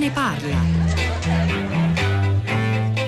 ne 0.00 0.10
parla. 0.10 0.56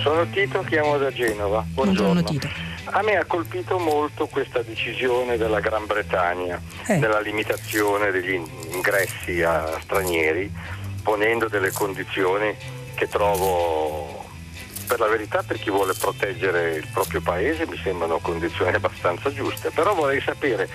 Sono 0.02 0.26
Tito, 0.28 0.62
chiamo 0.68 0.98
da 0.98 1.10
Genova. 1.10 1.64
Buongiorno. 1.66 2.20
Buongiorno 2.20 2.38
Tito. 2.38 2.48
A 2.84 3.00
me 3.00 3.16
ha 3.16 3.24
colpito 3.24 3.78
molto 3.78 4.26
questa 4.26 4.60
decisione 4.60 5.38
della 5.38 5.60
Gran 5.60 5.86
Bretagna, 5.86 6.60
Eh. 6.86 6.98
della 6.98 7.20
limitazione 7.20 8.10
degli 8.10 8.38
ingressi 8.72 9.42
a 9.42 9.78
stranieri, 9.80 10.52
ponendo 11.02 11.48
delle 11.48 11.70
condizioni 11.70 12.54
che 12.94 13.08
trovo, 13.08 14.26
per 14.86 14.98
la 15.00 15.06
verità, 15.06 15.42
per 15.42 15.58
chi 15.58 15.70
vuole 15.70 15.94
proteggere 15.98 16.72
il 16.74 16.86
proprio 16.92 17.22
paese, 17.22 17.66
mi 17.66 17.80
sembrano 17.82 18.18
condizioni 18.18 18.74
abbastanza 18.74 19.32
giuste. 19.32 19.70
Però 19.70 19.94
vorrei 19.94 20.20
sapere 20.20 20.68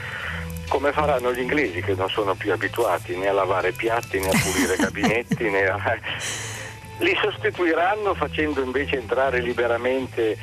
come 0.68 0.92
faranno 0.92 1.34
gli 1.34 1.40
inglesi 1.40 1.82
che 1.82 1.96
non 1.96 2.10
sono 2.10 2.36
più 2.36 2.52
abituati 2.52 3.16
né 3.16 3.28
a 3.28 3.34
lavare 3.34 3.72
piatti 3.72 4.20
né 4.20 4.30
a 4.30 4.40
pulire 4.42 4.76
gabinetti 4.80 5.50
né 5.50 5.66
a... 5.66 5.98
li 7.00 7.18
sostituiranno 7.22 8.14
facendo 8.14 8.62
invece 8.62 8.98
entrare 8.98 9.40
liberamente 9.42 10.38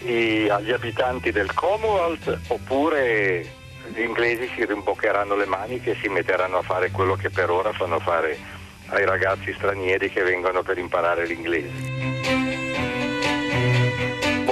i- 0.00 0.48
agli 0.48 0.72
abitanti 0.72 1.30
del 1.30 1.52
Commonwealth 1.54 2.38
oppure 2.48 3.46
gli 3.94 4.00
inglesi 4.00 4.50
si 4.54 4.64
rimboccheranno 4.64 5.34
le 5.36 5.46
maniche 5.46 5.90
e 5.92 5.96
si 6.00 6.08
metteranno 6.08 6.58
a 6.58 6.62
fare 6.62 6.90
quello 6.90 7.14
che 7.14 7.30
per 7.30 7.50
ora 7.50 7.72
fanno 7.72 7.98
fare 7.98 8.38
ai 8.86 9.04
ragazzi 9.04 9.52
stranieri 9.54 10.10
che 10.10 10.22
vengono 10.22 10.62
per 10.62 10.78
imparare 10.78 11.26
l'inglese. 11.26 12.41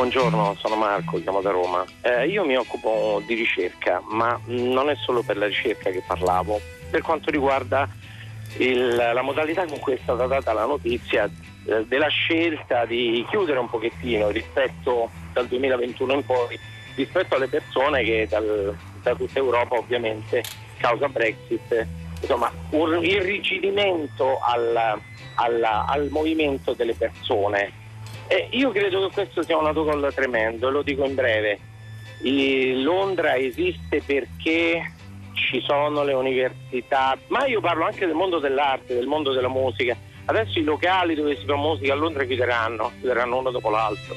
Buongiorno, 0.01 0.57
sono 0.59 0.77
Marco, 0.77 1.21
chiamo 1.21 1.43
da 1.43 1.51
Roma. 1.51 1.85
Eh, 2.01 2.27
io 2.29 2.43
mi 2.47 2.57
occupo 2.57 3.21
di 3.27 3.35
ricerca, 3.35 4.01
ma 4.09 4.41
non 4.47 4.89
è 4.89 4.95
solo 4.95 5.21
per 5.21 5.37
la 5.37 5.45
ricerca 5.47 5.91
che 5.91 6.03
parlavo. 6.07 6.59
Per 6.91 7.03
quanto 7.03 7.31
riguarda 7.31 7.87
il- 8.57 8.95
la 8.97 9.21
modalità 9.21 9.67
con 9.67 9.79
cui 9.79 9.93
è 9.93 9.99
stata 10.03 10.25
data 10.27 10.55
la 10.55 10.65
notizia 10.65 11.29
eh, 11.67 11.85
della 11.87 12.09
scelta 12.09 12.87
di 12.87 13.27
chiudere 13.29 13.59
un 13.59 13.69
pochettino 13.69 14.31
rispetto 14.31 15.11
dal 15.35 15.47
2021 15.47 16.15
in 16.15 16.25
poi, 16.25 16.59
rispetto 16.97 17.35
alle 17.35 17.49
persone 17.49 18.03
che 18.03 18.27
dal- 18.27 18.75
da 19.03 19.15
tutta 19.15 19.39
Europa 19.39 19.77
ovviamente 19.77 20.43
causa 20.79 21.09
Brexit, 21.11 21.87
insomma 22.23 22.51
un 22.71 23.05
irrigidimento 23.05 24.39
al, 24.41 24.99
alla- 25.35 25.85
al 25.87 26.09
movimento 26.11 26.73
delle 26.73 26.95
persone. 26.95 27.80
Eh, 28.33 28.47
io 28.53 28.71
credo 28.71 29.09
che 29.09 29.13
questo 29.13 29.43
sia 29.43 29.57
un 29.57 29.67
autogol 29.67 30.15
tremendo, 30.15 30.71
lo 30.71 30.83
dico 30.83 31.05
in 31.05 31.17
breve. 31.17 31.59
I- 32.23 32.81
Londra 32.81 33.35
esiste 33.35 34.03
perché 34.07 34.93
ci 35.33 35.61
sono 35.67 36.05
le 36.05 36.13
università, 36.13 37.19
ma 37.27 37.45
io 37.47 37.61
parlo 37.61 37.87
anche 37.87 38.07
del 38.07 38.15
mondo 38.15 38.39
dell'arte, 38.39 38.95
del 38.95 39.09
mondo 39.09 39.33
della 39.33 39.49
musica. 39.49 39.97
Adesso 40.27 40.61
i 40.61 40.63
locali 40.63 41.17
dove 41.17 41.37
si 41.37 41.45
fa 41.45 41.57
musica 41.57 41.93
a 41.93 41.97
Londra 41.97 42.23
chiuderanno, 42.23 42.93
chiuderanno 43.01 43.37
uno 43.37 43.51
dopo 43.51 43.69
l'altro. 43.69 44.15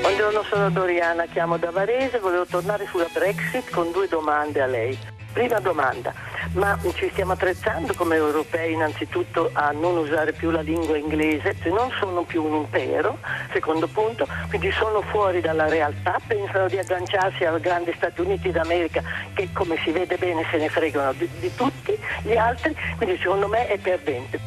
Buongiorno, 0.00 0.42
sono 0.44 0.70
Doriana, 0.70 1.26
chiamo 1.26 1.58
da 1.58 1.70
Varese, 1.70 2.20
volevo 2.20 2.46
tornare 2.46 2.86
sulla 2.86 3.08
Brexit 3.12 3.70
con 3.70 3.92
due 3.92 4.08
domande 4.08 4.62
a 4.62 4.66
lei. 4.66 4.98
Prima 5.34 5.60
domanda, 5.60 6.14
ma 6.52 6.78
ci 6.94 7.08
stiamo 7.10 7.32
attrezzando 7.32 7.94
come 7.94 8.16
europei 8.16 8.72
innanzitutto 8.72 9.50
a 9.52 9.70
non 9.70 9.96
usare 9.98 10.32
più 10.32 10.50
la 10.50 10.62
lingua 10.62 10.96
inglese, 10.96 11.54
se 11.62 11.68
non 11.70 11.90
sono 11.98 12.22
più 12.22 12.42
un 12.42 12.54
impero, 12.54 13.18
secondo 13.52 13.86
punto, 13.86 14.26
quindi 14.48 14.70
sono 14.72 15.00
fuori 15.02 15.40
dalla 15.40 15.68
realtà, 15.68 16.18
pensano 16.26 16.68
di 16.68 16.78
agganciarsi 16.78 17.44
ai 17.44 17.60
grandi 17.60 17.92
Stati 17.94 18.20
Uniti 18.20 18.50
d'America 18.50 19.02
che 19.34 19.48
come 19.52 19.76
si 19.84 19.90
vede 19.90 20.16
bene 20.16 20.44
se 20.50 20.56
ne 20.56 20.68
fregano 20.68 21.12
di, 21.12 21.28
di 21.38 21.54
tutti 21.54 21.96
gli 22.22 22.36
altri, 22.36 22.74
quindi 22.96 23.16
secondo 23.18 23.46
me 23.46 23.66
è 23.68 23.78
perdente. 23.78 24.38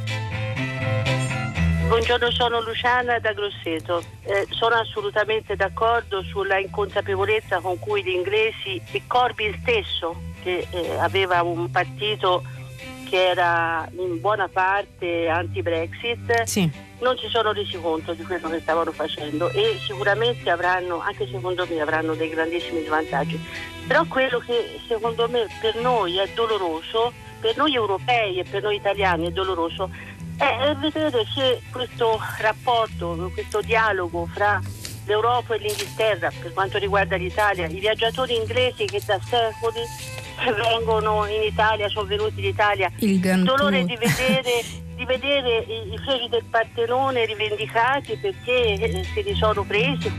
Buongiorno, 1.87 2.31
sono 2.31 2.61
Luciana 2.61 3.19
da 3.19 3.33
Grosseto. 3.33 4.01
Eh, 4.23 4.47
sono 4.49 4.75
assolutamente 4.75 5.55
d'accordo 5.55 6.23
sulla 6.23 6.57
inconsapevolezza 6.57 7.59
con 7.59 7.77
cui 7.77 8.03
gli 8.03 8.09
inglesi 8.09 8.81
e 8.91 9.03
Corbyn 9.05 9.53
stesso, 9.61 10.15
che 10.43 10.67
eh, 10.69 10.97
aveva 10.99 11.41
un 11.41 11.71
partito 11.71 12.43
che 13.09 13.29
era 13.29 13.87
in 13.97 14.19
buona 14.19 14.47
parte 14.47 15.27
anti-Brexit, 15.29 16.43
Sì. 16.43 16.69
non 16.99 17.15
si 17.17 17.27
sono 17.29 17.51
resi 17.51 17.79
conto 17.79 18.13
di 18.13 18.23
quello 18.23 18.49
che 18.49 18.59
stavano 18.59 18.91
facendo 18.91 19.49
e 19.49 19.77
sicuramente 19.85 20.49
avranno, 20.49 20.99
anche 20.99 21.27
secondo 21.27 21.65
me, 21.69 21.79
avranno 21.79 22.15
dei 22.15 22.29
grandissimi 22.29 22.83
svantaggi. 22.83 23.39
Però 23.87 24.03
quello 24.05 24.39
che 24.39 24.79
secondo 24.87 25.27
me 25.29 25.45
per 25.61 25.75
noi 25.75 26.17
è 26.17 26.27
doloroso, 26.33 27.13
per 27.39 27.55
noi 27.55 27.75
europei 27.75 28.39
e 28.39 28.43
per 28.43 28.63
noi 28.63 28.77
italiani 28.77 29.27
è 29.27 29.31
doloroso, 29.31 29.89
è 30.37 30.73
vedere 30.79 31.23
che 31.35 31.61
questo 31.71 32.19
rapporto, 32.39 33.29
questo 33.33 33.61
dialogo 33.61 34.27
fra 34.33 34.59
l'Europa 35.05 35.53
e 35.53 35.59
l'Inghilterra 35.59 36.31
per 36.41 36.53
quanto 36.53 36.77
riguarda 36.79 37.15
l'Italia, 37.17 37.67
i 37.67 37.79
viaggiatori 37.79 38.35
inglesi 38.35 38.85
che 38.85 39.01
da 39.05 39.19
secoli 39.21 39.81
vengono 40.55 41.25
in 41.25 41.43
Italia, 41.43 41.87
sono 41.89 42.07
venuti 42.07 42.39
in 42.39 42.47
Italia, 42.47 42.91
Il 42.99 43.19
dolore 43.19 43.85
di 43.85 43.95
vedere, 43.95 44.63
di 44.95 45.05
vedere 45.05 45.59
i, 45.59 45.93
i 45.93 45.97
figli 45.97 46.29
del 46.29 46.43
Partenone 46.49 47.25
rivendicati 47.25 48.17
perché 48.17 48.73
eh, 48.73 49.03
se 49.13 49.21
li 49.21 49.35
sono 49.35 49.63
presi. 49.63 50.11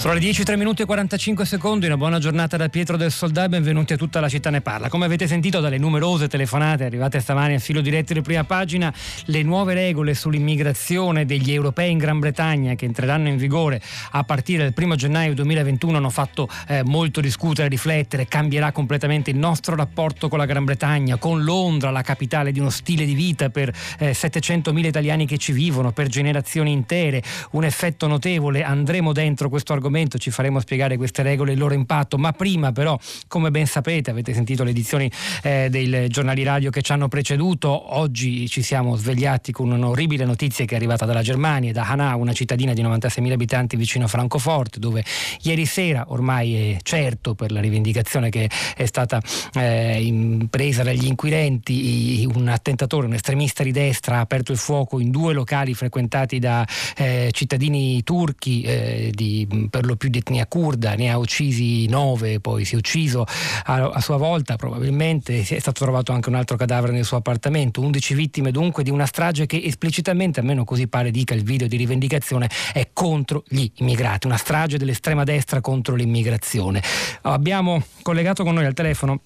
Sono 0.00 0.14
le 0.14 0.20
10, 0.20 0.44
3 0.44 0.56
minuti 0.56 0.80
e 0.80 0.86
45 0.86 1.44
secondi, 1.44 1.84
una 1.84 1.98
buona 1.98 2.18
giornata 2.18 2.56
da 2.56 2.70
Pietro 2.70 2.96
del 2.96 3.12
Soldà 3.12 3.44
e 3.44 3.48
benvenuti 3.50 3.92
a 3.92 3.96
tutta 3.98 4.18
la 4.18 4.30
città 4.30 4.48
ne 4.48 4.62
parla. 4.62 4.88
Come 4.88 5.04
avete 5.04 5.26
sentito 5.26 5.60
dalle 5.60 5.76
numerose 5.76 6.26
telefonate 6.26 6.84
arrivate 6.84 7.20
stamani 7.20 7.56
a 7.56 7.58
filo 7.58 7.82
diretto 7.82 8.14
di 8.14 8.22
prima 8.22 8.42
pagina, 8.44 8.90
le 9.26 9.42
nuove 9.42 9.74
regole 9.74 10.14
sull'immigrazione 10.14 11.26
degli 11.26 11.52
europei 11.52 11.90
in 11.90 11.98
Gran 11.98 12.18
Bretagna 12.18 12.76
che 12.76 12.86
entreranno 12.86 13.28
in 13.28 13.36
vigore 13.36 13.78
a 14.12 14.24
partire 14.24 14.72
dal 14.72 14.72
1 14.74 14.94
gennaio 14.96 15.34
2021 15.34 15.98
hanno 15.98 16.08
fatto 16.08 16.48
eh, 16.66 16.82
molto 16.82 17.20
discutere, 17.20 17.68
riflettere, 17.68 18.26
cambierà 18.26 18.72
completamente 18.72 19.28
il 19.28 19.36
nostro 19.36 19.76
rapporto 19.76 20.30
con 20.30 20.38
la 20.38 20.46
Gran 20.46 20.64
Bretagna, 20.64 21.18
con 21.18 21.44
Londra, 21.44 21.90
la 21.90 22.00
capitale 22.00 22.52
di 22.52 22.58
uno 22.58 22.70
stile 22.70 23.04
di 23.04 23.12
vita 23.12 23.50
per 23.50 23.70
eh, 23.98 24.12
700.000 24.12 24.82
italiani 24.86 25.26
che 25.26 25.36
ci 25.36 25.52
vivono, 25.52 25.92
per 25.92 26.06
generazioni 26.06 26.72
intere, 26.72 27.22
un 27.50 27.64
effetto 27.64 28.06
notevole. 28.06 28.62
Andremo 28.62 29.12
dentro 29.12 29.50
questo 29.50 29.74
argomento, 29.74 29.88
ci 30.18 30.30
faremo 30.30 30.60
spiegare 30.60 30.96
queste 30.96 31.22
regole 31.22 31.50
e 31.50 31.54
il 31.54 31.60
loro 31.60 31.74
impatto, 31.74 32.16
ma 32.18 32.32
prima 32.32 32.72
però, 32.72 32.98
come 33.28 33.50
ben 33.50 33.66
sapete, 33.66 34.10
avete 34.10 34.32
sentito 34.32 34.64
le 34.64 34.70
edizioni 34.70 35.10
eh, 35.42 35.68
dei 35.70 36.08
giornali 36.08 36.42
radio 36.42 36.70
che 36.70 36.82
ci 36.82 36.92
hanno 36.92 37.08
preceduto, 37.08 37.96
oggi 37.96 38.48
ci 38.48 38.62
siamo 38.62 38.96
svegliati 38.96 39.52
con 39.52 39.70
un'orribile 39.70 40.24
notizia 40.24 40.64
che 40.64 40.74
è 40.74 40.76
arrivata 40.76 41.04
dalla 41.04 41.22
Germania, 41.22 41.72
da 41.72 41.88
Hanau, 41.88 42.20
una 42.20 42.32
cittadina 42.32 42.72
di 42.72 42.82
96.000 42.82 43.32
abitanti 43.32 43.76
vicino 43.76 44.04
a 44.04 44.08
Francoforte, 44.08 44.78
dove 44.78 45.04
ieri 45.42 45.66
sera, 45.66 46.04
ormai 46.08 46.72
è 46.72 46.76
certo 46.82 47.34
per 47.34 47.50
la 47.52 47.60
rivendicazione 47.60 48.30
che 48.30 48.48
è 48.76 48.86
stata 48.86 49.20
eh, 49.54 50.02
impresa 50.02 50.82
dagli 50.82 51.06
inquirenti, 51.06 52.26
un 52.32 52.48
attentatore, 52.48 53.06
un 53.06 53.14
estremista 53.14 53.62
di 53.62 53.72
destra 53.72 54.16
ha 54.16 54.20
aperto 54.20 54.52
il 54.52 54.58
fuoco 54.58 55.00
in 55.00 55.10
due 55.10 55.32
locali 55.32 55.74
frequentati 55.74 56.38
da 56.38 56.66
eh, 56.96 57.30
cittadini 57.32 58.02
turchi 58.02 58.62
eh, 58.62 59.10
di, 59.14 59.46
per 59.80 59.88
lo 59.88 59.96
più 59.96 60.10
di 60.10 60.18
etnia 60.18 60.46
kurda, 60.46 60.94
ne 60.94 61.10
ha 61.10 61.16
uccisi 61.16 61.86
nove, 61.86 62.38
poi 62.38 62.66
si 62.66 62.74
è 62.74 62.76
ucciso 62.76 63.24
a, 63.64 63.88
a 63.88 64.00
sua 64.02 64.18
volta 64.18 64.56
probabilmente, 64.56 65.40
è 65.40 65.58
stato 65.58 65.84
trovato 65.84 66.12
anche 66.12 66.28
un 66.28 66.34
altro 66.34 66.58
cadavere 66.58 66.92
nel 66.92 67.06
suo 67.06 67.16
appartamento, 67.16 67.80
11 67.80 68.14
vittime 68.14 68.50
dunque 68.50 68.82
di 68.82 68.90
una 68.90 69.06
strage 69.06 69.46
che 69.46 69.58
esplicitamente, 69.64 70.40
almeno 70.40 70.64
così 70.64 70.86
pare 70.86 71.10
dica 71.10 71.32
il 71.32 71.44
video 71.44 71.66
di 71.66 71.78
rivendicazione, 71.78 72.50
è 72.74 72.90
contro 72.92 73.42
gli 73.48 73.70
immigrati, 73.76 74.26
una 74.26 74.36
strage 74.36 74.76
dell'estrema 74.76 75.24
destra 75.24 75.62
contro 75.62 75.94
l'immigrazione. 75.94 76.82
Abbiamo 77.22 77.82
collegato 78.02 78.44
con 78.44 78.52
noi 78.52 78.66
al 78.66 78.74
telefono 78.74 79.22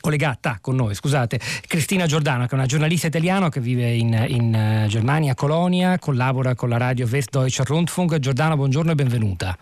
collegata 0.00 0.58
con 0.60 0.76
noi, 0.76 0.94
scusate, 0.94 1.40
Cristina 1.66 2.06
Giordano, 2.06 2.44
che 2.44 2.52
è 2.52 2.54
una 2.54 2.66
giornalista 2.66 3.08
italiana 3.08 3.48
che 3.48 3.58
vive 3.58 3.92
in, 3.94 4.26
in 4.28 4.54
eh, 4.54 4.86
Germania, 4.86 5.32
a 5.32 5.34
Colonia, 5.34 5.98
collabora 5.98 6.54
con 6.54 6.68
la 6.68 6.76
radio 6.76 7.04
Westdeutscher 7.04 7.66
Rundfunk. 7.66 8.16
Giordano, 8.20 8.54
buongiorno 8.54 8.92
e 8.92 8.94
benvenuta. 8.94 9.58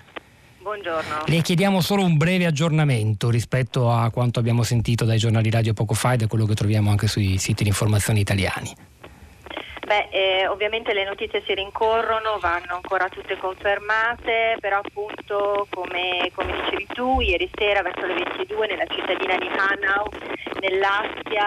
Buongiorno. 0.67 1.23
Le 1.27 1.43
chiediamo 1.43 1.81
solo 1.81 2.03
un 2.03 2.17
breve 2.17 2.45
aggiornamento 2.45 3.31
rispetto 3.31 3.89
a 3.89 4.11
quanto 4.11 4.41
abbiamo 4.41 4.65
sentito 4.65 5.05
dai 5.05 5.17
giornali 5.17 5.49
radio 5.49 5.73
poco 5.75 5.95
fa 5.95 6.15
e 6.15 6.17
da 6.17 6.27
quello 6.27 6.45
che 6.45 6.55
troviamo 6.55 6.91
anche 6.91 7.07
sui 7.07 7.39
siti 7.39 7.63
di 7.63 7.69
informazione 7.69 8.19
italiani. 8.19 8.75
Beh, 9.87 10.09
eh, 10.11 10.49
ovviamente 10.49 10.93
le 10.93 11.05
notizie 11.05 11.45
si 11.47 11.55
rincorrono, 11.55 12.41
vanno 12.41 12.75
ancora 12.75 13.09
tutte 13.09 13.39
confermate, 13.39 14.57
però 14.59 14.81
appunto 14.83 15.69
come, 15.71 16.33
come 16.35 16.61
dicevi 16.61 16.87
tu, 16.93 17.21
ieri 17.21 17.49
sera 17.55 17.83
verso 17.83 18.05
le 18.05 18.15
22 18.15 18.67
nella 18.67 18.87
cittadina 18.87 19.37
di 19.37 19.47
Hanau, 19.47 20.11
nell'Assia, 20.59 21.47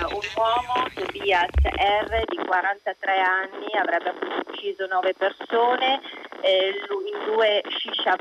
eh, 0.00 0.04
un 0.14 0.24
uomo, 0.34 0.88
Tobias 0.94 1.52
R, 1.60 2.24
di 2.24 2.38
43 2.42 3.20
anni, 3.20 3.68
avrebbe 3.78 4.08
appunto 4.08 4.50
ucciso 4.50 4.86
9 4.86 5.12
persone, 5.12 6.00
eh, 6.42 6.68
in 6.70 7.32
due 7.32 7.62
shisha 7.78 8.16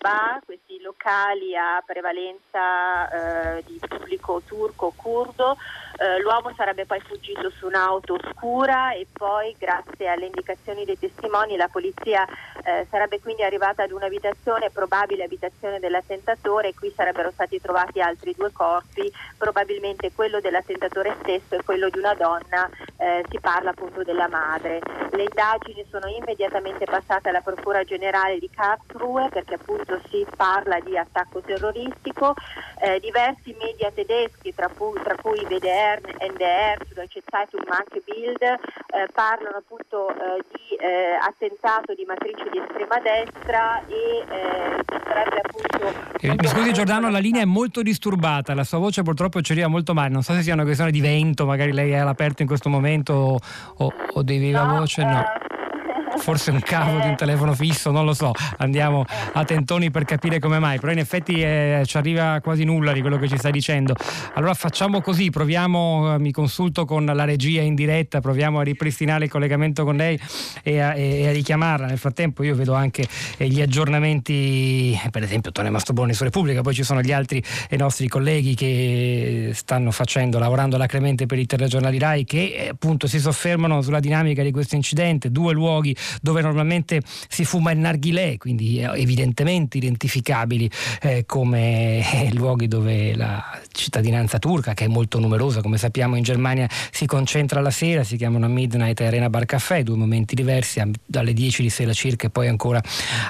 questi 0.46 0.82
locali 0.82 1.56
a 1.56 1.82
prevalenza 1.86 3.58
eh, 3.58 3.64
di 3.66 3.80
pubblico 3.80 4.42
turco-curdo. 4.46 5.58
Eh, 5.97 6.19
l'uomo 6.19 6.51
sarebbe 6.56 6.86
poi 6.86 7.00
fuggito 7.00 7.50
su 7.51 7.68
un'auto 7.68 8.15
oscura 8.15 8.94
e 8.94 9.07
poi 9.12 9.56
grazie 9.57 10.09
alle 10.09 10.25
indicazioni 10.25 10.83
dei 10.83 11.00
testimoni 11.00 11.56
la 11.56 11.69
polizia 11.69 12.27
eh, 12.63 12.86
sarebbe 12.89 13.21
quindi 13.21 13.44
arrivata 13.44 13.83
ad 13.83 13.92
un'abitazione, 13.92 14.71
probabile 14.71 15.24
abitazione 15.24 15.80
dell'attentatore 15.80 16.69
e 16.69 16.74
qui 16.74 16.92
sarebbero 16.94 17.31
stati 17.31 17.62
trovati 17.62 18.01
altri 18.01 18.33
due 18.36 18.51
corpi, 18.51 19.09
probabilmente 19.38 20.12
quello 20.12 20.42
dell'attentatore 20.42 21.15
stesso 21.21 21.56
e 21.56 21.63
quello 21.63 21.88
di 21.89 22.00
una 22.00 22.13
donna, 22.13 22.69
eh, 22.97 23.24
si 23.30 23.39
parla 23.39 23.69
appunto 23.69 24.03
della 24.03 24.27
madre. 24.27 24.81
Le 25.12 25.24
indagini 25.24 25.86
sono 25.89 26.07
immediatamente 26.07 26.83
passate 26.83 27.30
alla 27.30 27.42
Procura 27.42 27.83
Generale 27.86 28.38
di 28.39 28.50
Karlsruhe 28.50 29.30
perché 29.30 29.53
appunto 29.53 30.01
si 30.09 30.25
parla 30.36 30.80
di 30.81 30.97
attacco 30.97 31.39
terroristico, 31.39 32.33
eh, 32.81 33.00
diversi 33.00 33.56
media 33.57 33.92
tedeschi 33.92 34.53
tra, 34.53 34.68
pu- 34.68 35.01
tra 35.01 35.15
cui 35.15 35.45
VDR 35.45 35.85
Stern, 35.86 36.34
NDR, 36.34 36.78
Süddeutsche 36.88 37.22
Zeitung, 37.30 37.64
ma 37.68 37.78
anche 37.78 38.02
Bild, 38.04 38.42
eh, 38.42 39.08
parlano 39.14 39.58
appunto 39.58 40.10
eh, 40.10 40.44
di 40.52 40.76
eh, 40.78 41.14
attentato 41.22 41.94
di 41.94 42.04
matrice 42.06 42.50
di 42.50 42.58
estrema 42.58 42.98
destra 43.00 43.86
e 43.86 44.26
eh, 44.28 44.84
sarebbe 45.06 45.42
appunto... 45.44 46.18
Eh, 46.20 46.36
mi 46.36 46.48
scusi 46.48 46.74
Giordano, 46.74 47.10
la 47.12 47.20
linea 47.20 47.44
è 47.44 47.46
molto 47.46 47.84
disturbata, 47.84 48.56
la 48.56 48.64
sua 48.64 48.80
voce 48.80 49.04
purtroppo 49.04 49.42
ci 49.42 49.52
arriva 49.52 49.68
molto 49.68 49.94
male, 49.94 50.10
non 50.10 50.24
so 50.24 50.34
se 50.34 50.42
sia 50.42 50.54
una 50.54 50.64
questione 50.64 50.90
di 50.90 51.02
vento, 51.02 51.46
magari 51.46 51.72
lei 51.72 51.92
è 51.92 51.98
all'aperto 51.98 52.42
in 52.42 52.48
questo 52.48 52.70
momento 52.70 53.40
o, 53.78 53.94
o 54.14 54.22
di 54.24 54.38
viva 54.38 54.64
no, 54.64 54.80
voce, 54.80 55.04
no. 55.04 55.24
Forse 56.18 56.52
un 56.52 56.60
cavo 56.60 57.00
di 57.00 57.08
un 57.08 57.16
telefono 57.16 57.54
fisso, 57.54 57.92
non 57.92 58.06
lo 58.06 58.14
so, 58.14 58.32
andiamo 58.58 59.06
a 59.34 59.44
tentoni 59.44 59.92
per 59.92 60.06
capire 60.06 60.40
come 60.40 60.60
mai, 60.60 60.80
però 60.80 60.92
in 60.92 61.00
effetti 61.00 61.42
eh, 61.42 61.84
ci 61.86 61.98
arriva 61.98 62.40
quasi 62.42 62.64
nulla 62.64 62.94
di 62.94 63.02
quello 63.02 63.18
che 63.18 63.28
ci 63.28 63.38
stai 63.38 63.52
dicendo. 63.52 63.96
Allora 64.34 64.54
facciamo 64.54 65.02
così, 65.02 65.30
proviamo, 65.30 66.16
eh, 66.16 66.20
mi 66.20 66.32
consulto 66.32 66.86
con 66.86 67.06
la 67.06 67.26
regia 67.26 67.62
in 67.62 67.76
diretta, 67.76 68.22
proviamo 68.22 68.60
a 68.60 68.64
ripristinare 68.64 69.26
il 69.26 69.30
collegamento 69.30 69.84
con 69.84 69.96
lei 69.96 70.20
e 70.64 70.80
a, 70.80 70.96
e 70.96 71.28
a 71.28 71.32
richiamarla. 71.32 71.88
Nel 71.88 71.98
frattempo 71.98 72.44
io 72.44 72.56
vedo 72.56 72.74
anche 72.74 73.08
eh, 73.38 73.48
gli 73.48 73.62
aggiornamenti, 73.62 75.00
per 75.12 75.24
esempio 75.24 75.52
Tone 75.52 75.70
Mastroboni 75.70 76.14
su 76.14 76.24
Repubblica, 76.24 76.62
poi 76.62 76.74
ci 76.74 76.84
sono 76.84 77.02
gli 77.02 77.12
altri 77.12 77.44
eh, 77.70 77.78
nostri 77.78 78.08
colleghi 78.08 78.56
che 78.56 79.52
stanno 79.54 79.92
facendo, 79.92 80.40
lavorando 80.40 80.76
alacremente 80.76 81.26
per 81.26 81.40
i 81.40 81.46
telegiornali 81.46 82.00
RAI 82.00 82.24
che 82.26 82.56
eh, 82.58 82.70
appunto 82.70 83.08
si 83.08 83.20
soffermano 83.20 83.82
sulla 83.82 84.00
dinamica 84.00 84.44
di 84.44 84.52
questo 84.52 84.76
incidente, 84.76 85.32
due 85.32 85.54
luoghi 85.54 85.96
dove 86.22 86.42
normalmente 86.42 87.02
si 87.28 87.46
fuma 87.46 87.72
il 87.72 87.80
narghilè, 87.80 88.38
quindi 88.38 88.80
eh, 88.80 88.90
evidentemente 89.00 89.78
identificabili 89.78 90.69
eh, 91.02 91.24
come 91.25 92.00
eh, 92.12 92.34
luoghi 92.34 92.68
dove 92.68 93.16
la 93.16 93.44
cittadinanza 93.72 94.40
turca, 94.40 94.74
che 94.74 94.86
è 94.86 94.88
molto 94.88 95.19
numerosa, 95.19 95.62
come 95.62 95.78
sappiamo 95.78 96.16
in 96.16 96.24
Germania, 96.24 96.68
si 96.92 97.06
concentra 97.06 97.62
la 97.62 97.72
sera, 97.72 98.04
si 98.04 98.18
chiamano 98.18 98.48
Midnight 98.48 99.00
e 99.02 99.06
Arena 99.06 99.30
Bar 99.30 99.46
Caffè, 99.46 99.84
due 99.84 99.96
momenti 99.96 100.36
diversi, 100.36 100.81
dalle 101.06 101.34
10 101.34 101.62
di 101.62 101.69
sera 101.69 101.94
circa 101.94 102.28
e 102.28 102.30
poi 102.30 102.48
ancora 102.48 102.81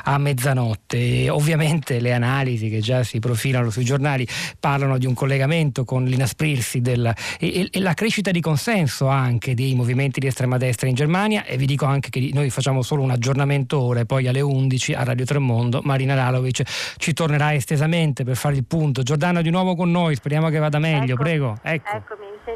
a 0.04 0.18
mezzanotte. 0.18 0.98
E 0.98 1.30
ovviamente 1.30 2.00
le 2.00 2.13
analisi 2.13 2.69
che 2.69 2.80
già 2.80 3.04
si 3.04 3.19
profilano 3.19 3.69
sui 3.69 3.83
giornali 3.83 4.27
parlano 4.60 4.98
di 4.98 5.06
un 5.06 5.13
collegamento 5.13 5.86
con 5.86 6.06
l'inasprirsi 6.06 6.81
del, 6.81 7.13
e, 7.39 7.69
e 7.72 7.80
la 7.80 7.94
crescita 7.94 8.31
di 8.31 8.42
consenso 8.42 9.07
anche 9.07 9.54
dei 9.54 9.75
movimenti 9.75 10.19
di 10.19 10.27
estrema 10.27 10.57
destra 10.57 10.88
in 10.88 10.95
Germania 10.95 11.45
e 11.45 11.57
vi 11.57 11.66
dico 11.66 11.86
anche 11.86 12.10
che 12.10 12.30
noi 12.33 12.50
facciamo 12.50 12.64
solo 12.81 13.01
un 13.01 13.12
aggiornamento 13.12 13.79
ora 13.79 14.01
e 14.01 14.06
poi 14.06 14.27
alle 14.27 14.41
11 14.41 14.94
a 14.94 15.03
Radio 15.03 15.25
Tremondo 15.25 15.81
Marina 15.83 16.15
Lalovic 16.15 16.63
ci 16.97 17.13
tornerà 17.13 17.53
estesamente 17.53 18.23
per 18.23 18.35
fare 18.35 18.56
il 18.56 18.65
punto. 18.65 19.03
Giordano 19.03 19.41
di 19.41 19.50
nuovo 19.50 19.75
con 19.75 19.91
noi, 19.91 20.15
speriamo 20.15 20.50
che 20.50 20.59
vada 20.59 20.79
meglio, 20.79 21.13
ecco, 21.13 21.23
prego. 21.23 21.57
Ecco. 21.62 22.03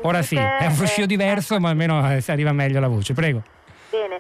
Ora 0.03 0.21
sì, 0.21 0.35
è 0.35 0.65
un 0.65 0.71
fruscio 0.71 1.06
diverso 1.06 1.56
eh, 1.56 1.59
ma 1.59 1.69
almeno 1.69 2.11
eh, 2.11 2.21
si 2.21 2.31
arriva 2.31 2.51
meglio 2.51 2.79
la 2.79 2.88
voce, 2.88 3.13
prego. 3.13 3.41
Bene. 3.89 4.19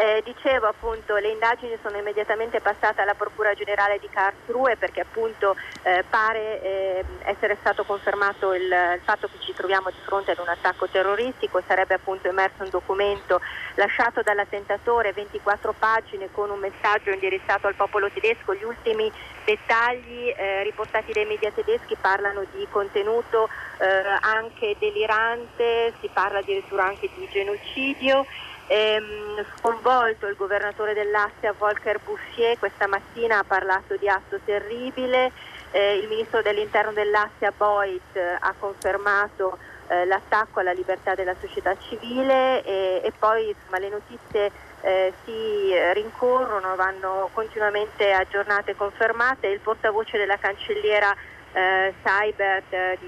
Eh, 0.00 0.22
dicevo 0.24 0.66
appunto 0.66 1.16
le 1.16 1.28
indagini 1.28 1.76
sono 1.82 1.98
immediatamente 1.98 2.62
passate 2.62 3.02
alla 3.02 3.12
Procura 3.12 3.52
Generale 3.52 3.98
di 3.98 4.08
Karlsruhe 4.08 4.78
perché 4.78 5.02
appunto 5.02 5.54
eh, 5.82 6.02
pare 6.08 6.62
eh, 6.62 7.04
essere 7.24 7.58
stato 7.60 7.84
confermato 7.84 8.54
il, 8.54 8.62
il, 8.62 9.00
fatto 9.04 9.28
che 9.30 9.36
ci 9.40 9.52
troviamo 9.52 9.90
di 9.90 9.98
fronte 10.02 10.30
ad 10.30 10.38
un 10.38 10.48
attacco 10.48 10.88
terroristico, 10.88 11.62
sarebbe 11.66 11.92
appunto 11.92 12.28
emerso 12.28 12.62
un 12.62 12.70
documento 12.70 13.42
lasciato 13.74 14.22
dall'attentatore, 14.22 15.12
24 15.12 15.74
pagine 15.78 16.30
con 16.32 16.48
un 16.48 16.60
messaggio 16.60 17.10
indirizzato 17.10 17.66
al 17.66 17.74
popolo 17.74 18.08
tedesco, 18.10 18.54
gli 18.54 18.64
ultimi 18.64 19.12
dettagli 19.44 20.32
eh, 20.34 20.62
riportati 20.62 21.12
dai 21.12 21.26
media 21.26 21.50
tedeschi 21.50 21.94
parlano 22.00 22.46
di 22.54 22.66
contenuto 22.70 23.50
eh, 23.78 23.86
anche 24.22 24.76
delirante, 24.78 25.92
si 26.00 26.08
parla 26.10 26.38
addirittura 26.38 26.86
anche 26.86 27.10
di 27.14 27.28
genocidio 27.30 28.24
ehm, 28.70 29.44
sconvolto 29.58 30.28
il 30.28 30.36
governatore 30.36 30.94
dell'Assia 30.94 31.52
Volker 31.58 31.98
Bouffier, 32.04 32.56
questa 32.58 32.86
mattina 32.86 33.38
ha 33.38 33.44
parlato 33.44 33.96
di 33.96 34.08
atto 34.08 34.38
terribile, 34.44 35.32
eh, 35.72 35.96
il 35.96 36.08
ministro 36.08 36.40
dell'interno 36.40 36.92
dell'Assia 36.92 37.52
Boyd 37.56 38.16
ha 38.38 38.54
confermato 38.58 39.58
eh, 39.88 40.04
l'attacco 40.04 40.60
alla 40.60 40.72
libertà 40.72 41.16
della 41.16 41.34
società 41.40 41.76
civile 41.88 42.62
e, 42.62 43.00
e 43.02 43.12
poi 43.18 43.48
insomma, 43.48 43.78
le 43.78 43.88
notizie 43.88 44.50
eh, 44.82 45.12
si 45.24 45.72
rincorrono, 45.92 46.76
vanno 46.76 47.28
continuamente 47.32 48.12
aggiornate 48.12 48.70
e 48.70 48.76
confermate. 48.76 49.48
Il 49.48 49.58
portavoce 49.58 50.16
della 50.16 50.38
cancelliera 50.38 51.14
eh, 51.52 51.92
Seibert 52.04 52.72
eh, 52.72 52.98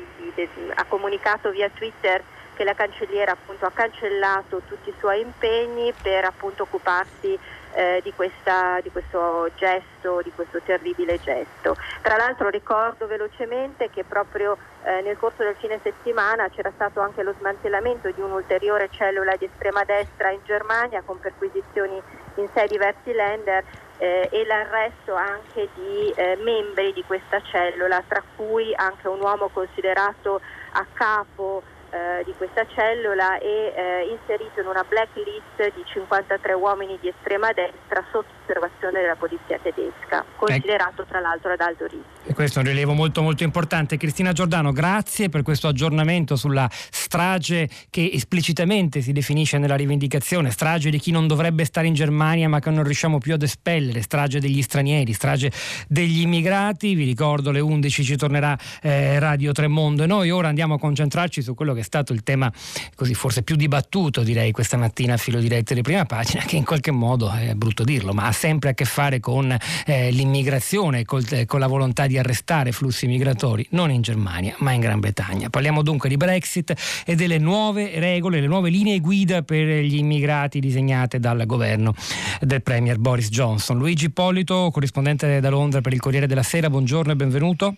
ha 0.75 0.85
comunicato 0.85 1.51
via 1.51 1.71
Twitter 1.71 2.23
che 2.55 2.65
la 2.65 2.75
cancelliera 2.75 3.33
appunto, 3.33 3.67
ha 3.67 3.71
cancellato 3.73 4.63
tutti 4.67 4.91
i 4.91 4.95
suoi 4.99 5.21
impegni 5.21 5.93
per 6.03 6.25
appunto, 6.25 6.65
occuparsi 6.65 7.39
eh, 7.75 8.01
di, 8.03 8.13
questa, 8.13 8.81
di, 8.83 8.91
questo 8.91 9.51
gesto, 9.57 10.21
di 10.23 10.31
questo 10.35 10.61
terribile 10.63 11.19
gesto. 11.21 11.77
Tra 12.03 12.17
l'altro 12.17 12.49
ricordo 12.49 13.07
velocemente 13.07 13.91
che 13.91 14.05
proprio 14.05 14.57
eh, 14.85 15.01
nel 15.03 15.17
corso 15.17 15.43
del 15.43 15.57
fine 15.59 15.79
settimana 15.83 16.49
c'era 16.51 16.71
stato 16.75 17.01
anche 17.01 17.23
lo 17.23 17.35
smantellamento 17.39 18.11
di 18.11 18.21
un'ulteriore 18.21 18.89
cellula 18.91 19.37
di 19.37 19.47
estrema 19.47 19.85
destra 19.85 20.31
in 20.31 20.41
Germania 20.45 21.03
con 21.05 21.19
perquisizioni 21.21 22.01
in 22.37 22.49
sei 22.53 22.67
diversi 22.67 23.13
länder 23.13 23.65
eh, 23.99 24.29
e 24.31 24.45
l'arresto 24.45 25.15
anche 25.15 25.69
di 25.75 26.13
eh, 26.17 26.37
membri 26.43 26.93
di 26.93 27.05
questa 27.05 27.41
cellula, 27.43 28.03
tra 28.07 28.23
cui 28.37 28.75
anche 28.75 29.07
un 29.09 29.21
uomo 29.21 29.49
considerato 29.49 30.41
a 30.73 30.87
capo 30.93 31.63
eh, 31.93 32.25
di 32.25 32.33
questa 32.37 32.67
cellula 32.67 33.39
e 33.39 33.73
eh, 33.77 34.09
inserito 34.11 34.61
in 34.61 34.67
una 34.67 34.83
blacklist 34.83 35.77
di 35.77 35.85
53 35.85 36.53
uomini 36.55 36.99
di 37.01 37.09
estrema 37.09 37.53
destra 37.53 38.03
sotto 38.11 38.33
osservazione 38.43 39.01
della 39.01 39.17
polizia 39.17 39.59
tedesca, 39.63 40.25
considerato 40.37 41.05
tra 41.05 41.21
l'altro 41.21 41.53
ad 41.53 41.61
alto 41.61 41.85
rischio. 41.85 42.11
E 42.25 42.35
questo 42.35 42.59
è 42.59 42.63
un 42.63 42.69
rilievo 42.69 42.93
molto 42.93 43.23
molto 43.23 43.43
importante. 43.43 43.97
Cristina 43.97 44.33
Giordano, 44.33 44.73
grazie 44.73 45.29
per 45.29 45.43
questo 45.43 45.69
aggiornamento 45.69 46.37
sulla 46.37 46.69
strage 46.71 47.69
che 47.91 48.11
esplicitamente 48.13 49.01
si 49.01 49.13
definisce 49.13 49.59
nella 49.59 49.77
rivendicazione, 49.77 50.51
strage 50.51 50.91
di 50.91 50.99
chi 50.99 51.11
non 51.11 51.27
dovrebbe 51.27 51.65
stare 51.65 51.87
in 51.87 51.95
Germania 51.95 52.49
ma 52.49 52.61
che 52.61 52.71
non 52.71 52.85
riusciamo 52.85 53.19
più 53.19 53.35
ad 53.35 53.43
espellere, 53.43 54.03
strage 54.03 54.41
degli 54.41 54.63
stranieri, 54.63 55.13
strage 55.13 55.51
degli 55.89 56.21
immigrati. 56.21 56.95
Vi 56.95 57.05
ricordo 57.05 57.51
alle 57.51 57.61
11 57.61 58.05
ci 58.05 58.17
tornerà 58.17 58.57
eh, 58.81 59.19
Radio 59.19 59.53
Tremondo 59.53 60.05
e 60.05 60.07
noi 60.07 60.31
ora 60.31 60.49
andiamo 60.49 60.75
a 60.75 60.79
concentrarci 60.79 61.43
su 61.43 61.55
quello 61.55 61.75
che 61.75 61.82
è 61.83 61.85
stato 61.85 62.13
il 62.13 62.23
tema 62.23 62.51
così 62.95 63.15
forse 63.15 63.43
più 63.43 63.57
dibattuto 63.57 64.23
direi 64.23 64.53
questa 64.53 64.77
mattina 64.77 65.15
a 65.15 65.17
filo 65.17 65.39
diretto 65.39 65.75
di 65.75 65.83
prima 65.83 66.05
pagina 66.05 66.43
che 66.45 66.57
in 66.57 66.65
qualche 66.65 66.91
modo 66.91 67.31
è 67.31 67.55
brutto 67.55 67.85
dirlo 67.85 68.13
ma 68.13 68.27
ha 68.27 68.33
sempre 68.33 68.71
a 68.71 68.75
che 68.75 68.85
fare 68.85 69.21
con 69.21 69.55
eh, 69.87 70.11
l'immigrazione 70.11 71.05
col, 71.05 71.25
eh, 71.31 71.45
con 71.45 71.61
la 71.61 71.67
volontà 71.67 72.07
di 72.07 72.19
arrestare 72.19 72.73
flussi 72.73 73.07
migratori 73.07 73.67
non 73.71 73.91
in 73.91 74.01
Germania 74.01 74.55
ma 74.59 74.73
in 74.73 74.81
Gran 74.81 75.01
Bretagna. 75.01 75.51
Parliamo 75.51 75.83
dunque 75.83 76.09
di 76.09 76.17
Brexit 76.17 76.75
e 77.05 77.15
delle 77.15 77.39
nuove 77.39 77.99
regole 77.99 78.41
le 78.41 78.47
nuove 78.47 78.71
linee 78.71 79.01
guida 79.01 79.43
per 79.43 79.67
gli 79.67 79.97
immigrati 79.97 80.61
disegnate 80.61 81.19
dal 81.19 81.45
governo 81.47 81.95
del 82.41 82.63
Premier 82.63 82.99
Boris 82.99 83.29
Johnson. 83.29 83.79
Luigi 83.79 84.11
Polito 84.11 84.71
corrispondente 84.73 85.41
da 85.41 85.51
Londra 85.51 85.81
per 85.81 85.93
il 85.93 86.01
Corriere 86.01 86.27
della 86.27 86.43
Sera 86.43 86.71
buongiorno 86.71 87.13
e 87.13 87.17
benvenuto 87.17 87.77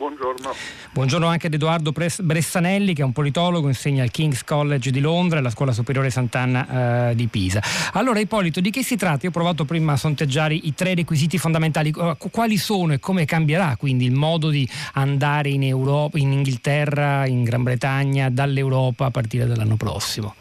Buongiorno. 0.00 0.54
Buongiorno 0.92 1.26
anche 1.26 1.48
ad 1.48 1.52
Edoardo 1.52 1.92
Bressanelli 1.92 2.94
che 2.94 3.02
è 3.02 3.04
un 3.04 3.12
politologo, 3.12 3.68
insegna 3.68 4.02
al 4.02 4.10
King's 4.10 4.44
College 4.44 4.90
di 4.90 4.98
Londra 4.98 5.36
e 5.36 5.40
alla 5.40 5.50
Scuola 5.50 5.72
Superiore 5.72 6.08
Sant'Anna 6.08 7.10
eh, 7.10 7.14
di 7.14 7.26
Pisa. 7.26 7.60
Allora 7.92 8.18
Ippolito, 8.18 8.62
di 8.62 8.70
che 8.70 8.82
si 8.82 8.96
tratta? 8.96 9.24
Io 9.24 9.28
ho 9.28 9.32
provato 9.32 9.66
prima 9.66 9.92
a 9.92 9.96
sonteggiare 9.98 10.54
i 10.54 10.72
tre 10.74 10.94
requisiti 10.94 11.36
fondamentali. 11.36 11.92
Quali 11.92 12.56
sono 12.56 12.94
e 12.94 12.98
come 12.98 13.26
cambierà 13.26 13.76
quindi 13.76 14.06
il 14.06 14.14
modo 14.14 14.48
di 14.48 14.66
andare 14.94 15.50
in, 15.50 15.64
Europa, 15.64 16.16
in 16.16 16.32
Inghilterra, 16.32 17.26
in 17.26 17.44
Gran 17.44 17.62
Bretagna, 17.62 18.30
dall'Europa 18.30 19.04
a 19.04 19.10
partire 19.10 19.44
dall'anno 19.44 19.76
prossimo? 19.76 20.34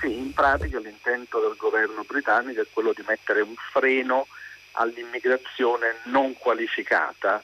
Sì, 0.00 0.16
in 0.16 0.32
pratica 0.32 0.78
l'intento 0.78 1.38
del 1.40 1.54
governo 1.58 2.02
britannico 2.08 2.62
è 2.62 2.66
quello 2.72 2.94
di 2.96 3.04
mettere 3.06 3.42
un 3.42 3.52
freno 3.70 4.26
all'immigrazione 4.72 5.96
non 6.06 6.32
qualificata 6.32 7.42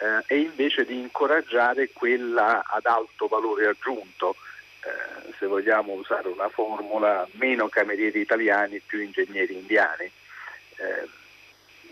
eh, 0.00 0.24
e 0.26 0.40
invece 0.40 0.84
di 0.84 0.98
incoraggiare 0.98 1.90
quella 1.92 2.64
ad 2.64 2.86
alto 2.86 3.28
valore 3.28 3.66
aggiunto. 3.66 4.34
Eh, 4.82 5.34
se 5.38 5.46
vogliamo 5.46 5.92
usare 5.92 6.28
una 6.28 6.48
formula, 6.48 7.28
meno 7.32 7.68
camerieri 7.68 8.20
italiani, 8.20 8.80
più 8.80 9.00
ingegneri 9.00 9.54
indiani. 9.54 10.10
Eh, 10.76 11.08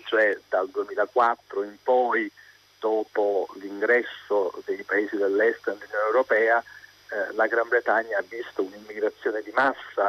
cioè 0.05 0.39
dal 0.49 0.71
2004 0.71 1.63
in 1.65 1.77
poi, 1.83 2.31
dopo 2.79 3.47
l'ingresso 3.61 4.53
dei 4.65 4.83
paesi 4.85 5.17
dell'est 5.17 5.67
nell'Unione 5.67 6.07
Europea, 6.07 6.65
eh, 7.11 7.35
la 7.35 7.47
Gran 7.47 7.69
Bretagna 7.69 8.17
ha 8.17 8.25
visto 8.27 8.63
un'immigrazione 8.63 9.43
di 9.43 9.51
massa 9.55 10.09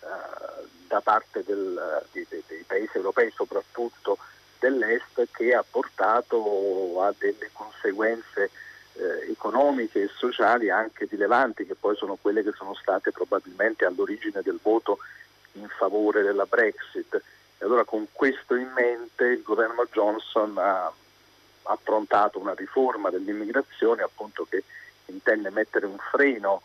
eh, 0.00 0.66
da 0.88 1.00
parte 1.00 1.44
del, 1.44 2.04
di, 2.10 2.26
di, 2.28 2.42
dei 2.48 2.64
paesi 2.66 2.96
europei, 2.96 3.30
soprattutto 3.34 4.18
dell'est, 4.58 5.28
che 5.32 5.54
ha 5.54 5.64
portato 5.68 7.00
a 7.02 7.14
delle 7.16 7.50
conseguenze 7.52 8.50
eh, 8.94 9.30
economiche 9.30 10.02
e 10.02 10.10
sociali 10.14 10.70
anche 10.70 11.06
rilevanti, 11.08 11.66
che 11.66 11.74
poi 11.74 11.96
sono 11.96 12.16
quelle 12.20 12.42
che 12.42 12.52
sono 12.56 12.74
state 12.74 13.12
probabilmente 13.12 13.84
all'origine 13.84 14.40
del 14.42 14.58
voto 14.62 14.98
in 15.52 15.68
favore 15.68 16.22
della 16.22 16.46
Brexit. 16.46 17.14
E 17.58 17.64
allora 17.64 17.84
con 17.84 18.06
questo 18.12 18.54
in 18.54 18.70
mente 18.74 19.24
il 19.24 19.42
governo 19.42 19.86
Johnson 19.90 20.56
ha 20.58 20.92
approntato 21.64 22.38
una 22.38 22.54
riforma 22.54 23.10
dell'immigrazione 23.10 24.02
appunto 24.02 24.46
che 24.48 24.62
intende 25.06 25.50
mettere 25.50 25.86
un 25.86 25.98
freno 26.10 26.62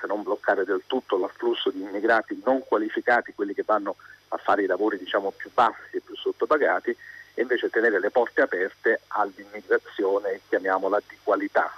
se 0.00 0.06
non 0.06 0.22
bloccare 0.22 0.64
del 0.64 0.82
tutto 0.86 1.16
l'afflusso 1.16 1.70
di 1.70 1.80
immigrati 1.80 2.40
non 2.44 2.62
qualificati, 2.64 3.34
quelli 3.34 3.54
che 3.54 3.62
vanno 3.64 3.96
a 4.28 4.36
fare 4.36 4.62
i 4.62 4.66
lavori 4.66 4.98
diciamo, 4.98 5.30
più 5.30 5.50
bassi 5.52 5.96
e 5.96 6.00
più 6.00 6.14
sottopagati, 6.14 6.96
e 7.36 7.42
invece 7.42 7.68
tenere 7.68 8.00
le 8.00 8.10
porte 8.10 8.40
aperte 8.40 9.02
all'immigrazione, 9.08 10.40
chiamiamola 10.48 10.98
di 11.06 11.16
qualità. 11.22 11.70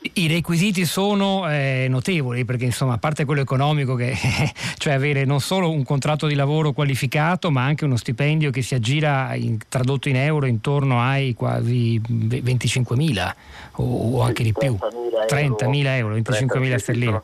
I 0.00 0.28
requisiti 0.28 0.84
sono 0.84 1.50
eh, 1.50 1.86
notevoli 1.88 2.44
perché 2.44 2.64
insomma 2.64 2.94
a 2.94 2.98
parte 2.98 3.24
quello 3.24 3.40
economico 3.40 3.96
che 3.96 4.14
cioè 4.78 4.92
avere 4.92 5.24
non 5.24 5.40
solo 5.40 5.72
un 5.72 5.82
contratto 5.82 6.28
di 6.28 6.36
lavoro 6.36 6.70
qualificato 6.70 7.50
ma 7.50 7.64
anche 7.64 7.84
uno 7.84 7.96
stipendio 7.96 8.52
che 8.52 8.62
si 8.62 8.76
aggira 8.76 9.34
in, 9.34 9.58
tradotto 9.68 10.08
in 10.08 10.14
euro 10.14 10.46
intorno 10.46 11.00
ai 11.00 11.34
quasi 11.34 12.00
25 12.06 12.94
mila 12.94 13.34
o, 13.72 14.18
o, 14.18 14.22
anche 14.22 14.44
di 14.44 14.52
più. 14.52 14.78
30 15.26 15.68
mila 15.68 15.96
euro, 15.96 16.14
25 16.14 16.60
mila 16.60 16.78
sterline 16.78 17.22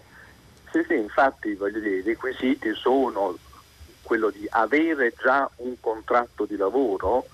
sì 0.74 0.84
sì 0.88 0.94
infatti 0.94 1.54
voglio 1.54 1.78
dire 1.78 1.98
i 1.98 2.02
requisiti 2.02 2.74
sono 2.74 3.36
quello 4.04 4.30
di 4.30 4.46
avere 4.50 5.12
già 5.20 5.50
un 5.56 5.74
contratto 5.80 6.44
di 6.44 6.56
lavoro 6.56 7.26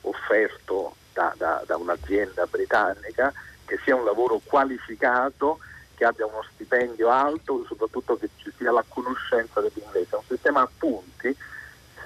offerto 0.00 0.96
da, 1.12 1.32
da, 1.36 1.62
da 1.64 1.76
un'azienda 1.76 2.46
britannica 2.46 3.32
che 3.64 3.78
sia 3.84 3.94
un 3.94 4.04
lavoro 4.04 4.40
qualificato, 4.44 5.58
che 5.94 6.04
abbia 6.04 6.26
uno 6.26 6.44
stipendio 6.52 7.08
alto 7.08 7.64
soprattutto 7.66 8.18
che 8.18 8.28
ci 8.36 8.52
sia 8.56 8.72
la 8.72 8.84
conoscenza 8.86 9.60
dell'inglese. 9.60 10.16
È 10.16 10.18
un 10.18 10.24
sistema 10.26 10.60
a 10.62 10.68
punti, 10.76 11.34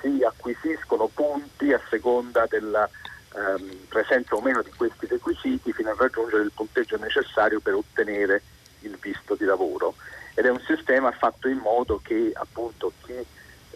si 0.02 0.22
acquisiscono 0.22 1.08
punti 1.08 1.72
a 1.72 1.80
seconda 1.88 2.46
della 2.48 2.88
ehm, 3.34 3.86
presenza 3.88 4.34
o 4.34 4.40
meno 4.40 4.62
di 4.62 4.70
questi 4.76 5.06
requisiti 5.06 5.72
fino 5.72 5.90
a 5.90 5.96
raggiungere 5.96 6.42
il 6.42 6.52
punteggio 6.54 6.96
necessario 6.98 7.60
per 7.60 7.74
ottenere 7.74 8.42
il 8.80 8.96
visto 9.00 9.34
di 9.34 9.44
lavoro. 9.44 9.94
Ed 10.34 10.44
è 10.44 10.50
un 10.50 10.62
sistema 10.66 11.10
fatto 11.10 11.48
in 11.48 11.58
modo 11.58 12.00
che 12.02 12.30
appunto 12.34 12.92
chi 13.02 13.14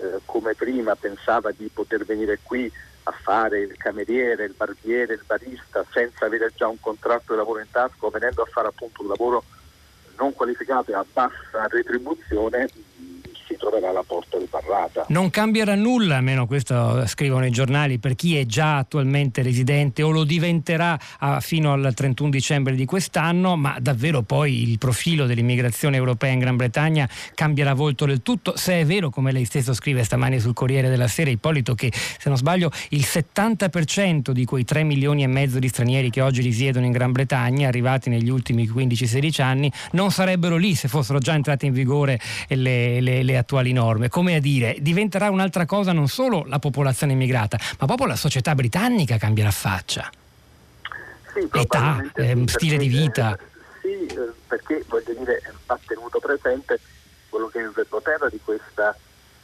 eh, 0.02 0.20
come 0.24 0.54
prima 0.54 0.96
pensava 0.96 1.52
di 1.52 1.70
poter 1.72 2.04
venire 2.04 2.40
qui 2.42 2.70
a 3.04 3.12
fare 3.12 3.60
il 3.60 3.76
cameriere, 3.76 4.44
il 4.44 4.54
barbiere, 4.56 5.14
il 5.14 5.22
barista 5.26 5.84
senza 5.92 6.26
avere 6.26 6.52
già 6.54 6.68
un 6.68 6.78
contratto 6.80 7.32
di 7.32 7.38
lavoro 7.38 7.60
in 7.60 7.70
tasca 7.70 8.08
venendo 8.10 8.42
a 8.42 8.46
fare 8.46 8.68
appunto 8.68 9.02
un 9.02 9.08
lavoro 9.08 9.44
non 10.18 10.34
qualificato 10.34 10.90
e 10.90 10.94
a 10.94 11.04
bassa 11.10 11.66
retribuzione 11.68 12.68
troverà 13.62 13.92
la 13.92 14.02
porta 14.04 14.38
riparata. 14.38 15.04
Non 15.08 15.30
cambierà 15.30 15.76
nulla, 15.76 16.16
almeno 16.16 16.48
questo 16.48 17.06
scrivono 17.06 17.46
i 17.46 17.50
giornali, 17.50 17.98
per 17.98 18.16
chi 18.16 18.36
è 18.36 18.44
già 18.44 18.78
attualmente 18.78 19.40
residente 19.42 20.02
o 20.02 20.10
lo 20.10 20.24
diventerà 20.24 20.98
a, 21.18 21.38
fino 21.38 21.72
al 21.72 21.92
31 21.94 22.28
dicembre 22.28 22.74
di 22.74 22.84
quest'anno, 22.84 23.56
ma 23.56 23.76
davvero 23.80 24.22
poi 24.22 24.68
il 24.68 24.78
profilo 24.78 25.26
dell'immigrazione 25.26 25.96
europea 25.96 26.32
in 26.32 26.40
Gran 26.40 26.56
Bretagna 26.56 27.08
cambierà 27.36 27.72
volto 27.74 28.04
del 28.04 28.22
tutto, 28.22 28.56
se 28.56 28.80
è 28.80 28.84
vero, 28.84 29.10
come 29.10 29.30
lei 29.30 29.44
stesso 29.44 29.74
scrive 29.74 30.02
stamani 30.02 30.40
sul 30.40 30.54
Corriere 30.54 30.88
della 30.88 31.06
Sera, 31.06 31.30
Ippolito, 31.30 31.76
che 31.76 31.92
se 31.92 32.28
non 32.28 32.36
sbaglio 32.36 32.72
il 32.90 33.04
70% 33.06 34.30
di 34.30 34.44
quei 34.44 34.64
3 34.64 34.82
milioni 34.82 35.22
e 35.22 35.28
mezzo 35.28 35.60
di 35.60 35.68
stranieri 35.68 36.10
che 36.10 36.20
oggi 36.20 36.42
risiedono 36.42 36.84
in 36.84 36.90
Gran 36.90 37.12
Bretagna, 37.12 37.68
arrivati 37.68 38.10
negli 38.10 38.28
ultimi 38.28 38.68
15-16 38.68 39.40
anni, 39.40 39.70
non 39.92 40.10
sarebbero 40.10 40.56
lì 40.56 40.74
se 40.74 40.88
fossero 40.88 41.20
già 41.20 41.34
entrate 41.34 41.66
in 41.66 41.72
vigore 41.72 42.18
le, 42.48 43.00
le, 43.00 43.22
le 43.22 43.36
attuali 43.36 43.50
norme. 43.72 44.08
Come 44.08 44.36
a 44.36 44.40
dire, 44.40 44.76
diventerà 44.80 45.30
un'altra 45.30 45.66
cosa 45.66 45.92
non 45.92 46.08
solo 46.08 46.44
la 46.46 46.58
popolazione 46.58 47.12
immigrata, 47.12 47.58
ma 47.78 47.86
proprio 47.86 48.06
la 48.06 48.16
società 48.16 48.54
britannica 48.54 49.18
cambierà 49.18 49.50
faccia. 49.50 50.10
Sì, 51.34 51.48
Età, 51.52 52.02
eh, 52.14 52.42
stile 52.46 52.76
di 52.76 52.88
vita. 52.88 53.38
Sì, 53.80 54.06
eh, 54.06 54.32
perché 54.46 54.84
voglio 54.88 55.14
dire, 55.14 55.42
va 55.66 55.78
tenuto 55.86 56.18
presente 56.18 56.78
quello 57.28 57.48
che 57.48 57.60
è 57.60 57.62
il 57.62 57.72
retroterra 57.74 58.28
di 58.28 58.38
questa 58.42 58.96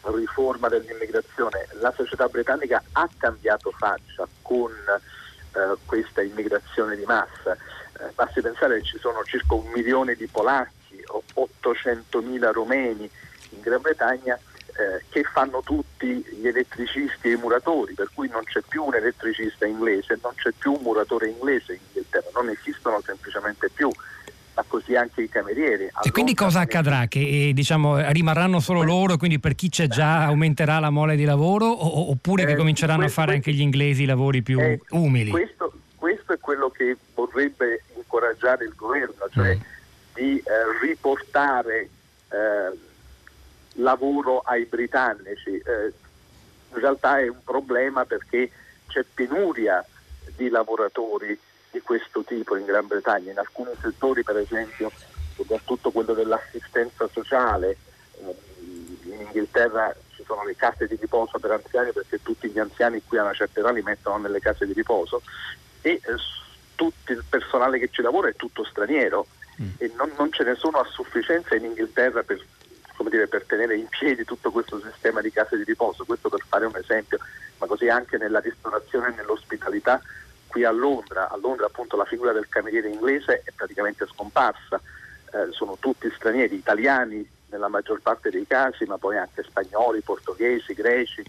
riforma 0.02 0.68
dell'immigrazione. 0.68 1.66
La 1.80 1.92
società 1.96 2.26
britannica 2.28 2.82
ha 2.92 3.08
cambiato 3.16 3.72
faccia 3.76 4.26
con 4.42 4.70
eh, 4.72 5.76
questa 5.84 6.22
immigrazione 6.22 6.96
di 6.96 7.04
massa. 7.04 7.56
Eh, 7.98 8.12
basti 8.14 8.40
pensare 8.40 8.78
che 8.78 8.84
ci 8.84 8.98
sono 8.98 9.22
circa 9.24 9.54
un 9.54 9.66
milione 9.74 10.14
di 10.14 10.26
polacchi 10.26 11.02
o 11.06 11.22
800 11.34 12.20
mila 12.20 12.50
romeni 12.50 13.10
in 13.50 13.60
Gran 13.60 13.80
Bretagna 13.80 14.38
eh, 14.78 15.04
che 15.08 15.24
fanno 15.24 15.60
tutti 15.64 16.06
gli 16.06 16.46
elettricisti 16.46 17.28
e 17.28 17.32
i 17.32 17.36
muratori, 17.36 17.94
per 17.94 18.10
cui 18.14 18.28
non 18.28 18.44
c'è 18.44 18.60
più 18.66 18.84
un 18.84 18.94
elettricista 18.94 19.66
inglese, 19.66 20.18
non 20.22 20.32
c'è 20.36 20.50
più 20.56 20.72
un 20.72 20.82
muratore 20.82 21.28
inglese 21.28 21.72
in 21.72 21.78
Inghilterra, 21.86 22.30
non 22.34 22.48
esistono 22.48 23.00
semplicemente 23.04 23.68
più 23.72 23.90
ma 24.58 24.64
così 24.66 24.96
anche 24.96 25.22
i 25.22 25.28
camerieri. 25.28 25.88
E 26.02 26.10
quindi 26.10 26.34
cosa 26.34 26.58
accadrà? 26.58 27.06
Che 27.06 27.48
eh, 27.48 27.52
diciamo, 27.52 28.10
rimarranno 28.10 28.58
solo 28.58 28.82
loro, 28.82 29.16
quindi 29.16 29.38
per 29.38 29.54
chi 29.54 29.68
c'è 29.68 29.86
già 29.86 30.24
aumenterà 30.24 30.80
la 30.80 30.90
mole 30.90 31.14
di 31.14 31.24
lavoro 31.24 31.66
oppure 32.10 32.42
eh, 32.42 32.46
che 32.46 32.56
cominceranno 32.56 33.02
questo, 33.02 33.20
a 33.20 33.24
fare 33.24 33.36
anche 33.36 33.52
gli 33.52 33.60
inglesi 33.60 34.02
i 34.02 34.06
lavori 34.06 34.42
più 34.42 34.58
eh, 34.58 34.80
umili? 34.90 35.30
Questo, 35.30 35.72
questo, 35.94 36.32
è 36.32 36.38
quello 36.40 36.70
che 36.70 36.96
vorrebbe 37.14 37.84
incoraggiare 37.94 38.64
il 38.64 38.72
governo, 38.74 39.28
cioè 39.32 39.54
mm. 39.54 39.60
di 40.14 40.38
eh, 40.38 40.42
riportare 40.82 41.88
eh, 42.30 42.78
lavoro 43.78 44.40
ai 44.40 44.64
britannici. 44.64 45.50
Eh, 45.58 45.92
in 46.70 46.80
realtà 46.80 47.18
è 47.18 47.28
un 47.28 47.42
problema 47.44 48.04
perché 48.04 48.50
c'è 48.86 49.04
penuria 49.12 49.84
di 50.36 50.48
lavoratori 50.48 51.38
di 51.70 51.80
questo 51.80 52.22
tipo 52.22 52.56
in 52.56 52.64
Gran 52.64 52.86
Bretagna. 52.86 53.32
In 53.32 53.38
alcuni 53.38 53.70
settori, 53.80 54.22
per 54.22 54.36
esempio, 54.36 54.90
soprattutto 55.34 55.90
quello 55.90 56.14
dell'assistenza 56.14 57.08
sociale, 57.12 57.76
eh, 58.20 58.36
in 59.04 59.20
Inghilterra 59.20 59.94
ci 60.14 60.24
sono 60.24 60.44
le 60.44 60.56
case 60.56 60.86
di 60.86 60.96
riposo 61.00 61.38
per 61.38 61.52
anziani 61.52 61.92
perché 61.92 62.20
tutti 62.22 62.48
gli 62.48 62.58
anziani 62.58 63.02
qui 63.06 63.18
a 63.18 63.22
una 63.22 63.32
certa 63.32 63.60
età 63.60 63.70
li 63.70 63.82
mettono 63.82 64.18
nelle 64.18 64.40
case 64.40 64.66
di 64.66 64.72
riposo 64.72 65.22
e 65.80 65.90
eh, 65.90 66.00
tutto 66.74 67.12
il 67.12 67.24
personale 67.28 67.78
che 67.78 67.88
ci 67.90 68.02
lavora 68.02 68.28
è 68.28 68.34
tutto 68.34 68.64
straniero 68.64 69.26
mm. 69.62 69.68
e 69.78 69.92
non, 69.96 70.12
non, 70.16 70.32
ce 70.32 70.42
ne 70.44 70.54
sono 70.56 70.78
a 70.78 70.84
sufficienza 70.84 71.54
in 71.54 71.64
Inghilterra 71.64 72.22
per 72.22 72.44
dire, 73.08 73.28
per 73.28 73.44
tenere 73.44 73.76
in 73.76 73.86
piedi 73.86 74.24
tutto 74.24 74.50
questo 74.50 74.80
sistema 74.80 75.20
di 75.20 75.30
case 75.30 75.56
di 75.56 75.64
riposo, 75.64 76.04
questo 76.04 76.28
per 76.28 76.44
fare 76.48 76.66
un 76.66 76.76
esempio, 76.76 77.18
ma 77.58 77.66
così 77.66 77.88
anche 77.88 78.18
nella 78.18 78.40
ristorazione 78.40 79.08
e 79.08 79.16
nell'ospitalità 79.16 80.00
qui 80.48 80.64
a 80.64 80.70
Londra, 80.70 81.30
a 81.30 81.36
Londra 81.36 81.66
appunto 81.66 81.96
la 81.96 82.04
figura 82.04 82.32
del 82.32 82.48
cameriere 82.48 82.88
inglese 82.88 83.42
è 83.44 83.52
praticamente 83.54 84.06
scomparsa, 84.06 84.80
eh, 85.32 85.52
sono 85.52 85.76
tutti 85.78 86.10
stranieri, 86.16 86.56
italiani 86.56 87.28
nella 87.50 87.68
maggior 87.68 88.00
parte 88.00 88.30
dei 88.30 88.46
casi, 88.46 88.84
ma 88.84 88.98
poi 88.98 89.18
anche 89.18 89.42
spagnoli, 89.42 90.00
portoghesi, 90.00 90.74
greci, 90.74 91.22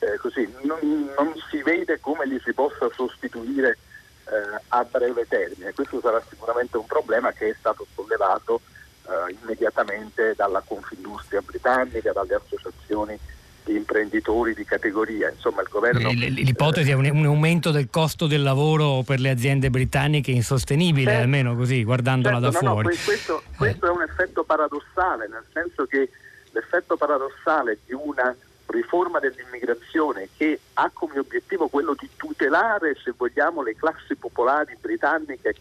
eh, 0.00 0.16
così 0.18 0.52
non, 0.62 1.10
non, 1.16 1.32
si 1.48 1.62
vede 1.62 1.98
come 2.00 2.26
li 2.26 2.40
si 2.44 2.52
possa 2.52 2.88
sostituire 2.92 3.78
eh, 4.24 4.60
a 4.68 4.84
breve 4.84 5.26
termine, 5.26 5.72
questo 5.72 6.00
sarà 6.00 6.22
sicuramente 6.28 6.76
un 6.76 6.86
problema 6.86 7.32
che 7.32 7.50
è 7.50 7.54
stato 7.58 7.86
sollevato 7.94 8.60
eh, 9.08 9.36
immediatamente 9.40 10.34
dalla 10.36 10.62
Confindustria 10.64 11.40
britannica, 11.40 12.12
dalle 12.12 12.34
associazioni 12.34 13.18
di 13.64 13.76
imprenditori 13.76 14.54
di 14.54 14.64
categoria. 14.64 15.30
Insomma, 15.30 15.62
il 15.62 15.68
governo. 15.70 16.10
L'ipotesi 16.10 16.90
è 16.90 16.94
un, 16.94 17.24
aumento 17.24 17.70
del 17.70 17.88
costo 17.90 18.26
del 18.26 18.42
lavoro 18.42 19.02
per 19.04 19.20
le 19.20 19.30
aziende 19.30 19.70
britanniche 19.70 20.30
insostenibile, 20.30 21.10
certo, 21.10 21.22
almeno 21.22 21.56
così, 21.56 21.84
guardandola 21.84 22.40
certo, 22.40 22.50
da 22.50 22.66
no, 22.66 22.72
fuori. 22.72 22.88
No, 22.88 23.02
questo, 23.04 23.42
questo 23.56 23.86
eh. 23.86 23.88
è 23.88 23.92
un 23.92 24.02
effetto 24.02 24.44
paradossale, 24.44 25.28
nel 25.28 25.44
senso 25.52 25.86
che 25.86 26.10
l'effetto 26.52 26.96
paradossale 26.96 27.78
di 27.86 27.94
una 27.94 28.34
riforma 28.66 29.18
dell'immigrazione 29.18 30.28
che 30.36 30.60
ha 30.74 30.90
come 30.92 31.18
obiettivo 31.18 31.68
quello 31.68 31.94
di 31.98 32.08
tutelare, 32.16 32.96
se 33.02 33.14
vogliamo, 33.16 33.62
le 33.62 33.74
classi 33.74 34.14
popolari 34.16 34.76
britanniche 34.80 35.54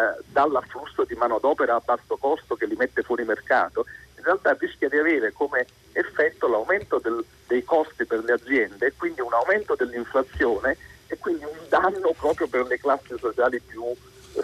eh, 0.00 0.22
dall'afflusso 0.28 1.04
di 1.04 1.14
manodopera 1.14 1.74
a 1.74 1.82
basso 1.84 2.16
costo 2.16 2.54
che 2.54 2.64
li 2.64 2.74
mette 2.76 3.02
fuori 3.02 3.24
mercato, 3.24 3.84
in 4.16 4.24
realtà 4.24 4.56
rischia 4.58 4.88
di 4.88 4.96
avere 4.96 5.32
come 5.32 5.66
effetto 5.92 6.48
l'aumento 6.48 6.98
del, 6.98 7.22
dei 7.46 7.64
costi 7.64 8.06
per 8.06 8.24
le 8.24 8.32
aziende 8.32 8.94
quindi 8.96 9.20
un 9.20 9.32
aumento 9.32 9.74
dell'inflazione 9.74 10.76
e 11.06 11.18
quindi 11.18 11.44
un 11.44 11.68
danno 11.68 12.14
proprio 12.16 12.46
per 12.46 12.66
le 12.66 12.78
classi 12.78 13.14
sociali 13.18 13.60
più 13.60 13.84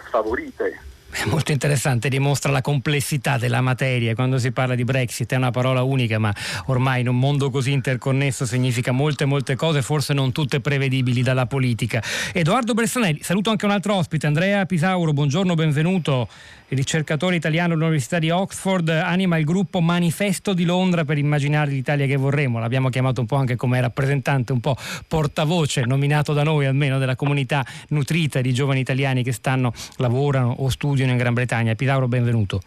sfavorite. 0.06 0.94
È 1.18 1.24
molto 1.24 1.50
interessante, 1.50 2.10
dimostra 2.10 2.52
la 2.52 2.60
complessità 2.60 3.38
della 3.38 3.62
materia. 3.62 4.14
Quando 4.14 4.36
si 4.36 4.52
parla 4.52 4.74
di 4.74 4.84
Brexit 4.84 5.32
è 5.32 5.36
una 5.36 5.50
parola 5.50 5.82
unica, 5.82 6.18
ma 6.18 6.30
ormai 6.66 7.00
in 7.00 7.08
un 7.08 7.18
mondo 7.18 7.48
così 7.48 7.72
interconnesso 7.72 8.44
significa 8.44 8.92
molte, 8.92 9.24
molte 9.24 9.56
cose, 9.56 9.80
forse 9.80 10.12
non 10.12 10.30
tutte 10.30 10.60
prevedibili 10.60 11.22
dalla 11.22 11.46
politica. 11.46 12.02
Edoardo 12.34 12.74
Bressanelli, 12.74 13.20
saluto 13.22 13.48
anche 13.48 13.64
un 13.64 13.70
altro 13.70 13.94
ospite, 13.94 14.26
Andrea 14.26 14.66
Pisauro, 14.66 15.14
buongiorno, 15.14 15.54
benvenuto. 15.54 16.28
Il 16.68 16.76
ricercatore 16.76 17.36
italiano 17.36 17.74
all'Università 17.74 18.18
di 18.18 18.30
Oxford 18.30 18.88
anima 18.88 19.38
il 19.38 19.44
gruppo 19.44 19.80
Manifesto 19.80 20.52
di 20.52 20.64
Londra 20.64 21.04
per 21.04 21.16
immaginare 21.16 21.70
l'Italia 21.70 22.06
che 22.06 22.16
vorremmo. 22.16 22.58
L'abbiamo 22.58 22.88
chiamato 22.88 23.20
un 23.20 23.28
po' 23.28 23.36
anche 23.36 23.54
come 23.54 23.80
rappresentante, 23.80 24.50
un 24.50 24.58
po' 24.58 24.74
portavoce, 25.06 25.82
nominato 25.82 26.32
da 26.32 26.42
noi 26.42 26.66
almeno, 26.66 26.98
della 26.98 27.14
comunità 27.14 27.64
nutrita 27.90 28.40
di 28.40 28.52
giovani 28.52 28.80
italiani 28.80 29.22
che 29.22 29.30
stanno, 29.30 29.72
lavorano 29.98 30.56
o 30.58 30.68
studiano 30.68 31.12
in 31.12 31.18
Gran 31.18 31.34
Bretagna. 31.34 31.76
Pisauro, 31.76 32.08
benvenuto. 32.08 32.60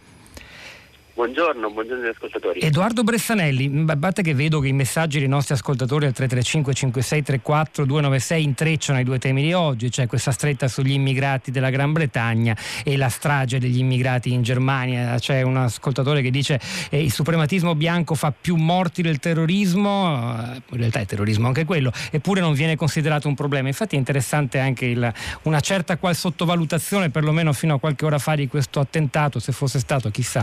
Buongiorno, 1.20 1.70
buongiorno 1.70 2.02
agli 2.02 2.12
ascoltatori. 2.14 2.60
Edoardo 2.60 3.04
Bressanelli, 3.04 3.84
a 3.86 3.96
parte 3.98 4.22
che 4.22 4.32
vedo 4.32 4.58
che 4.58 4.68
i 4.68 4.72
messaggi 4.72 5.18
dei 5.18 5.28
nostri 5.28 5.52
ascoltatori 5.52 6.06
al 6.06 6.14
335 6.14 6.72
5634 6.72 7.84
296 7.84 8.42
intrecciano 8.42 9.00
i 9.00 9.04
due 9.04 9.18
temi 9.18 9.42
di 9.42 9.52
oggi, 9.52 9.90
cioè 9.90 10.06
questa 10.06 10.30
stretta 10.30 10.66
sugli 10.66 10.92
immigrati 10.92 11.50
della 11.50 11.68
Gran 11.68 11.92
Bretagna 11.92 12.56
e 12.82 12.96
la 12.96 13.10
strage 13.10 13.58
degli 13.58 13.80
immigrati 13.80 14.32
in 14.32 14.40
Germania. 14.40 15.18
C'è 15.18 15.42
un 15.42 15.58
ascoltatore 15.58 16.22
che 16.22 16.30
dice 16.30 16.58
che 16.88 16.96
eh, 16.96 17.02
il 17.02 17.12
suprematismo 17.12 17.74
bianco 17.74 18.14
fa 18.14 18.32
più 18.32 18.56
morti 18.56 19.02
del 19.02 19.18
terrorismo, 19.18 20.38
eh, 20.40 20.62
in 20.70 20.78
realtà 20.78 21.00
è 21.00 21.04
terrorismo 21.04 21.48
anche 21.48 21.66
quello, 21.66 21.92
eppure 22.10 22.40
non 22.40 22.54
viene 22.54 22.76
considerato 22.76 23.28
un 23.28 23.34
problema. 23.34 23.68
Infatti 23.68 23.94
è 23.94 23.98
interessante 23.98 24.58
anche 24.58 24.86
il, 24.86 25.12
una 25.42 25.60
certa 25.60 25.98
qual 25.98 26.16
sottovalutazione, 26.16 27.10
perlomeno 27.10 27.52
fino 27.52 27.74
a 27.74 27.78
qualche 27.78 28.06
ora 28.06 28.18
fa, 28.18 28.34
di 28.36 28.48
questo 28.48 28.80
attentato, 28.80 29.38
se 29.38 29.52
fosse 29.52 29.80
stato 29.80 30.10
chissà. 30.10 30.42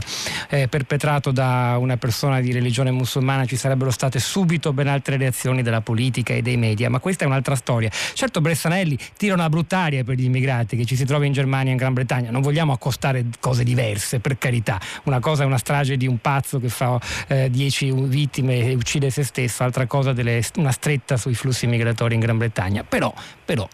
Eh, 0.50 0.66
perpetrato 0.68 1.32
da 1.32 1.78
una 1.80 1.98
persona 1.98 2.40
di 2.40 2.52
religione 2.52 2.92
musulmana 2.92 3.46
ci 3.46 3.56
sarebbero 3.56 3.92
state 3.92 4.20
subito 4.20 4.74
ben 4.74 4.88
altre 4.88 5.18
reazioni 5.18 5.62
della 5.62 5.82
politica 5.82 6.34
e 6.34 6.42
dei 6.42 6.58
media, 6.58 6.90
ma 6.90 7.00
questa 7.00 7.24
è 7.24 7.28
un'altra 7.28 7.56
storia. 7.56 7.90
Certo 7.90 8.42
Bressanelli 8.42 8.98
tira 9.18 9.34
una 9.34 9.50
bruttaria 9.50 10.04
per 10.04 10.16
gli 10.16 10.26
immigrati 10.26 10.78
che 10.78 10.86
ci 10.86 10.96
si 10.96 11.06
trova 11.06 11.26
in 11.26 11.34
Germania 11.34 11.70
e 11.70 11.72
in 11.72 11.78
Gran 11.78 11.94
Bretagna, 11.94 12.32
non 12.32 12.42
vogliamo 12.42 12.74
accostare 12.74 13.26
cose 13.40 13.64
diverse, 13.64 14.20
per 14.20 14.38
carità. 14.38 14.80
Una 15.04 15.20
cosa 15.20 15.44
è 15.44 15.46
una 15.46 15.58
strage 15.58 15.98
di 15.98 16.08
un 16.08 16.20
pazzo 16.20 16.60
che 16.60 16.70
fa 16.70 17.00
10 17.28 17.88
eh, 17.88 17.94
vittime 17.94 18.60
e 18.60 18.74
uccide 18.74 19.10
se 19.10 19.24
stesso, 19.24 19.64
altra 19.64 19.86
cosa 19.86 20.14
delle, 20.14 20.44
una 20.58 20.72
stretta 20.72 21.18
sui 21.18 21.34
flussi 21.34 21.68
migratori 21.68 22.14
in 22.14 22.20
Gran 22.20 22.38
Bretagna. 22.38 22.84
Però, 22.84 23.14
però, 23.44 23.68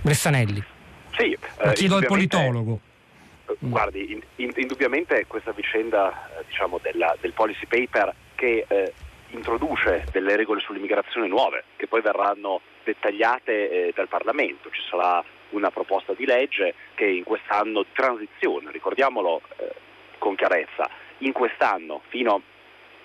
Bressanelli. 0.00 0.62
Sì, 1.16 1.36
eh, 1.62 1.72
chiedo 1.74 1.96
al 1.96 2.06
politologo. 2.06 2.80
Mm. 3.64 3.70
Guardi, 3.70 4.12
in, 4.12 4.20
in, 4.36 4.52
indubbiamente 4.56 5.26
questa 5.26 5.52
vicenda 5.52 6.10
eh, 6.38 6.44
diciamo, 6.46 6.78
della, 6.82 7.16
del 7.20 7.32
policy 7.32 7.66
paper 7.66 8.14
che 8.34 8.64
eh, 8.66 8.92
introduce 9.30 10.04
delle 10.12 10.36
regole 10.36 10.60
sull'immigrazione 10.60 11.28
nuove 11.28 11.64
che 11.76 11.86
poi 11.86 12.00
verranno 12.00 12.60
dettagliate 12.84 13.70
eh, 13.70 13.92
dal 13.94 14.08
Parlamento. 14.08 14.70
Ci 14.70 14.82
sarà 14.88 15.22
una 15.50 15.70
proposta 15.70 16.12
di 16.12 16.24
legge 16.24 16.74
che 16.94 17.06
in 17.06 17.24
quest'anno 17.24 17.82
di 17.82 17.88
transizione, 17.92 18.70
ricordiamolo 18.70 19.42
eh, 19.56 19.72
con 20.18 20.34
chiarezza, 20.34 20.88
in 21.18 21.32
quest'anno 21.32 22.02
fino 22.08 22.42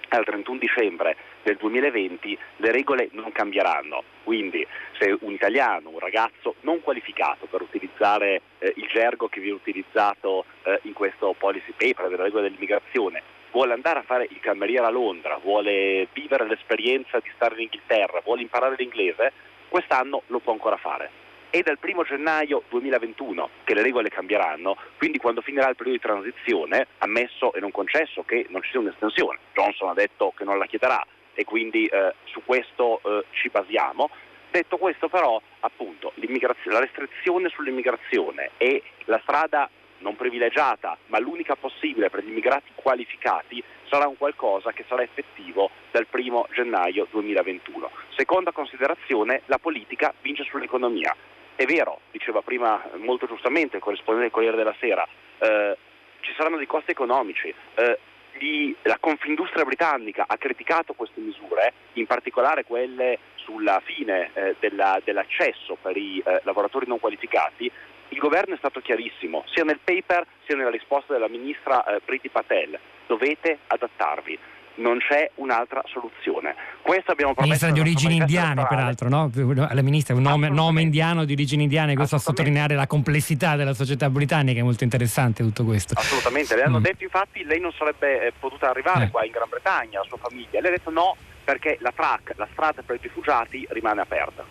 al 0.10 0.23
31 0.23 0.58
dicembre 0.60 1.15
del 1.45 1.58
2020 1.58 2.38
le 2.58 2.71
regole 2.71 3.10
non 3.12 3.31
cambieranno, 3.31 4.03
quindi 4.23 4.65
se 4.99 5.15
un 5.21 5.31
italiano, 5.31 5.89
un 5.89 5.99
ragazzo 5.99 6.55
non 6.62 6.81
qualificato 6.81 7.45
per 7.45 7.62
utilizzare 7.62 8.41
eh, 8.58 8.73
il 8.75 8.88
gergo 8.91 9.27
che 9.27 9.39
viene 9.39 9.58
utilizzato 9.58 10.45
eh, 10.63 10.79
in 10.84 10.93
questo 10.93 11.36
policy 11.38 11.71
paper 11.77 12.10
delle 12.10 12.23
regole 12.23 12.43
dell'immigrazione, 12.43 13.21
vuole 13.51 13.73
andare 13.73 13.99
a 13.99 14.03
fare 14.03 14.27
il 14.27 14.39
cameriere 14.39 14.88
a 14.88 14.89
Londra, 14.89 15.38
vuole 15.38 16.08
vivere 16.13 16.47
l'esperienza 16.47 17.19
di 17.19 17.29
stare 17.36 17.53
in 17.55 17.62
Inghilterra, 17.62 18.21
vuole 18.23 18.41
imparare 18.41 18.75
l'inglese, 18.75 19.31
quest'anno 19.69 20.23
lo 20.27 20.39
può 20.39 20.51
ancora 20.51 20.77
fare. 20.77 21.23
È 21.51 21.62
dal 21.62 21.77
1 21.79 22.03
gennaio 22.03 22.63
2021 22.67 23.49
che 23.63 23.75
le 23.75 23.84
regole 23.84 24.10
cambieranno, 24.10 24.75
quindi 24.97 25.19
quando 25.19 25.41
finirà 25.41 25.69
il 25.69 25.75
periodo 25.75 25.99
di 25.99 26.03
transizione, 26.03 26.88
ammesso 26.97 27.53
e 27.53 27.60
non 27.60 27.71
concesso 27.71 28.23
che 28.23 28.47
non 28.49 28.63
ci 28.63 28.71
sia 28.71 28.79
un'estensione, 28.79 29.39
Johnson 29.53 29.89
ha 29.89 29.93
detto 29.93 30.34
che 30.36 30.43
non 30.43 30.58
la 30.58 30.65
chiederà 30.65 31.05
e 31.35 31.43
quindi 31.43 31.85
eh, 31.85 32.13
su 32.23 32.41
questo 32.43 33.01
eh, 33.03 33.25
ci 33.31 33.49
basiamo. 33.49 34.09
Detto 34.49 34.77
questo 34.77 35.09
però, 35.09 35.39
appunto, 35.59 36.13
la 36.15 36.79
restrizione 36.79 37.49
sull'immigrazione 37.49 38.51
e 38.57 38.81
la 39.05 39.19
strada 39.21 39.69
non 39.99 40.15
privilegiata, 40.15 40.97
ma 41.07 41.19
l'unica 41.19 41.55
possibile 41.55 42.09
per 42.09 42.23
gli 42.23 42.29
immigrati 42.29 42.71
qualificati, 42.75 43.63
sarà 43.89 44.07
un 44.07 44.17
qualcosa 44.17 44.71
che 44.71 44.85
sarà 44.87 45.03
effettivo 45.03 45.69
dal 45.91 46.07
1 46.09 46.47
gennaio 46.53 47.07
2021. 47.11 47.89
Seconda 48.15 48.51
considerazione, 48.51 49.41
la 49.45 49.57
politica 49.57 50.13
vince 50.21 50.43
sull'economia. 50.43 51.15
È 51.55 51.65
vero, 51.65 52.01
diceva 52.11 52.41
prima 52.41 52.81
molto 52.97 53.27
giustamente 53.27 53.77
il 53.77 53.81
corrispondente 53.81 54.27
del 54.27 54.31
Corriere 54.31 54.57
della 54.57 54.75
Sera, 54.79 55.07
eh, 55.39 55.77
ci 56.19 56.33
saranno 56.35 56.57
dei 56.57 56.65
costi 56.65 56.91
economici. 56.91 57.53
Eh, 57.75 57.99
gli, 58.37 58.75
la 58.83 58.97
Confindustria 58.99 59.63
britannica 59.63 60.25
ha 60.27 60.37
criticato 60.37 60.93
queste 60.93 61.21
misure, 61.21 61.73
in 61.93 62.05
particolare 62.05 62.63
quelle 62.63 63.19
sulla 63.35 63.81
fine 63.83 64.31
eh, 64.33 64.55
della, 64.59 64.99
dell'accesso 65.03 65.77
per 65.81 65.95
i 65.97 66.21
eh, 66.25 66.41
lavoratori 66.43 66.87
non 66.87 66.99
qualificati. 66.99 67.71
Il 68.09 68.17
governo 68.19 68.53
è 68.53 68.57
stato 68.57 68.81
chiarissimo, 68.81 69.43
sia 69.47 69.63
nel 69.63 69.79
paper 69.83 70.25
sia 70.45 70.55
nella 70.55 70.69
risposta 70.69 71.13
della 71.13 71.27
ministra 71.27 71.83
eh, 71.83 72.01
Priti 72.03 72.29
Patel. 72.29 72.77
Dovete 73.07 73.59
adattarvi 73.67 74.37
non 74.75 74.97
c'è 74.99 75.29
un'altra 75.35 75.81
soluzione. 75.85 76.55
Questo 76.81 77.11
abbiamo 77.11 77.33
promesso. 77.33 77.65
Ministra 77.65 77.71
di 77.71 77.79
origini 77.79 78.15
indiane, 78.17 78.65
peraltro, 78.67 79.09
no? 79.09 79.31
La 79.33 79.81
ministra, 79.81 80.15
un 80.15 80.21
nome, 80.21 80.49
nome, 80.49 80.81
indiano 80.81 81.25
di 81.25 81.33
origini 81.33 81.63
indiane, 81.63 81.95
questo 81.95 82.15
a 82.15 82.19
sottolineare 82.19 82.75
la 82.75 82.88
complessità 82.88 83.55
della 83.55 83.73
società 83.73 84.09
britannica, 84.09 84.59
è 84.59 84.63
molto 84.63 84.83
interessante 84.83 85.43
tutto 85.43 85.63
questo. 85.63 85.93
Assolutamente, 85.95 86.55
le 86.55 86.63
hanno 86.63 86.79
mm. 86.79 86.83
detto 86.83 87.03
infatti 87.03 87.43
lei 87.43 87.59
non 87.59 87.71
sarebbe 87.77 88.27
eh, 88.27 88.33
potuta 88.38 88.69
arrivare 88.69 89.05
eh. 89.05 89.09
qua 89.09 89.25
in 89.25 89.31
Gran 89.31 89.47
Bretagna, 89.49 89.99
la 89.99 90.05
sua 90.07 90.17
famiglia. 90.17 90.59
Lei 90.59 90.71
ha 90.71 90.75
detto 90.75 90.91
no 90.91 91.15
perché 91.43 91.77
la 91.79 91.91
TRAC, 91.95 92.33
la 92.35 92.47
strada 92.51 92.81
per 92.81 92.95
i 92.95 92.99
rifugiati, 93.01 93.65
rimane 93.69 94.01
aperta. 94.01 94.43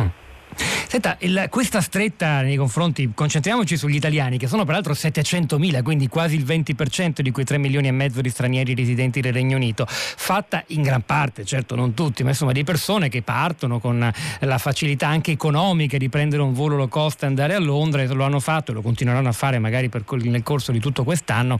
Mm. 0.00 0.06
Senta, 0.56 1.16
il, 1.20 1.46
questa 1.50 1.80
stretta 1.80 2.42
nei 2.42 2.56
confronti, 2.56 3.10
concentriamoci 3.14 3.76
sugli 3.76 3.96
italiani, 3.96 4.38
che 4.38 4.46
sono 4.46 4.64
peraltro 4.64 4.92
700.000, 4.92 5.82
quindi 5.82 6.08
quasi 6.08 6.36
il 6.36 6.44
20% 6.44 7.20
di 7.20 7.30
quei 7.30 7.44
3 7.44 7.58
milioni 7.58 7.88
e 7.88 7.92
mezzo 7.92 8.20
di 8.20 8.30
stranieri 8.30 8.74
residenti 8.74 9.20
del 9.20 9.32
Regno 9.32 9.56
Unito, 9.56 9.86
fatta 9.88 10.62
in 10.68 10.82
gran 10.82 11.02
parte, 11.02 11.44
certo 11.44 11.74
non 11.74 11.94
tutti, 11.94 12.22
ma 12.22 12.30
insomma 12.30 12.52
di 12.52 12.64
persone 12.64 13.08
che 13.08 13.22
partono 13.22 13.80
con 13.80 14.12
la 14.40 14.58
facilità 14.58 15.08
anche 15.08 15.32
economica 15.32 15.96
di 15.96 16.08
prendere 16.08 16.42
un 16.42 16.52
volo 16.52 16.76
low 16.76 16.88
cost 16.88 17.22
e 17.22 17.26
andare 17.26 17.54
a 17.54 17.58
Londra 17.58 18.02
e 18.02 18.06
lo 18.06 18.24
hanno 18.24 18.40
fatto 18.40 18.70
e 18.70 18.74
lo 18.74 18.82
continueranno 18.82 19.28
a 19.28 19.32
fare 19.32 19.58
magari 19.58 19.88
per, 19.88 20.04
nel 20.22 20.42
corso 20.42 20.72
di 20.72 20.80
tutto 20.80 21.04
quest'anno, 21.04 21.58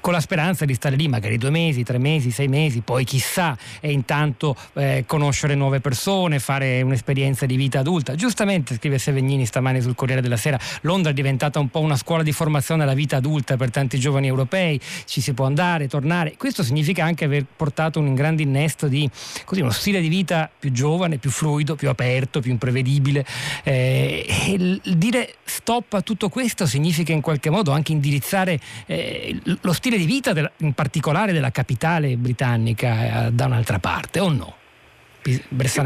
con 0.00 0.12
la 0.12 0.20
speranza 0.20 0.64
di 0.64 0.74
stare 0.74 0.96
lì 0.96 1.08
magari 1.08 1.38
due 1.38 1.50
mesi, 1.50 1.82
tre 1.82 1.98
mesi, 1.98 2.30
sei 2.30 2.48
mesi, 2.48 2.80
poi 2.80 3.04
chissà, 3.04 3.56
e 3.80 3.90
intanto 3.90 4.56
eh, 4.74 5.04
conoscere 5.06 5.54
nuove 5.54 5.80
persone, 5.80 6.38
fare 6.38 6.82
un'esperienza 6.82 7.46
di 7.46 7.56
vita 7.56 7.80
adulta. 7.80 8.14
Giustamente 8.36 8.74
scrive 8.74 8.98
Sevegnini 8.98 9.46
stamani 9.46 9.80
sul 9.80 9.94
Corriere 9.94 10.20
della 10.20 10.36
Sera, 10.36 10.58
Londra 10.82 11.10
è 11.10 11.14
diventata 11.14 11.58
un 11.58 11.70
po' 11.70 11.80
una 11.80 11.96
scuola 11.96 12.22
di 12.22 12.32
formazione 12.32 12.82
alla 12.82 12.92
vita 12.92 13.16
adulta 13.16 13.56
per 13.56 13.70
tanti 13.70 13.98
giovani 13.98 14.26
europei, 14.26 14.78
ci 15.06 15.22
si 15.22 15.32
può 15.32 15.46
andare, 15.46 15.88
tornare. 15.88 16.34
Questo 16.36 16.62
significa 16.62 17.02
anche 17.02 17.24
aver 17.24 17.46
portato 17.56 17.98
un 17.98 18.14
grande 18.14 18.42
innesto 18.42 18.88
di 18.88 19.08
così, 19.46 19.62
uno 19.62 19.70
stile 19.70 20.02
di 20.02 20.08
vita 20.08 20.50
più 20.58 20.70
giovane, 20.70 21.16
più 21.16 21.30
fluido, 21.30 21.76
più 21.76 21.88
aperto, 21.88 22.40
più 22.40 22.50
imprevedibile. 22.50 23.24
Eh, 23.62 24.26
e 24.28 24.80
dire 24.94 25.36
stop 25.42 25.94
a 25.94 26.02
tutto 26.02 26.28
questo 26.28 26.66
significa 26.66 27.14
in 27.14 27.22
qualche 27.22 27.48
modo 27.48 27.70
anche 27.70 27.92
indirizzare 27.92 28.60
eh, 28.84 29.40
lo 29.62 29.72
stile 29.72 29.96
di 29.96 30.04
vita 30.04 30.34
della, 30.34 30.52
in 30.58 30.74
particolare 30.74 31.32
della 31.32 31.50
capitale 31.50 32.18
britannica 32.18 33.28
eh, 33.28 33.32
da 33.32 33.46
un'altra 33.46 33.78
parte, 33.78 34.20
o 34.20 34.28
no? 34.28 34.56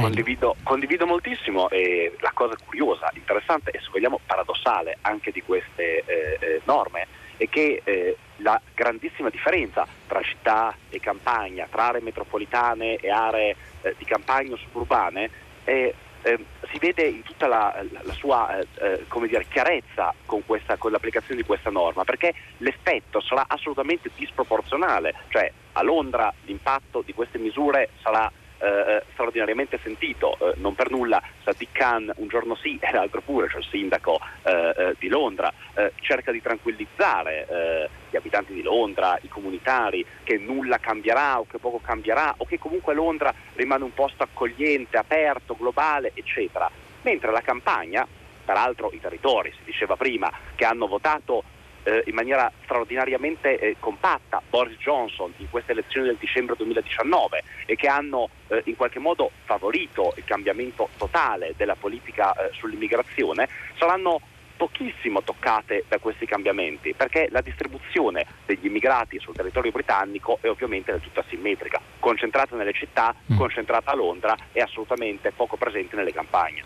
Condivido, 0.02 0.56
condivido, 0.62 1.06
moltissimo 1.06 1.70
e 1.70 2.14
la 2.20 2.30
cosa 2.34 2.54
curiosa, 2.62 3.10
interessante 3.14 3.70
e 3.70 3.80
se 3.80 3.88
vogliamo 3.90 4.20
paradossale 4.24 4.98
anche 5.00 5.30
di 5.30 5.42
queste 5.42 6.04
eh, 6.04 6.38
eh, 6.40 6.60
norme 6.64 7.06
è 7.36 7.48
che 7.48 7.80
eh, 7.84 8.16
la 8.38 8.60
grandissima 8.74 9.30
differenza 9.30 9.86
tra 10.06 10.20
città 10.22 10.76
e 10.90 11.00
campagna, 11.00 11.66
tra 11.70 11.88
aree 11.88 12.02
metropolitane 12.02 12.96
e 12.96 13.10
aree 13.10 13.56
eh, 13.82 13.94
di 13.96 14.04
campagna 14.04 14.52
o 14.52 14.56
suburbane 14.56 15.30
è 15.64 15.94
eh, 16.22 16.38
si 16.70 16.78
vede 16.78 17.06
in 17.06 17.22
tutta 17.22 17.46
la, 17.46 17.82
la 18.02 18.12
sua 18.12 18.58
eh, 18.58 18.66
eh 18.78 19.26
dire, 19.26 19.46
chiarezza 19.48 20.12
con, 20.26 20.44
questa, 20.44 20.76
con, 20.76 20.92
l'applicazione 20.92 21.40
di 21.40 21.46
questa 21.46 21.70
norma, 21.70 22.04
perché 22.04 22.34
l'effetto 22.58 23.20
sarà 23.20 23.44
assolutamente 23.48 24.10
disproporzionale, 24.14 25.14
cioè 25.28 25.50
a 25.72 25.82
Londra 25.82 26.32
l'impatto 26.44 27.02
di 27.04 27.14
queste 27.14 27.38
misure 27.38 27.90
sarà 28.02 28.30
eh, 28.60 28.66
eh, 28.66 29.02
straordinariamente 29.12 29.78
sentito, 29.82 30.36
eh, 30.38 30.52
non 30.56 30.74
per 30.74 30.90
nulla 30.90 31.22
Sadiq 31.42 31.72
Khan 31.72 32.12
un 32.16 32.28
giorno 32.28 32.54
sì 32.56 32.78
e 32.80 32.92
l'altro 32.92 33.22
pure, 33.22 33.48
cioè 33.48 33.60
il 33.60 33.66
sindaco 33.70 34.20
eh, 34.42 34.74
eh 34.76 34.94
di 34.98 35.08
Londra, 35.08 35.52
eh, 35.74 35.92
cerca 36.00 36.30
di 36.30 36.42
tranquillizzare 36.42 37.88
gli 38.10 38.16
abitanti 38.16 38.52
di 38.52 38.62
Londra, 38.62 39.18
i 39.22 39.28
comunitari, 39.28 40.04
che 40.22 40.36
nulla 40.36 40.78
cambierà 40.78 41.38
o 41.38 41.46
che 41.46 41.58
poco 41.58 41.80
cambierà 41.80 42.34
o 42.36 42.44
che 42.44 42.58
comunque 42.58 42.94
Londra 42.94 43.32
rimane 43.54 43.84
un 43.84 43.94
posto 43.94 44.22
accogliente, 44.22 44.96
aperto, 44.96 45.56
globale, 45.56 46.12
eccetera. 46.14 46.70
Mentre 47.02 47.30
la 47.30 47.40
campagna, 47.40 48.06
peraltro 48.44 48.90
i 48.92 49.00
territori, 49.00 49.52
si 49.56 49.64
diceva 49.64 49.96
prima, 49.96 50.30
che 50.54 50.64
hanno 50.64 50.86
votato 50.86 51.44
eh, 51.84 52.02
in 52.06 52.14
maniera 52.14 52.50
straordinariamente 52.64 53.58
eh, 53.58 53.76
compatta 53.78 54.42
Boris 54.48 54.76
Johnson 54.78 55.32
in 55.38 55.50
queste 55.50 55.72
elezioni 55.72 56.06
del 56.06 56.16
dicembre 56.18 56.54
2019 56.56 57.42
e 57.66 57.76
che 57.76 57.88
hanno 57.88 58.28
eh, 58.48 58.62
in 58.66 58.76
qualche 58.76 58.98
modo 58.98 59.30
favorito 59.44 60.12
il 60.16 60.24
cambiamento 60.24 60.88
totale 60.96 61.54
della 61.56 61.76
politica 61.76 62.32
eh, 62.32 62.50
sull'immigrazione, 62.52 63.48
saranno 63.78 64.20
pochissimo 64.60 65.22
toccate 65.22 65.84
da 65.88 65.96
questi 65.96 66.26
cambiamenti, 66.26 66.92
perché 66.94 67.28
la 67.30 67.40
distribuzione 67.40 68.26
degli 68.44 68.66
immigrati 68.66 69.18
sul 69.18 69.34
territorio 69.34 69.70
britannico 69.70 70.36
è 70.42 70.48
ovviamente 70.48 70.92
del 70.92 71.00
tutto 71.00 71.20
asimmetrica, 71.20 71.80
concentrata 71.98 72.56
nelle 72.56 72.74
città, 72.74 73.14
mm. 73.32 73.38
concentrata 73.38 73.92
a 73.92 73.94
Londra 73.94 74.36
e 74.52 74.60
assolutamente 74.60 75.32
poco 75.34 75.56
presente 75.56 75.96
nelle 75.96 76.12
campagne. 76.12 76.62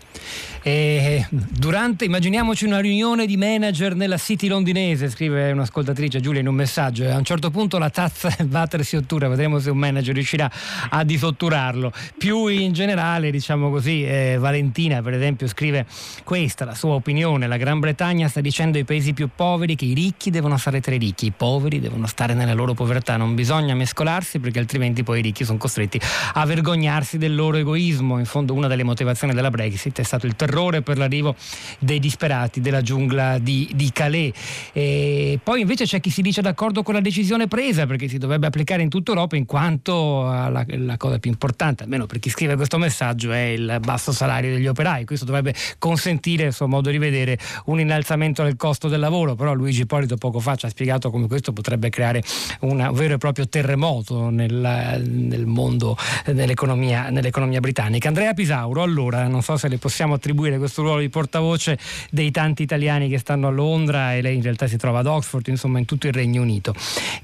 E 0.61 1.25
durante, 1.29 2.05
immaginiamoci 2.05 2.65
una 2.65 2.79
riunione 2.79 3.27
di 3.27 3.37
manager 3.37 3.95
nella 3.95 4.17
City 4.17 4.47
londinese, 4.47 5.09
scrive 5.09 5.51
un'ascoltatrice 5.51 6.19
Giulia 6.19 6.41
in 6.41 6.47
un 6.47 6.55
messaggio, 6.55 7.03
e 7.03 7.11
a 7.11 7.17
un 7.17 7.23
certo 7.23 7.49
punto 7.51 7.77
la 7.77 7.91
tazza 7.91 8.33
del 8.35 8.49
water 8.51 8.83
si 8.83 8.97
ottura, 8.97 9.29
vedremo 9.29 9.59
se 9.59 9.69
un 9.69 9.77
manager 9.77 10.15
riuscirà 10.15 10.51
a 10.89 11.03
disotturarlo. 11.05 11.93
Più 12.17 12.47
in 12.47 12.73
generale, 12.73 13.31
diciamo 13.31 13.69
così, 13.69 14.05
eh, 14.05 14.37
Valentina 14.37 15.01
per 15.01 15.13
esempio 15.13 15.47
scrive 15.47 15.85
questa, 16.25 16.65
la 16.65 16.73
sua 16.73 16.95
opinione, 16.95 17.47
la 17.47 17.57
Gran 17.57 17.77
Bretagna 17.79 17.84
sta 18.27 18.41
dicendo 18.41 18.77
ai 18.77 18.83
paesi 18.83 19.13
più 19.13 19.29
poveri 19.33 19.75
che 19.75 19.85
i 19.85 19.93
ricchi 19.93 20.29
devono 20.29 20.57
stare 20.57 20.81
tra 20.81 20.95
i 20.95 20.97
ricchi, 20.97 21.27
i 21.27 21.31
poveri 21.31 21.79
devono 21.79 22.07
stare 22.07 22.33
nella 22.33 22.53
loro 22.53 22.73
povertà, 22.73 23.17
non 23.17 23.35
bisogna 23.35 23.75
mescolarsi 23.75 24.39
perché 24.39 24.59
altrimenti 24.59 25.03
poi 25.03 25.19
i 25.19 25.21
ricchi 25.21 25.43
sono 25.43 25.57
costretti 25.57 25.99
a 26.33 26.45
vergognarsi 26.45 27.17
del 27.17 27.35
loro 27.35 27.57
egoismo. 27.57 28.17
In 28.19 28.25
fondo 28.25 28.53
una 28.53 28.67
delle 28.67 28.83
motivazioni 28.83 29.33
della 29.33 29.49
Brexit 29.49 29.99
è 29.99 30.03
stato 30.03 30.25
il 30.25 30.35
terrore 30.35 30.81
per 30.81 30.97
l'arrivo 30.97 31.35
dei 31.79 31.99
disperati 31.99 32.61
della 32.61 32.81
giungla 32.81 33.37
di, 33.37 33.69
di 33.73 33.91
Calais. 33.91 34.33
E 34.73 35.39
poi 35.43 35.61
invece 35.61 35.85
c'è 35.85 35.99
chi 35.99 36.09
si 36.09 36.21
dice 36.21 36.41
d'accordo 36.41 36.83
con 36.83 36.93
la 36.93 37.01
decisione 37.01 37.47
presa 37.47 37.85
perché 37.85 38.07
si 38.07 38.17
dovrebbe 38.17 38.47
applicare 38.47 38.81
in 38.81 38.89
tutta 38.89 39.11
Europa 39.11 39.35
in 39.35 39.45
quanto 39.45 40.23
la, 40.23 40.65
la 40.67 40.97
cosa 40.97 41.19
più 41.19 41.29
importante, 41.29 41.83
almeno 41.83 42.05
per 42.05 42.19
chi 42.19 42.29
scrive 42.29 42.55
questo 42.55 42.77
messaggio, 42.77 43.31
è 43.31 43.45
il 43.45 43.77
basso 43.81 44.11
salario 44.11 44.53
degli 44.53 44.67
operai. 44.67 45.05
Questo 45.05 45.25
dovrebbe 45.25 45.53
consentire, 45.77 46.47
a 46.47 46.51
suo 46.51 46.67
modo 46.67 46.89
di 46.89 46.97
vedere, 46.97 47.37
un 47.65 47.74
un 47.75 47.81
innalzamento 47.81 48.43
del 48.43 48.55
costo 48.55 48.87
del 48.87 48.99
lavoro, 48.99 49.35
però 49.35 49.53
Luigi 49.53 49.85
Polito 49.85 50.15
poco 50.15 50.39
fa 50.39 50.55
ci 50.55 50.65
ha 50.65 50.69
spiegato 50.69 51.11
come 51.11 51.27
questo 51.27 51.53
potrebbe 51.53 51.89
creare 51.89 52.23
un 52.61 52.89
vero 52.93 53.15
e 53.15 53.17
proprio 53.17 53.47
terremoto 53.47 54.29
nel, 54.29 55.01
nel 55.05 55.45
mondo, 55.45 55.97
nell'economia, 56.27 57.09
nell'economia, 57.09 57.59
britannica. 57.59 58.07
Andrea 58.07 58.33
Pisauro, 58.33 58.81
allora, 58.81 59.27
non 59.27 59.41
so 59.41 59.57
se 59.57 59.67
le 59.67 59.77
possiamo 59.77 60.15
attribuire 60.15 60.57
questo 60.57 60.81
ruolo 60.81 61.01
di 61.01 61.09
portavoce 61.09 61.77
dei 62.09 62.31
tanti 62.31 62.63
italiani 62.63 63.09
che 63.09 63.17
stanno 63.17 63.47
a 63.47 63.51
Londra 63.51 64.15
e 64.15 64.21
lei 64.21 64.35
in 64.35 64.41
realtà 64.41 64.67
si 64.67 64.77
trova 64.77 64.99
ad 64.99 65.07
Oxford, 65.07 65.47
insomma 65.47 65.79
in 65.79 65.85
tutto 65.85 66.07
il 66.07 66.13
Regno 66.13 66.41
Unito. 66.41 66.73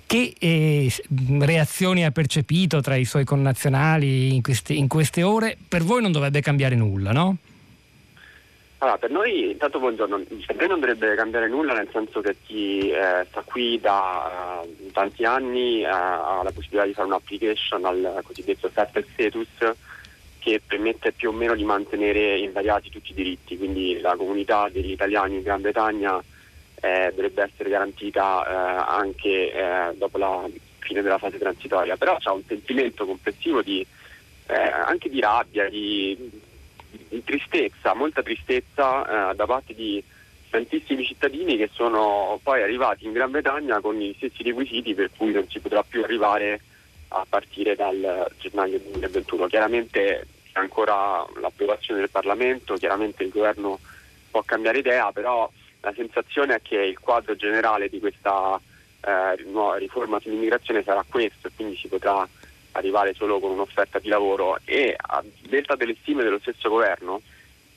Che 0.05 0.35
eh, 0.37 0.91
reazioni 1.39 2.05
ha 2.05 2.11
percepito 2.11 2.81
tra 2.81 2.95
i 2.95 3.05
suoi 3.05 3.23
connazionali 3.23 4.35
in 4.35 4.41
queste, 4.41 4.73
in 4.73 4.87
queste 4.87 5.23
ore? 5.23 5.57
Per 5.67 5.83
voi 5.83 6.01
non 6.01 6.11
dovrebbe 6.11 6.41
cambiare 6.41 6.75
nulla, 6.75 7.11
no? 7.11 7.37
Allora, 8.83 8.97
per 8.97 9.11
noi, 9.11 9.51
intanto 9.51 9.77
buongiorno, 9.77 10.23
per 10.47 10.55
noi 10.55 10.67
non 10.67 10.79
dovrebbe 10.79 11.13
cambiare 11.13 11.47
nulla 11.47 11.73
nel 11.73 11.87
senso 11.91 12.19
che 12.19 12.37
chi 12.43 12.89
eh, 12.89 13.27
sta 13.29 13.43
qui 13.45 13.79
da 13.79 14.63
uh, 14.63 14.91
tanti 14.91 15.23
anni 15.23 15.83
uh, 15.83 15.85
ha 15.85 16.41
la 16.43 16.51
possibilità 16.51 16.85
di 16.87 16.93
fare 16.93 17.07
un'application 17.07 17.85
al 17.85 18.21
cosiddetto 18.23 18.71
settled 18.73 19.05
status 19.13 19.75
che 20.39 20.61
permette 20.65 21.11
più 21.11 21.29
o 21.29 21.31
meno 21.31 21.53
di 21.53 21.63
mantenere 21.63 22.39
invariati 22.39 22.89
tutti 22.89 23.11
i 23.11 23.13
diritti, 23.13 23.55
quindi 23.55 23.99
la 23.99 24.15
comunità 24.15 24.67
degli 24.67 24.89
italiani 24.89 25.35
in 25.35 25.43
Gran 25.43 25.61
Bretagna 25.61 26.19
eh, 26.81 27.11
dovrebbe 27.13 27.43
essere 27.43 27.69
garantita 27.69 28.47
eh, 28.47 28.83
anche 28.97 29.53
eh, 29.53 29.95
dopo 29.95 30.17
la 30.17 30.49
fine 30.79 31.03
della 31.03 31.19
fase 31.19 31.37
transitoria, 31.37 31.97
però 31.97 32.17
c'è 32.17 32.31
un 32.31 32.41
sentimento 32.47 33.05
complessivo 33.05 33.61
di, 33.61 33.85
anche 34.47 35.07
di 35.07 35.19
rabbia, 35.19 35.69
di 35.69 36.49
tristezza, 37.23 37.93
molta 37.93 38.21
tristezza 38.21 39.31
eh, 39.31 39.35
da 39.35 39.45
parte 39.45 39.73
di 39.73 40.03
tantissimi 40.49 41.05
cittadini 41.05 41.55
che 41.55 41.69
sono 41.71 42.39
poi 42.43 42.61
arrivati 42.61 43.05
in 43.05 43.13
Gran 43.13 43.31
Bretagna 43.31 43.79
con 43.79 43.95
gli 43.95 44.13
stessi 44.17 44.43
requisiti 44.43 44.93
per 44.93 45.09
cui 45.15 45.31
non 45.31 45.47
si 45.49 45.59
potrà 45.59 45.81
più 45.83 46.03
arrivare 46.03 46.59
a 47.09 47.25
partire 47.27 47.75
dal 47.75 48.29
gennaio 48.37 48.79
2021. 48.79 49.47
Chiaramente 49.47 50.27
c'è 50.51 50.59
ancora 50.59 51.25
l'approvazione 51.39 52.01
del 52.01 52.09
Parlamento, 52.09 52.75
chiaramente 52.75 53.23
il 53.23 53.29
governo 53.29 53.79
può 54.29 54.43
cambiare 54.43 54.79
idea, 54.79 55.11
però 55.11 55.49
la 55.81 55.93
sensazione 55.95 56.55
è 56.55 56.61
che 56.61 56.77
il 56.77 56.99
quadro 56.99 57.35
generale 57.35 57.89
di 57.89 57.99
questa 57.99 58.59
eh, 59.01 59.35
riforma 59.77 60.19
sull'immigrazione 60.19 60.83
sarà 60.83 61.03
questo 61.07 61.47
e 61.47 61.51
quindi 61.55 61.75
si 61.77 61.87
potrà 61.87 62.27
arrivare 62.73 63.13
solo 63.13 63.39
con 63.39 63.51
un'offerta 63.51 63.99
di 63.99 64.07
lavoro 64.07 64.59
e 64.65 64.95
a 64.95 65.23
detta 65.47 65.75
delle 65.75 65.95
stime 66.01 66.23
dello 66.23 66.39
stesso 66.39 66.69
governo 66.69 67.21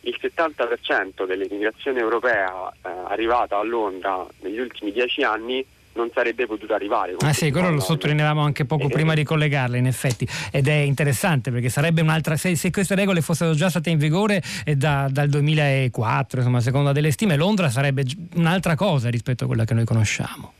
il 0.00 0.18
70% 0.20 1.26
dell'immigrazione 1.26 1.98
europea 1.98 2.70
eh, 2.70 2.88
arrivata 3.08 3.58
a 3.58 3.62
Londra 3.62 4.26
negli 4.40 4.58
ultimi 4.58 4.92
dieci 4.92 5.22
anni 5.22 5.64
non 5.94 6.10
sarebbe 6.12 6.46
potuta 6.46 6.74
arrivare. 6.74 7.14
Ah 7.20 7.32
sì, 7.32 7.50
quello 7.50 7.70
lo 7.70 7.80
sottolineavamo 7.80 8.42
anche 8.42 8.64
poco 8.64 8.86
eh, 8.86 8.88
prima 8.88 9.14
di 9.14 9.24
collegarle 9.24 9.78
in 9.78 9.86
effetti 9.86 10.26
ed 10.50 10.66
è 10.66 10.74
interessante 10.74 11.50
perché 11.50 11.68
sarebbe 11.68 12.00
un'altra, 12.00 12.36
se, 12.36 12.56
se 12.56 12.70
queste 12.70 12.94
regole 12.94 13.20
fossero 13.20 13.54
già 13.54 13.70
state 13.70 13.90
in 13.90 13.98
vigore 13.98 14.42
eh, 14.64 14.76
da, 14.76 15.08
dal 15.10 15.28
2004, 15.28 16.40
insomma 16.40 16.60
secondo 16.60 16.92
delle 16.92 17.12
stime, 17.12 17.36
Londra 17.36 17.70
sarebbe 17.70 18.04
un'altra 18.34 18.74
cosa 18.74 19.08
rispetto 19.08 19.44
a 19.44 19.46
quella 19.46 19.64
che 19.64 19.74
noi 19.74 19.84
conosciamo. 19.84 20.52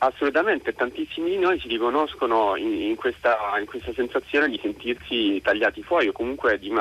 Assolutamente, 0.00 0.74
tantissimi 0.74 1.30
di 1.30 1.38
noi 1.38 1.58
si 1.58 1.66
riconoscono 1.66 2.54
in, 2.54 2.72
in, 2.72 2.94
questa, 2.94 3.36
in, 3.58 3.66
questa, 3.66 3.92
sensazione 3.92 4.48
di 4.48 4.58
sentirsi 4.62 5.40
tagliati 5.42 5.82
fuori 5.82 6.06
o 6.06 6.12
comunque 6.12 6.56
di 6.58 6.68
un 6.68 6.80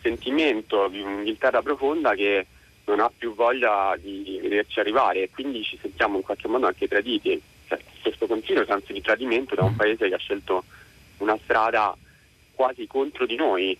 sentimento 0.00 0.88
di 0.88 1.02
un'Inghilterra 1.02 1.60
profonda 1.60 2.14
che 2.14 2.46
non 2.86 3.00
ha 3.00 3.10
più 3.14 3.34
voglia 3.34 3.94
di 3.98 4.38
vederci 4.40 4.80
arrivare 4.80 5.22
e 5.22 5.30
quindi 5.30 5.62
ci 5.62 5.78
sentiamo 5.80 6.16
in 6.16 6.22
qualche 6.22 6.48
modo 6.48 6.66
anche 6.66 6.88
traditi. 6.88 7.40
Cioè, 7.68 7.78
questo 8.00 8.26
continuo 8.26 8.64
senso 8.64 8.94
di 8.94 9.02
tradimento 9.02 9.54
da 9.54 9.64
un 9.64 9.76
paese 9.76 10.08
che 10.08 10.14
ha 10.14 10.18
scelto 10.18 10.64
una 11.18 11.38
strada 11.42 11.94
quasi 12.54 12.86
contro 12.86 13.26
di 13.26 13.36
noi, 13.36 13.76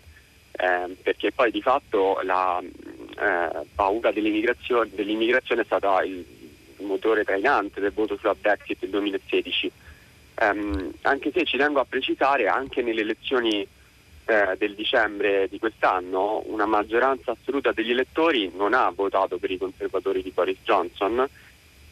eh, 0.53 0.97
perché 1.03 1.33
poi 1.33 1.51
di 1.51 1.63
fatto 1.63 2.21
la 2.23 2.61
eh, 2.61 3.67
paura 3.75 4.13
dell'immigrazione, 4.13 4.91
dell'immigrazione 4.93 5.63
è 5.63 5.65
stata 5.65 6.03
il 6.03 6.25
motore 6.85 7.25
trainante 7.25 7.81
del 7.81 7.93
voto 7.93 8.17
sulla 8.17 8.35
Brexit 8.35 8.79
del 8.81 8.91
2016. 8.91 9.73
Um, 10.41 10.93
anche 11.03 11.31
se 11.33 11.45
ci 11.45 11.57
tengo 11.57 11.81
a 11.81 11.87
precisare, 11.89 12.49
anche 12.49 12.83
nelle 12.83 13.03
elezioni 13.03 13.67
eh, 14.27 14.57
del 14.57 14.75
dicembre 14.75 15.49
di 15.49 15.59
quest'anno, 15.59 16.43
una 16.47 16.67
maggioranza 16.67 17.33
assoluta 17.33 17.73
degli 17.73 17.91
elettori 17.91 18.51
non 18.57 18.73
ha 18.73 18.91
votato 18.95 19.37
per 19.37 19.51
i 19.51 19.59
conservatori 19.59 20.23
di 20.23 20.31
Boris 20.31 20.59
Johnson 20.65 21.29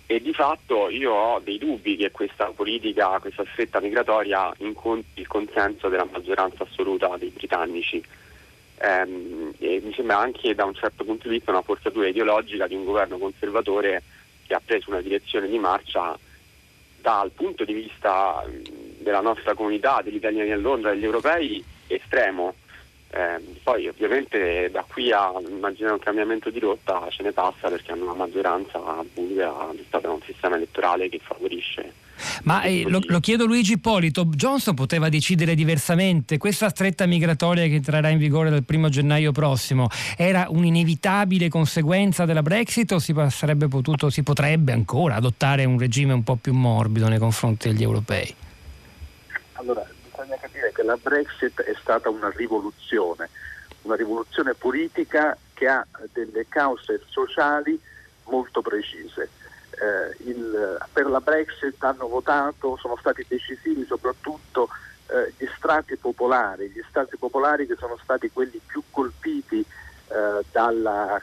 e 0.06 0.20
di 0.20 0.32
fatto 0.32 0.88
io 0.88 1.12
ho 1.12 1.40
dei 1.40 1.58
dubbi 1.58 1.96
che 1.96 2.10
questa 2.10 2.46
politica, 2.46 3.18
questa 3.20 3.44
stretta 3.52 3.80
migratoria 3.80 4.52
incontri 4.58 5.20
il 5.20 5.26
consenso 5.26 5.88
della 5.88 6.08
maggioranza 6.10 6.64
assoluta 6.64 7.16
dei 7.18 7.28
britannici. 7.28 8.02
Um, 8.80 9.52
mi 9.58 9.92
sembra 9.94 10.18
anche 10.18 10.54
da 10.54 10.64
un 10.64 10.74
certo 10.74 11.04
punto 11.04 11.28
di 11.28 11.36
vista 11.36 11.50
una 11.50 11.62
forzatura 11.62 12.08
ideologica 12.08 12.66
di 12.66 12.74
un 12.74 12.84
governo 12.84 13.18
conservatore 13.18 14.02
che 14.52 14.54
ha 14.54 14.62
preso 14.62 14.90
una 14.90 15.00
direzione 15.00 15.48
di 15.48 15.58
marcia 15.58 16.18
dal 17.00 17.30
punto 17.30 17.64
di 17.64 17.72
vista 17.72 18.44
della 18.98 19.22
nostra 19.22 19.54
comunità, 19.54 20.02
degli 20.02 20.16
italiani 20.16 20.52
a 20.52 20.56
Londra, 20.56 20.92
degli 20.92 21.04
europei, 21.04 21.64
estremo. 21.86 22.54
Eh, 23.14 23.40
poi 23.62 23.88
ovviamente 23.88 24.70
da 24.70 24.84
qui 24.86 25.10
a 25.10 25.32
immaginare 25.46 25.94
un 25.94 26.00
cambiamento 26.00 26.50
di 26.50 26.58
rotta 26.58 27.06
ce 27.10 27.22
ne 27.22 27.32
passa 27.32 27.68
perché 27.68 27.92
hanno 27.92 28.04
una 28.04 28.14
maggioranza 28.14 28.78
bulgara, 29.12 29.70
è 29.70 29.84
stato 29.86 30.12
un 30.12 30.22
sistema 30.22 30.56
elettorale 30.56 31.08
che 31.08 31.18
favorisce. 31.22 31.92
Ma 32.44 32.62
eh, 32.62 32.84
lo, 32.86 33.00
lo, 33.02 33.20
chiedo 33.20 33.46
Luigi 33.46 33.72
Ippolito, 33.72 34.24
Johnson 34.26 34.74
poteva 34.74 35.08
decidere 35.08 35.54
diversamente, 35.54 36.38
questa 36.38 36.68
stretta 36.68 37.06
migratoria 37.06 37.66
che 37.66 37.74
entrerà 37.74 38.08
in 38.08 38.18
vigore 38.18 38.50
dal 38.50 38.64
primo 38.64 38.88
gennaio 38.88 39.32
prossimo 39.32 39.88
era 40.16 40.46
un'inevitabile 40.48 41.48
conseguenza 41.48 42.24
della 42.24 42.42
Brexit 42.42 42.92
o 42.92 42.98
si, 42.98 43.14
potuto, 43.68 44.10
si 44.10 44.22
potrebbe 44.22 44.72
ancora 44.72 45.16
adottare 45.16 45.64
un 45.64 45.78
regime 45.78 46.12
un 46.12 46.22
po' 46.22 46.36
più 46.36 46.52
morbido 46.52 47.08
nei 47.08 47.18
confronti 47.18 47.68
degli 47.68 47.82
europei? 47.82 48.34
Allora, 49.54 49.86
bisogna 50.08 50.36
capire 50.40 50.72
che 50.74 50.82
la 50.82 50.98
Brexit 51.00 51.60
è 51.62 51.74
stata 51.80 52.08
una 52.08 52.30
rivoluzione, 52.34 53.28
una 53.82 53.96
rivoluzione 53.96 54.54
politica 54.54 55.36
che 55.54 55.66
ha 55.66 55.86
delle 56.12 56.46
cause 56.48 57.00
sociali 57.08 57.78
molto 58.24 58.62
precise. 58.62 59.28
Eh, 59.82 60.28
il, 60.28 60.78
per 60.92 61.06
la 61.06 61.18
Brexit 61.20 61.82
hanno 61.82 62.06
votato, 62.06 62.76
sono 62.76 62.96
stati 63.00 63.24
decisivi 63.26 63.84
soprattutto 63.84 64.68
eh, 65.08 65.32
gli 65.36 65.48
strati 65.56 65.96
popolari, 65.96 66.68
gli 66.68 66.82
strati 66.88 67.16
popolari 67.16 67.66
che 67.66 67.74
sono 67.76 67.98
stati 68.00 68.30
quelli 68.30 68.60
più 68.64 68.80
colpiti 68.90 69.58
eh, 69.58 70.44
dalla 70.52 71.20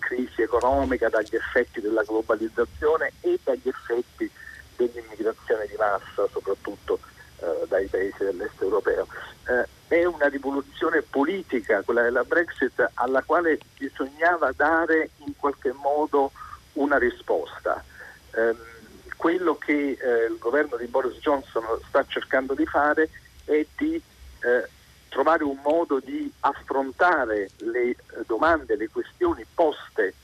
crisi 0.00 0.42
economica, 0.42 1.08
dagli 1.08 1.36
effetti 1.36 1.80
della 1.80 2.02
globalizzazione 2.02 3.12
e 3.20 3.38
dagli 3.44 3.68
effetti 3.68 4.28
dell'immigrazione 4.74 5.66
di 5.66 5.76
massa, 5.78 6.26
soprattutto 6.32 6.98
eh, 7.38 7.64
dai 7.68 7.86
paesi 7.86 8.24
dell'est 8.24 8.60
europeo. 8.60 9.06
Eh, 9.46 9.68
è 9.86 10.04
una 10.04 10.26
rivoluzione 10.26 11.02
politica, 11.02 11.82
quella 11.82 12.02
della 12.02 12.24
Brexit, 12.24 12.90
alla 12.94 13.22
quale 13.22 13.60
bisognava 13.78 14.50
dare 14.50 15.10
in 15.18 15.36
qualche 15.36 15.72
modo 15.72 16.32
una 16.74 16.98
risposta. 16.98 17.82
Eh, 18.32 18.54
quello 19.16 19.56
che 19.56 19.96
eh, 19.98 20.24
il 20.30 20.38
governo 20.38 20.76
di 20.76 20.86
Boris 20.86 21.18
Johnson 21.18 21.64
sta 21.88 22.04
cercando 22.06 22.54
di 22.54 22.66
fare 22.66 23.08
è 23.44 23.64
di 23.76 23.94
eh, 23.94 24.68
trovare 25.08 25.44
un 25.44 25.58
modo 25.62 26.00
di 26.00 26.30
affrontare 26.40 27.50
le 27.58 27.96
domande, 28.26 28.76
le 28.76 28.88
questioni 28.88 29.44
poste 29.54 30.14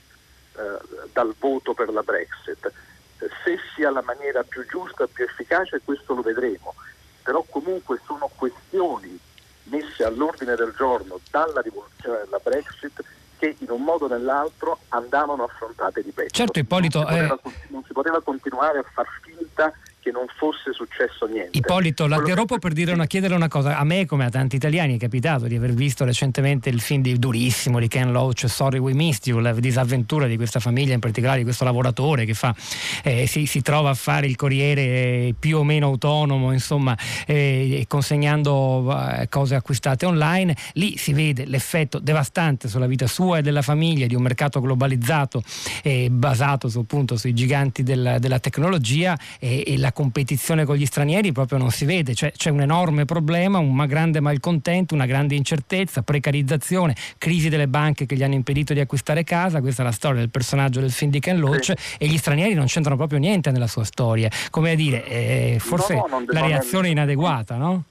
dal 1.13 1.33
voto 1.39 1.73
per 1.73 1.89
la 1.93 2.03
Brexit. 2.03 2.71
Se 3.17 3.57
sia 3.73 3.89
la 3.89 4.01
maniera 4.01 4.43
più 4.43 4.65
giusta, 4.67 5.07
più 5.07 5.23
efficace, 5.23 5.79
questo 5.83 6.13
lo 6.13 6.21
vedremo 6.21 6.75
però 7.23 7.45
comunque 7.49 7.99
sono 8.05 8.29
questioni 8.35 9.17
messe 9.63 10.03
all'ordine 10.03 10.55
del 10.55 10.73
giorno 10.75 11.19
dalla 11.29 11.61
rivoluzione 11.61 12.21
della 12.25 12.39
Brexit 12.41 13.03
che 13.41 13.55
in 13.57 13.71
un 13.71 13.81
modo 13.81 14.05
o 14.05 14.07
nell'altro 14.07 14.81
andavano 14.89 15.45
affrontate, 15.45 16.01
ripeto. 16.01 16.29
Certo, 16.29 16.59
Ippolito, 16.59 17.01
non 17.01 17.07
si 17.09 17.15
poteva, 17.15 17.39
eh... 17.43 17.51
non 17.69 17.83
si 17.83 17.93
poteva 17.93 18.21
continuare 18.21 18.77
a 18.77 18.83
far 18.93 19.07
finta 19.23 19.73
che 20.01 20.11
non 20.11 20.25
fosse 20.35 20.73
successo 20.73 21.27
niente. 21.27 21.55
Ippolito, 21.57 22.07
la 22.07 22.17
interrompo 22.17 22.57
per 22.57 22.73
dire 22.73 22.91
una, 22.91 23.05
chiedere 23.05 23.35
una 23.35 23.47
cosa. 23.47 23.77
A 23.77 23.83
me, 23.83 24.07
come 24.07 24.25
a 24.25 24.29
tanti 24.29 24.55
italiani, 24.55 24.95
è 24.95 24.99
capitato 24.99 25.45
di 25.45 25.55
aver 25.55 25.73
visto 25.73 26.03
recentemente 26.05 26.69
il 26.69 26.81
film 26.81 27.03
di, 27.03 27.17
durissimo 27.19 27.79
di 27.79 27.87
Ken 27.87 28.11
Loach, 28.11 28.49
Sorry 28.49 28.79
We 28.79 28.93
Missed 28.93 29.27
You, 29.27 29.39
la 29.39 29.53
disavventura 29.53 30.25
di 30.25 30.37
questa 30.37 30.59
famiglia, 30.59 30.95
in 30.95 30.99
particolare 30.99 31.37
di 31.37 31.43
questo 31.43 31.65
lavoratore 31.65 32.25
che 32.25 32.33
fa, 32.33 32.55
eh, 33.03 33.27
si, 33.27 33.45
si, 33.45 33.61
trova 33.61 33.91
a 33.91 33.93
fare 33.93 34.25
il 34.25 34.35
corriere 34.35 34.81
eh, 34.81 35.35
più 35.37 35.59
o 35.59 35.63
meno 35.63 35.85
autonomo, 35.85 36.51
insomma, 36.51 36.97
eh, 37.27 37.85
consegnando 37.87 38.97
eh, 39.19 39.29
cose 39.29 39.53
acquistate 39.53 40.07
online. 40.07 40.55
Lì 40.73 40.97
si 40.97 41.13
vede 41.13 41.45
l'effetto 41.45 41.99
devastante 41.99 42.67
sulla 42.67 42.87
vita 42.87 43.05
sua 43.05 43.37
e 43.37 43.41
della 43.43 43.61
famiglia 43.61 44.07
di 44.07 44.15
un 44.15 44.23
mercato 44.23 44.59
globalizzato 44.59 45.43
eh, 45.83 46.09
basato 46.09 46.69
su, 46.69 46.79
appunto 46.79 47.17
sui 47.17 47.35
giganti 47.35 47.83
della, 47.83 48.17
della 48.17 48.39
tecnologia 48.39 49.15
e 49.37 49.75
la 49.77 49.90
competizione 49.91 50.65
con 50.65 50.75
gli 50.75 50.85
stranieri 50.85 51.31
proprio 51.31 51.57
non 51.57 51.71
si 51.71 51.85
vede, 51.85 52.13
cioè, 52.13 52.31
c'è 52.31 52.49
un 52.49 52.61
enorme 52.61 53.05
problema, 53.05 53.57
un 53.59 53.85
grande 53.87 54.19
malcontento, 54.19 54.93
una 54.93 55.05
grande 55.05 55.35
incertezza, 55.35 56.01
precarizzazione, 56.01 56.95
crisi 57.17 57.49
delle 57.49 57.67
banche 57.67 58.05
che 58.05 58.15
gli 58.15 58.23
hanno 58.23 58.35
impedito 58.35 58.73
di 58.73 58.79
acquistare 58.79 59.23
casa, 59.23 59.61
questa 59.61 59.81
è 59.81 59.85
la 59.85 59.91
storia 59.91 60.19
del 60.19 60.29
personaggio 60.29 60.79
del 60.79 60.91
film 60.91 61.11
di 61.11 61.19
Ken 61.19 61.39
Loach 61.39 61.65
sì. 61.65 61.75
e 61.97 62.07
gli 62.07 62.17
stranieri 62.17 62.53
non 62.53 62.65
c'entrano 62.65 62.97
proprio 62.97 63.19
niente 63.19 63.51
nella 63.51 63.67
sua 63.67 63.83
storia, 63.83 64.29
come 64.49 64.71
a 64.71 64.75
dire, 64.75 65.05
eh, 65.05 65.57
forse 65.59 65.95
no, 65.95 66.07
no, 66.09 66.23
la 66.27 66.45
reazione 66.45 66.87
è 66.87 66.91
inadeguata, 66.91 67.55
no? 67.55 67.83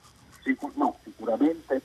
Sicur- 0.42 0.74
no, 0.76 0.96
sicuramente 1.02 1.82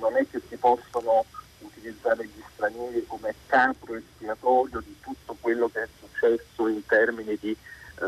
non 0.00 0.16
è 0.16 0.26
che 0.30 0.40
si 0.48 0.56
possono 0.56 1.24
utilizzare 1.60 2.24
gli 2.24 2.42
stranieri 2.54 3.04
come 3.06 3.34
capro 3.46 3.94
espiatorio 3.96 4.80
di 4.80 4.94
tutto 5.00 5.36
quello 5.40 5.68
che 5.72 5.82
è 5.82 5.88
successo 5.98 6.68
in 6.68 6.84
termini 6.86 7.36
di 7.40 7.50
eh, 7.50 7.56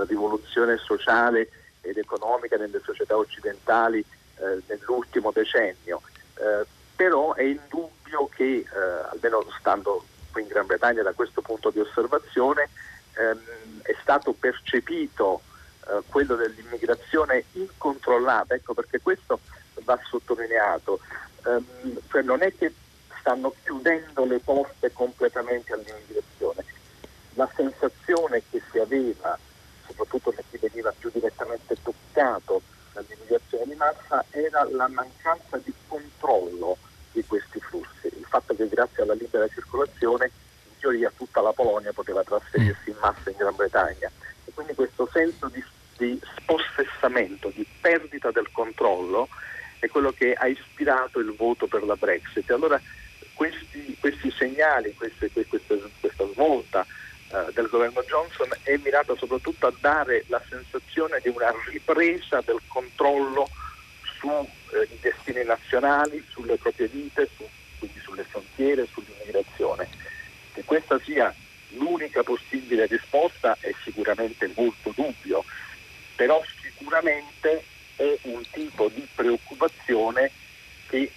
rivoluzione 0.07 0.77
sociale 0.79 1.49
ed 1.81 1.97
economica 1.97 2.57
nelle 2.57 2.81
società 2.85 3.17
occidentali 3.17 4.05
eh, 4.37 4.63
nell'ultimo 4.67 5.31
decennio. 5.33 6.03
Eh, 6.35 6.67
però 6.95 7.35
è 7.35 7.43
indubbio 7.43 8.29
che, 8.35 8.45
eh, 8.45 8.67
almeno 9.11 9.45
stando 9.59 10.05
qui 10.33 10.43
in 10.43 10.49
Gran 10.49 10.67
Bretagna 10.67 11.03
da 11.03 11.13
questo 11.13 11.41
punto 11.41 11.71
di 11.71 11.81
osservazione, 11.81 12.69
ehm, 13.15 13.83
è 13.83 13.95
stato 14.03 14.33
percepito 14.33 15.43
eh, 15.87 16.03
quello 16.09 16.35
dell'immigrazione 16.35 17.45
incontrollata, 17.53 18.55
ecco 18.55 18.75
perché 18.75 19.01
questo 19.01 19.41
va 19.85 19.99
sottolineato, 20.05 21.01
ehm, 21.47 22.01
cioè 22.09 22.23
non 22.23 22.43
è 22.43 22.53
che 22.57 22.75
stanno 23.21 23.55
chiudendo 23.63 24.25
le 24.25 24.41
porte 24.41 24.93
completamente 24.93 25.73
all'immigrazione, 25.73 26.65
la 27.35 27.49
sensazione 27.55 28.43
che 28.51 28.61
si 28.71 28.79
aveva 28.79 29.39
soprattutto 29.89 30.31
per 30.31 30.45
chi 30.51 30.59
veniva 30.59 30.93
più 30.97 31.11
direttamente 31.13 31.77
toccato 31.83 32.63
dall'immigrazione 32.93 33.65
di 33.65 33.75
massa, 33.75 34.25
era 34.31 34.68
la 34.79 34.89
mancanza 34.89 35.59
di 35.59 35.73
controllo 35.89 36.79
di 37.11 37.25
questi 37.27 37.59
flussi. 37.59 38.07
Il 38.07 38.27
fatto 38.29 38.55
che 38.55 38.69
grazie 38.69 39.03
alla 39.03 39.15
libera 39.15 39.49
circolazione 39.49 40.31
in 40.69 40.79
teoria 40.79 41.13
tutta 41.17 41.41
la 41.41 41.53
Polonia 41.53 41.93
poteva 41.93 42.23
trasferirsi 42.23 42.91
in 42.91 42.97
massa 43.01 43.29
in 43.29 43.37
Gran 43.37 43.57
Bretagna. 43.57 44.11
E 44.45 44.53
quindi 44.55 44.75
questo 44.75 45.09
senso 45.13 45.49
di, 45.49 45.63
di 45.97 46.21
spossessamento, 46.37 47.51
di 47.53 47.67
perdita 47.81 48.31
del 48.31 48.49
controllo 48.53 49.29
è 49.81 49.89
quello 49.89 50.13
che 50.13 50.33
ha 50.35 50.47
ispirato 50.47 51.19
il 51.19 51.35
voto 51.35 51.67
per 51.67 51.83
la 51.83 51.97
Brexit. 51.97 52.49
Allora 52.51 52.81
questi, 53.35 53.97
questi 53.99 54.31
segnali, 54.31 54.95
queste, 54.95 55.31
queste, 55.33 55.61
questa 56.01 56.27
svolta 56.33 56.87
eh, 57.31 57.53
del 57.53 57.67
governo 57.67 58.03
Johnson 58.03 58.49
è 58.63 58.77
mirata 58.77 59.17
soprattutto 59.17 59.67
a 59.67 59.75
dare 59.81 60.25
la 60.29 60.41
sensazione 60.49 61.21
di 61.21 61.31
una 61.31 61.53
ripresa 61.67 62.41
del 62.45 62.61
controllo 62.69 63.49
sui 64.19 64.49
eh, 64.73 64.89
destini 65.01 65.45
nazionali, 65.45 66.25
sulle 66.29 66.57
proprie 66.57 66.89
vite, 66.89 67.29
su, 67.37 67.49
quindi 67.79 67.99
sulle 68.01 68.25
frontiere, 68.25 68.87
sull'immigrazione. 68.93 69.89
Che 70.53 70.65
questa 70.65 70.99
sia 71.01 71.35
l'unica 71.71 72.23
possibile 72.23 72.87
risposta 72.87 73.57
è 73.61 73.73
sicuramente 73.83 74.51
molto 74.57 74.93
dubbio, 74.95 75.45
però 76.17 76.43
sicuramente 76.61 77.65
è 77.97 78.19
un 78.23 78.43
tipo 78.51 78.89
di 78.89 79.07
preoccupazione 79.15 80.31
che 80.89 81.11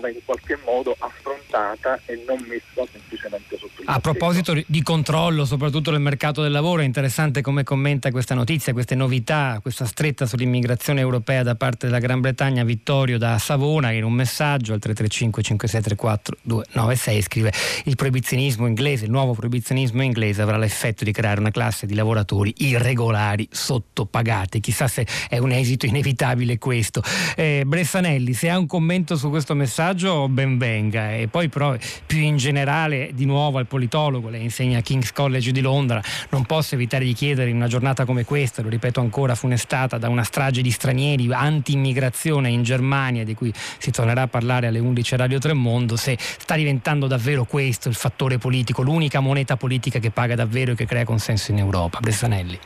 andava 0.00 0.08
in 0.08 0.24
qualche 0.24 0.58
modo 0.64 0.96
affrontata 0.98 2.00
e 2.06 2.22
non 2.26 2.40
messa 2.48 2.90
semplicemente 2.90 3.58
sotto 3.58 3.82
il 3.82 3.88
A 3.88 3.99
proposito 4.10 4.60
di 4.66 4.82
controllo, 4.82 5.44
soprattutto 5.44 5.92
del 5.92 6.00
mercato 6.00 6.42
del 6.42 6.50
lavoro, 6.50 6.82
è 6.82 6.84
interessante 6.84 7.42
come 7.42 7.62
commenta 7.62 8.10
questa 8.10 8.34
notizia, 8.34 8.72
queste 8.72 8.96
novità, 8.96 9.60
questa 9.62 9.84
stretta 9.84 10.26
sull'immigrazione 10.26 11.00
europea 11.00 11.44
da 11.44 11.54
parte 11.54 11.86
della 11.86 12.00
Gran 12.00 12.20
Bretagna. 12.20 12.64
Vittorio 12.64 13.18
da 13.18 13.38
Savona, 13.38 13.92
in 13.92 14.02
un 14.02 14.12
messaggio 14.12 14.72
al 14.72 14.80
335 14.80 15.42
5634 15.42 16.36
296 16.42 17.22
scrive: 17.22 17.52
Il 17.84 17.94
proibizionismo 17.94 18.66
inglese, 18.66 19.04
il 19.04 19.12
nuovo 19.12 19.32
proibizionismo 19.32 20.02
inglese 20.02 20.42
avrà 20.42 20.56
l'effetto 20.56 21.04
di 21.04 21.12
creare 21.12 21.38
una 21.38 21.52
classe 21.52 21.86
di 21.86 21.94
lavoratori 21.94 22.52
irregolari 22.58 23.46
sottopagati. 23.50 24.58
Chissà 24.58 24.88
se 24.88 25.06
è 25.28 25.38
un 25.38 25.52
esito 25.52 25.86
inevitabile 25.86 26.58
questo. 26.58 27.00
Eh, 27.36 27.62
Bressanelli, 27.64 28.32
se 28.32 28.50
ha 28.50 28.58
un 28.58 28.66
commento 28.66 29.14
su 29.16 29.30
questo 29.30 29.54
messaggio 29.54 30.28
ben 30.28 30.58
venga 30.58 31.14
e 31.14 31.28
poi 31.28 31.48
però 31.48 31.76
più 32.06 32.18
in 32.18 32.36
generale 32.36 33.10
di 33.14 33.24
nuovo 33.24 33.58
al 33.58 33.66
politologo, 33.66 33.98
lei 34.08 34.42
insegna 34.42 34.78
a 34.78 34.80
King's 34.80 35.12
College 35.12 35.52
di 35.52 35.60
Londra, 35.60 36.00
non 36.30 36.46
posso 36.46 36.74
evitare 36.74 37.04
di 37.04 37.12
chiedere 37.12 37.50
in 37.50 37.56
una 37.56 37.66
giornata 37.66 38.04
come 38.04 38.24
questa, 38.24 38.62
lo 38.62 38.68
ripeto 38.68 39.00
ancora, 39.00 39.34
funestata 39.34 39.98
da 39.98 40.08
una 40.08 40.22
strage 40.22 40.62
di 40.62 40.70
stranieri 40.70 41.28
anti-immigrazione 41.32 42.48
in 42.48 42.62
Germania 42.62 43.24
di 43.24 43.34
cui 43.34 43.52
si 43.54 43.90
tornerà 43.90 44.22
a 44.22 44.28
parlare 44.28 44.66
alle 44.68 44.78
11 44.78 45.16
Radio 45.16 45.38
Tremondo, 45.38 45.96
se 45.96 46.16
sta 46.18 46.54
diventando 46.54 47.06
davvero 47.06 47.44
questo 47.44 47.88
il 47.88 47.94
fattore 47.94 48.38
politico, 48.38 48.82
l'unica 48.82 49.20
moneta 49.20 49.56
politica 49.56 49.98
che 49.98 50.10
paga 50.10 50.34
davvero 50.34 50.72
e 50.72 50.74
che 50.74 50.86
crea 50.86 51.04
consenso 51.04 51.50
in 51.50 51.58
Europa. 51.58 51.98
Bressanelli 52.00 52.58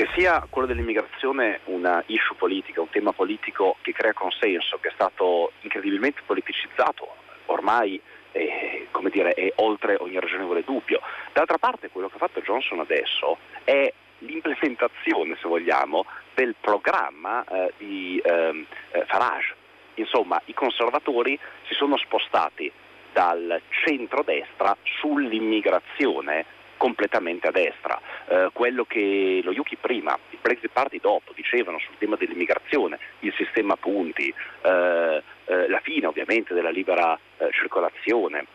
che 0.00 0.08
sia 0.14 0.46
quello 0.48 0.66
dell'immigrazione 0.66 1.60
una 1.64 2.02
issue 2.06 2.34
politica, 2.34 2.80
un 2.80 2.88
tema 2.88 3.12
politico 3.12 3.76
che 3.82 3.92
crea 3.92 4.14
consenso, 4.14 4.78
che 4.80 4.88
è 4.88 4.92
stato 4.94 5.52
incredibilmente 5.60 6.22
politicizzato 6.24 7.06
ormai 7.46 8.00
eh, 8.32 8.88
come 8.90 9.10
dire, 9.10 9.32
è 9.34 9.52
oltre 9.56 9.96
ogni 9.98 10.18
ragionevole 10.18 10.62
dubbio. 10.64 11.00
D'altra 11.32 11.58
parte 11.58 11.90
quello 11.90 12.08
che 12.08 12.16
ha 12.16 12.18
fatto 12.18 12.40
Johnson 12.40 12.80
adesso 12.80 13.38
è 13.64 13.92
l'implementazione, 14.18 15.36
se 15.40 15.48
vogliamo, 15.48 16.04
del 16.34 16.54
programma 16.60 17.44
eh, 17.44 17.72
di 17.76 18.20
ehm, 18.24 18.66
eh, 18.92 19.04
Farage. 19.06 19.54
Insomma, 19.94 20.40
i 20.46 20.54
conservatori 20.54 21.38
si 21.66 21.74
sono 21.74 21.96
spostati 21.96 22.70
dal 23.12 23.60
centro-destra 23.84 24.76
sull'immigrazione 24.82 26.46
completamente 26.80 27.46
a 27.46 27.50
destra. 27.50 28.00
Eh, 28.26 28.48
quello 28.54 28.86
che 28.86 29.40
lo 29.44 29.52
Yuki 29.52 29.76
prima, 29.76 30.18
il 30.30 30.38
Brexit 30.40 30.70
Party 30.72 30.98
dopo, 30.98 31.32
dicevano 31.34 31.78
sul 31.78 31.98
tema 31.98 32.16
dell'immigrazione, 32.16 32.98
il 33.18 33.34
sistema 33.36 33.76
punti, 33.76 34.32
eh, 34.62 35.22
eh, 35.44 35.68
la 35.68 35.80
fine 35.80 36.06
ovviamente 36.06 36.54
della 36.54 36.70
libera 36.70 37.18
eh, 37.36 37.50
circolazione, 37.52 38.46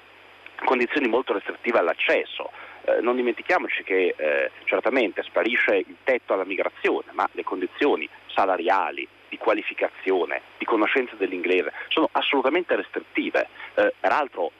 condizioni 0.63 1.07
molto 1.07 1.33
restrittive 1.33 1.77
all'accesso. 1.77 2.49
Eh, 2.85 2.99
non 3.01 3.15
dimentichiamoci 3.15 3.83
che 3.83 4.15
eh, 4.17 4.49
certamente 4.63 5.21
sparisce 5.21 5.75
il 5.75 5.97
tetto 6.03 6.33
alla 6.33 6.45
migrazione, 6.45 7.11
ma 7.11 7.29
le 7.31 7.43
condizioni 7.43 8.09
salariali, 8.25 9.07
di 9.29 9.37
qualificazione, 9.37 10.41
di 10.57 10.65
conoscenza 10.65 11.13
dell'inglese 11.15 11.71
sono 11.89 12.09
assolutamente 12.11 12.75
restrittive. 12.75 13.49
peraltro 13.99 14.51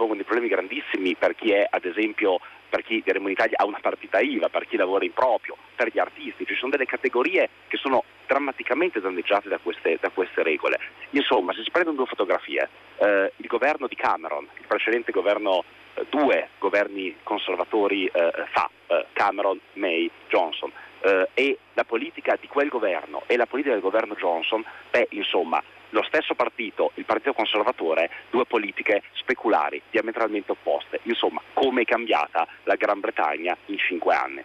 pongono 0.00 0.16
dei 0.16 0.24
problemi 0.24 0.48
grandissimi 0.48 1.14
per 1.14 1.34
chi 1.34 1.52
è 1.52 1.66
ad 1.68 1.84
esempio 1.84 2.40
per 2.70 2.82
chi 2.82 3.02
diremo 3.04 3.26
in 3.26 3.32
Italia 3.32 3.58
ha 3.58 3.66
una 3.66 3.80
partita 3.82 4.20
IVA, 4.20 4.48
per 4.48 4.66
chi 4.66 4.76
lavora 4.76 5.04
in 5.04 5.12
proprio, 5.12 5.56
per 5.74 5.90
gli 5.92 5.98
artisti, 5.98 6.46
ci 6.46 6.54
sono 6.54 6.70
delle 6.70 6.86
categorie 6.86 7.48
che 7.66 7.76
sono 7.76 8.04
drammaticamente 8.28 9.00
danneggiate 9.00 9.48
da 9.48 9.58
queste, 9.58 9.98
da 10.00 10.08
queste 10.10 10.44
regole. 10.44 10.78
Insomma, 11.10 11.52
se 11.52 11.64
si 11.64 11.70
prendono 11.72 11.96
due 11.96 12.06
fotografie, 12.06 12.68
eh, 12.98 13.32
il 13.34 13.46
governo 13.48 13.88
di 13.88 13.96
Cameron, 13.96 14.46
il 14.56 14.66
precedente 14.68 15.10
governo, 15.10 15.64
eh, 15.94 16.06
due 16.08 16.50
governi 16.58 17.16
conservatori 17.24 18.06
eh, 18.06 18.32
fa, 18.52 18.70
eh, 18.86 19.06
Cameron, 19.14 19.58
May, 19.72 20.08
Johnson, 20.28 20.70
eh, 21.00 21.28
e 21.34 21.58
la 21.74 21.84
politica 21.84 22.38
di 22.40 22.46
quel 22.46 22.68
governo 22.68 23.24
e 23.26 23.36
la 23.36 23.46
politica 23.46 23.74
del 23.74 23.82
governo 23.82 24.14
Johnson, 24.14 24.64
beh, 24.90 25.08
insomma, 25.10 25.60
lo 25.90 26.02
stesso 26.02 26.34
partito, 26.34 26.92
il 26.94 27.04
Partito 27.04 27.32
Conservatore, 27.32 28.10
due 28.30 28.46
politiche 28.46 29.02
speculari, 29.12 29.80
diametralmente 29.90 30.52
opposte. 30.52 31.00
Insomma, 31.04 31.40
come 31.52 31.82
è 31.82 31.84
cambiata 31.84 32.46
la 32.64 32.74
Gran 32.76 33.00
Bretagna 33.00 33.56
in 33.66 33.78
cinque 33.78 34.14
anni. 34.14 34.42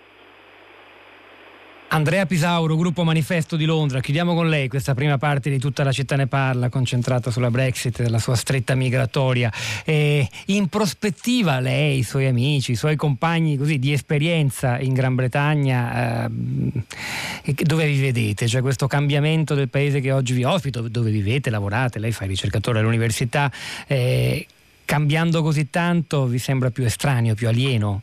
Andrea 1.95 2.25
Pisauro, 2.25 2.75
gruppo 2.75 3.05
Manifesto 3.05 3.55
di 3.55 3.63
Londra, 3.63 4.01
chiudiamo 4.01 4.33
con 4.33 4.49
lei 4.49 4.67
questa 4.67 4.93
prima 4.93 5.17
parte 5.17 5.49
di 5.49 5.59
tutta 5.59 5.81
la 5.85 5.93
città 5.93 6.17
ne 6.17 6.27
parla, 6.27 6.67
concentrata 6.67 7.31
sulla 7.31 7.49
Brexit 7.49 8.01
e 8.01 8.09
la 8.09 8.19
sua 8.19 8.35
stretta 8.35 8.75
migratoria. 8.75 9.49
E 9.85 10.27
in 10.47 10.67
prospettiva 10.67 11.61
lei, 11.61 11.99
i 11.99 12.03
suoi 12.03 12.25
amici, 12.25 12.73
i 12.73 12.75
suoi 12.75 12.97
compagni 12.97 13.55
così, 13.55 13.79
di 13.79 13.93
esperienza 13.93 14.77
in 14.77 14.91
Gran 14.91 15.15
Bretagna, 15.15 16.25
eh, 16.25 17.53
dove 17.63 17.87
vi 17.87 18.01
vedete? 18.01 18.45
Cioè 18.45 18.59
questo 18.59 18.87
cambiamento 18.87 19.55
del 19.55 19.69
paese 19.69 20.01
che 20.01 20.11
oggi 20.11 20.33
vi 20.33 20.43
ospito, 20.43 20.81
dove 20.89 21.11
vivete, 21.11 21.49
lavorate, 21.49 21.99
lei 21.99 22.11
fa 22.11 22.25
ricercatore 22.25 22.79
all'università, 22.79 23.49
eh, 23.87 24.45
cambiando 24.83 25.41
così 25.41 25.69
tanto 25.69 26.25
vi 26.25 26.39
sembra 26.39 26.71
più 26.71 26.83
estraneo, 26.83 27.35
più 27.35 27.47
alieno? 27.47 28.01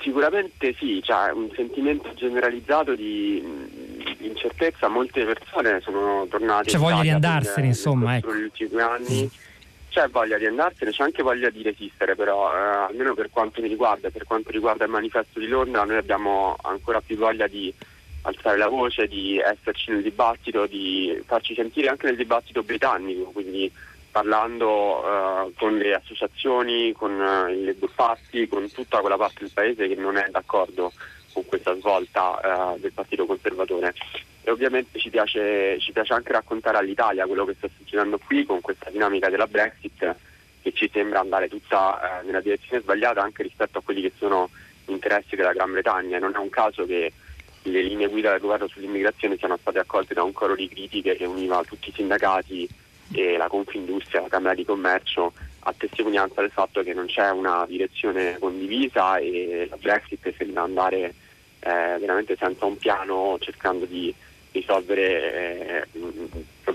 Sicuramente 0.00 0.74
sì, 0.78 1.00
c'è 1.02 1.30
un 1.32 1.50
sentimento 1.54 2.14
generalizzato 2.14 2.94
di, 2.94 3.42
di, 4.18 4.26
incertezza, 4.26 4.88
molte 4.88 5.24
persone 5.24 5.80
sono 5.80 6.26
tornate... 6.28 6.70
C'è 6.70 6.78
voglia 6.78 7.02
di 7.02 7.10
andarsene, 7.10 7.66
insomma. 7.66 8.16
Ecco. 8.16 8.32
Negli 8.32 8.44
ultimi 8.44 8.68
due 8.70 8.82
anni. 8.82 9.30
C'è 9.90 10.08
voglia 10.08 10.38
di 10.38 10.46
andarsene, 10.46 10.92
c'è 10.92 11.02
anche 11.02 11.22
voglia 11.22 11.50
di 11.50 11.62
resistere, 11.62 12.14
però 12.14 12.54
eh, 12.54 12.58
almeno 12.88 13.14
per 13.14 13.28
quanto 13.30 13.60
mi 13.60 13.66
riguarda 13.66 14.08
per 14.10 14.24
quanto 14.24 14.50
riguarda 14.50 14.84
il 14.84 14.90
manifesto 14.90 15.40
di 15.40 15.48
Londra, 15.48 15.82
noi 15.82 15.96
abbiamo 15.96 16.56
ancora 16.62 17.00
più 17.00 17.16
voglia 17.16 17.48
di 17.48 17.74
alzare 18.22 18.56
la 18.56 18.68
voce, 18.68 19.08
di 19.08 19.38
esserci 19.38 19.90
nel 19.90 20.02
dibattito, 20.02 20.66
di 20.66 21.20
farci 21.26 21.54
sentire 21.54 21.88
anche 21.88 22.06
nel 22.06 22.16
dibattito 22.16 22.62
britannico, 22.62 23.30
quindi 23.32 23.70
parlando 24.10 24.68
uh, 24.68 25.52
con 25.54 25.76
le 25.76 25.94
associazioni, 25.94 26.92
con 26.92 27.12
uh, 27.12 27.48
i 27.48 27.64
Labour 27.64 27.90
Party, 27.94 28.46
con 28.48 28.70
tutta 28.70 29.00
quella 29.00 29.16
parte 29.16 29.40
del 29.40 29.50
paese 29.52 29.88
che 29.88 29.94
non 29.94 30.16
è 30.16 30.28
d'accordo 30.30 30.92
con 31.32 31.44
questa 31.46 31.74
svolta 31.76 32.74
uh, 32.74 32.78
del 32.78 32.92
Partito 32.92 33.26
Conservatore. 33.26 33.94
E 34.42 34.50
ovviamente 34.50 34.98
ci 34.98 35.10
piace, 35.10 35.78
ci 35.80 35.92
piace, 35.92 36.12
anche 36.12 36.32
raccontare 36.32 36.78
all'Italia 36.78 37.26
quello 37.26 37.44
che 37.44 37.54
sta 37.56 37.68
succedendo 37.76 38.18
qui 38.18 38.44
con 38.44 38.60
questa 38.60 38.90
dinamica 38.90 39.28
della 39.28 39.46
Brexit 39.46 40.16
che 40.62 40.72
ci 40.72 40.90
sembra 40.92 41.20
andare 41.20 41.48
tutta 41.48 42.20
nella 42.24 42.40
direzione 42.40 42.82
sbagliata 42.82 43.22
anche 43.22 43.42
rispetto 43.42 43.78
a 43.78 43.82
quelli 43.82 44.02
che 44.02 44.12
sono 44.18 44.50
gli 44.84 44.92
interessi 44.92 45.36
della 45.36 45.52
Gran 45.52 45.72
Bretagna. 45.72 46.18
Non 46.18 46.32
è 46.34 46.38
un 46.38 46.48
caso 46.48 46.84
che 46.86 47.12
le 47.62 47.82
linee 47.82 48.08
guida 48.08 48.30
del 48.30 48.40
governo 48.40 48.66
sull'immigrazione 48.66 49.36
siano 49.36 49.58
state 49.58 49.78
accolte 49.78 50.14
da 50.14 50.22
un 50.22 50.32
coro 50.32 50.54
di 50.54 50.68
critiche 50.68 51.16
che 51.16 51.26
univa 51.26 51.62
tutti 51.62 51.90
i 51.90 51.92
sindacati 51.92 52.68
e 53.12 53.36
la 53.36 53.48
Confindustria, 53.48 54.20
la 54.20 54.28
Camera 54.28 54.54
di 54.54 54.64
Commercio, 54.64 55.32
a 55.60 55.74
testimonianza 55.76 56.40
del 56.40 56.50
fatto 56.50 56.82
che 56.82 56.94
non 56.94 57.06
c'è 57.06 57.30
una 57.30 57.66
direzione 57.66 58.38
condivisa 58.38 59.18
e 59.18 59.66
la 59.68 59.76
Brexit 59.76 60.34
sembra 60.36 60.62
andare 60.62 61.14
eh, 61.60 61.96
veramente 61.98 62.36
senza 62.38 62.64
un 62.64 62.78
piano 62.78 63.36
cercando 63.40 63.84
di 63.84 64.14
risolvere 64.52 65.84
eh, 65.92 66.09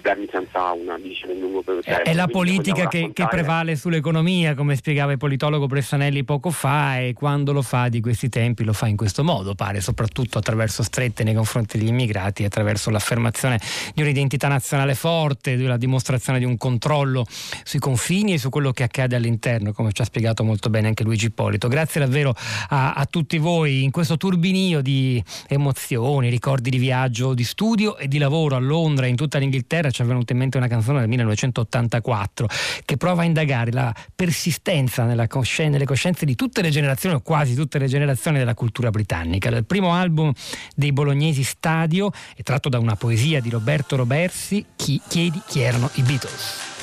problemi 0.06 0.28
senza 0.32 0.72
una 0.72 0.98
visione 0.98 1.34
di 1.34 1.40
lungo 1.40 1.62
periodo. 1.62 2.04
È 2.04 2.14
la 2.14 2.28
politica 2.28 2.88
che, 2.88 3.12
che, 3.14 3.28
prevale 3.28 3.76
sull'economia, 3.76 4.54
come 4.54 4.76
spiegava 4.76 5.12
il 5.12 5.18
politologo 5.18 5.66
Bressanelli 5.66 6.24
poco 6.24 6.52
fa, 6.52 7.00
e 7.00 7.14
quando 7.14 7.52
lo 7.52 7.62
fa 7.62 7.90
di 7.90 8.02
questi 8.02 8.30
tempi 8.30 8.64
lo 8.64 8.74
fa 8.74 8.88
in 8.88 8.96
questo 8.96 9.24
modo, 9.24 9.56
pare, 9.56 9.82
soprattutto 9.82 10.38
attraverso 10.38 10.84
strette 10.84 11.24
nei 11.24 11.34
confronti 11.34 11.78
degli 11.78 11.88
immigrati, 11.88 12.44
attraverso 12.44 12.90
l'affermazione 12.90 13.60
di 13.94 14.02
un'identità 14.02 14.48
nazionale 14.48 14.94
forte, 14.94 15.56
la 15.56 15.78
dimostrazione 15.78 16.40
di 16.40 16.46
un 16.46 16.58
controllo 16.58 17.26
sui 17.64 17.80
confini 17.80 18.34
e 18.34 18.38
su 18.38 18.50
quello 18.50 18.72
che 18.72 18.84
accade 18.84 19.16
all'interno, 19.16 19.72
come 19.72 19.92
ci 19.92 20.02
ha 20.02 20.06
spiegato 20.06 20.44
molto 20.44 20.70
bene 20.70 20.88
anche 20.88 21.04
Luigi 21.04 21.28
Ippolito. 21.28 21.68
Grazie 21.68 22.02
davvero 22.02 22.36
a, 22.70 22.94
a 22.94 23.06
tutti 23.06 23.38
voi 23.38 23.84
in 23.84 23.92
questo 23.92 24.18
turbinio 24.18 24.82
di 24.82 25.24
emozioni, 25.48 26.30
ricordi 26.30 26.70
di 26.70 26.78
viaggio, 26.78 27.34
di 27.34 27.44
studio 27.44 27.98
e 27.98 28.08
di 28.08 28.18
lavoro 28.18 28.56
a 28.56 28.60
Londra, 28.60 29.08
in 29.08 29.16
tutta 29.16 29.40
l'Inghilterra 29.40 29.86
Terra 29.86 29.92
ci 29.96 30.02
è 30.02 30.06
venuta 30.06 30.34
in 30.34 30.40
mente 30.40 30.58
una 30.58 30.68
canzone 30.68 31.00
del 31.00 31.08
1984 31.08 32.50
che 32.84 32.98
prova 32.98 33.22
a 33.22 33.26
indagare 33.26 33.72
la 33.72 33.96
persistenza 34.14 35.06
cosci- 35.28 35.70
nelle 35.70 35.86
coscienze 35.86 36.26
di 36.26 36.36
tutte 36.36 36.62
le 36.62 36.70
generazioni 36.70 37.16
o 37.16 37.22
quasi 37.22 37.56
tutte 37.56 37.80
le 37.80 37.88
generazioni 37.88 38.38
della 38.38 38.56
cultura 38.56 38.90
britannica. 38.90 39.48
Il 39.48 39.64
primo 39.64 39.94
album 39.94 40.34
dei 40.76 40.92
bolognesi 40.92 41.44
Stadio 41.44 42.12
è 42.36 42.44
tratto 42.44 42.68
da 42.68 42.78
una 42.78 42.98
poesia 42.98 43.40
di 43.40 43.50
Roberto 43.50 43.96
Robersi, 43.96 44.66
chi, 44.76 45.02
Chiedi 45.08 45.42
chi 45.48 45.62
erano 45.62 45.90
i 45.94 46.02
Beatles. 46.02 46.75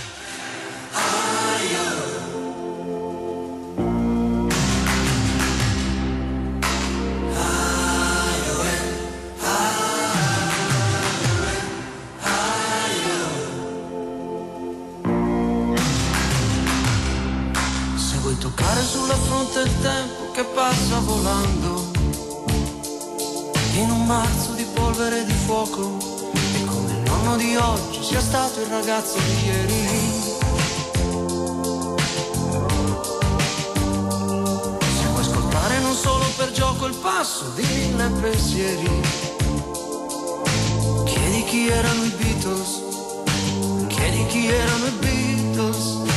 Passa 20.54 21.00
volando 21.00 21.90
in 23.74 23.90
un 23.90 24.06
marzo 24.06 24.52
di 24.52 24.64
polvere 24.74 25.24
di 25.24 25.32
fuoco 25.32 25.96
e 26.32 26.64
come 26.64 26.92
il 26.92 27.02
nonno 27.10 27.36
di 27.36 27.56
oggi 27.56 28.02
sia 28.02 28.20
stato 28.20 28.60
il 28.60 28.66
ragazzo 28.66 29.18
di 29.18 29.46
ieri. 29.46 29.86
Se 34.78 35.06
vuoi 35.10 35.20
ascoltare 35.20 35.80
non 35.80 35.94
solo 35.94 36.24
per 36.36 36.52
gioco 36.52 36.86
il 36.86 36.94
passo 36.94 37.50
di 37.56 37.62
mille 37.62 38.08
pensieri, 38.20 39.00
chiedi 41.04 41.44
chi 41.44 41.68
erano 41.68 42.04
i 42.04 42.10
Beatles, 42.10 42.82
chiedi 43.88 44.26
chi 44.26 44.46
erano 44.46 44.86
i 44.86 44.90
Beatles. 45.00 46.11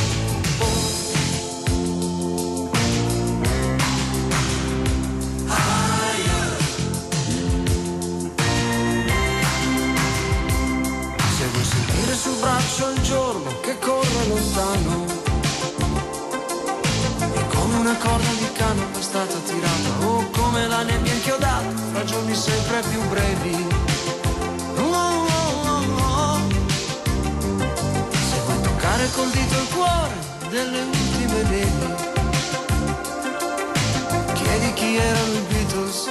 Delle 30.56 30.80
ultime 30.80 31.42
nevi. 31.50 31.86
Chiedi 34.32 34.72
chi 34.72 34.96
erano 34.96 35.34
i 35.34 35.44
Beatles, 35.48 36.10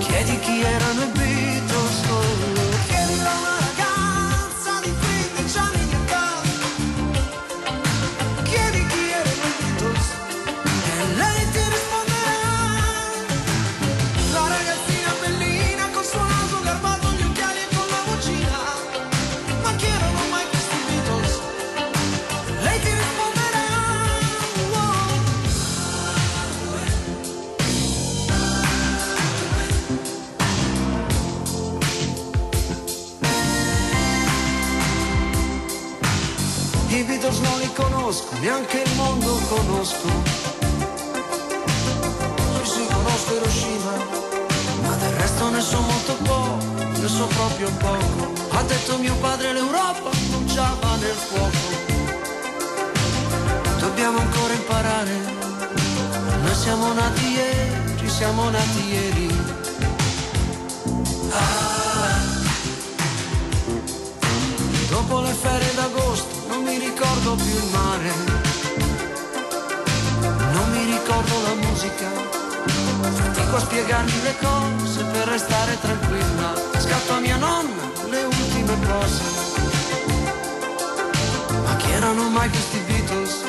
chiedi 0.00 0.38
chi 0.40 0.60
erano 0.60 1.02
i 1.02 1.06
Beatles. 1.06 1.37
Siamo 58.18 58.50
nati 58.50 58.82
ieri. 58.88 59.28
Ah. 61.30 62.18
Dopo 64.90 65.20
le 65.20 65.32
ferie 65.32 65.74
d'agosto 65.76 66.34
non 66.48 66.64
mi 66.64 66.78
ricordo 66.78 67.36
più 67.36 67.54
il 67.62 67.68
mare, 67.70 68.12
non 70.52 70.66
mi 70.72 70.84
ricordo 70.94 71.34
la 71.46 71.54
musica, 71.64 72.08
fatico 73.18 73.54
a 73.54 73.60
spiegarmi 73.60 74.22
le 74.22 74.34
cose 74.42 75.04
per 75.04 75.28
restare 75.28 75.78
tranquilla, 75.80 76.54
scatto 76.76 77.12
a 77.12 77.20
mia 77.20 77.36
nonna 77.36 77.84
le 78.10 78.24
ultime 78.24 78.76
cose. 78.84 79.22
Ma 81.62 81.76
chi 81.76 81.90
erano 81.92 82.28
mai 82.30 82.50
questi 82.50 82.78
Beatles? 82.80 83.44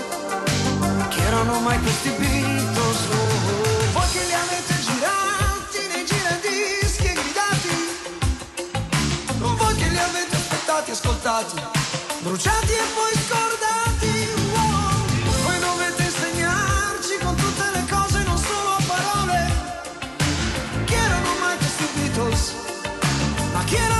Chi 1.07 1.19
erano 1.21 1.59
mai 1.59 1.79
questi 1.81 2.09
Beatles? 2.19 2.58
Aspettati, 10.89 11.55
ascoltati, 11.55 12.23
bruciati 12.23 12.71
e 12.71 12.85
poi 12.95 13.13
scordati. 13.25 14.27
wow. 14.53 15.43
Voi 15.43 15.59
dovete 15.59 16.03
insegnarci 16.03 17.17
con 17.21 17.35
tutte 17.35 17.63
le 17.73 17.85
cose, 17.89 18.23
non 18.23 18.37
solo 18.37 18.69
a 18.69 18.83
parole. 18.87 19.39
Chi 20.85 20.93
erano 20.93 21.29
mai 21.39 21.57
questi 21.57 21.85
Beatles? 21.93 22.53
Ma 23.53 23.63
chi 23.63 23.75
erano 23.75 23.98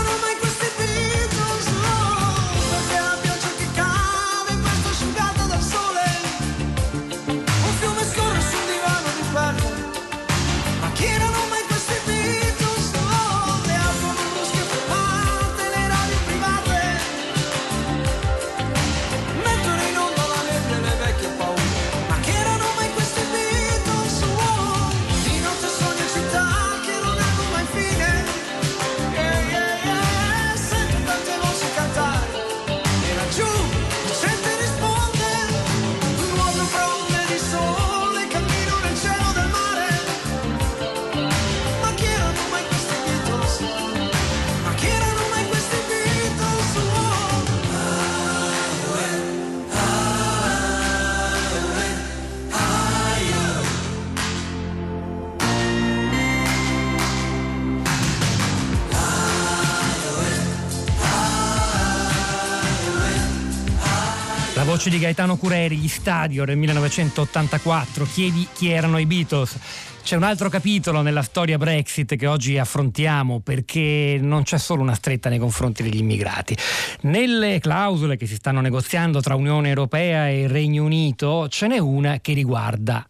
voce 64.70 64.92
di 64.92 65.00
Gaetano 65.00 65.36
Cureri, 65.36 65.78
gli 65.78 65.88
stadio 65.88 66.46
del 66.46 66.56
1984, 66.56 68.06
chiedi 68.06 68.48
chi 68.54 68.70
erano 68.70 69.00
i 69.00 69.08
Beatles. 69.08 69.58
C'è 70.04 70.16
un 70.16 70.22
altro 70.22 70.48
capitolo 70.48 71.02
nella 71.02 71.24
storia 71.24 71.58
Brexit 71.58 72.16
che 72.16 72.28
oggi 72.28 72.56
affrontiamo 72.56 73.40
perché 73.40 74.20
non 74.22 74.44
c'è 74.44 74.60
solo 74.60 74.84
una 74.84 74.94
stretta 74.94 75.28
nei 75.28 75.40
confronti 75.40 75.82
degli 75.82 75.98
immigrati. 75.98 76.56
Nelle 77.02 77.58
clausole 77.58 78.16
che 78.16 78.28
si 78.28 78.36
stanno 78.36 78.62
negoziando 78.62 79.22
tra 79.22 79.34
Unione 79.34 79.70
Europea 79.70 80.30
e 80.30 80.46
Regno 80.46 80.84
Unito 80.84 81.48
ce 81.50 81.66
n'è 81.66 81.80
una 81.80 82.20
che 82.20 82.34
riguarda 82.34 83.04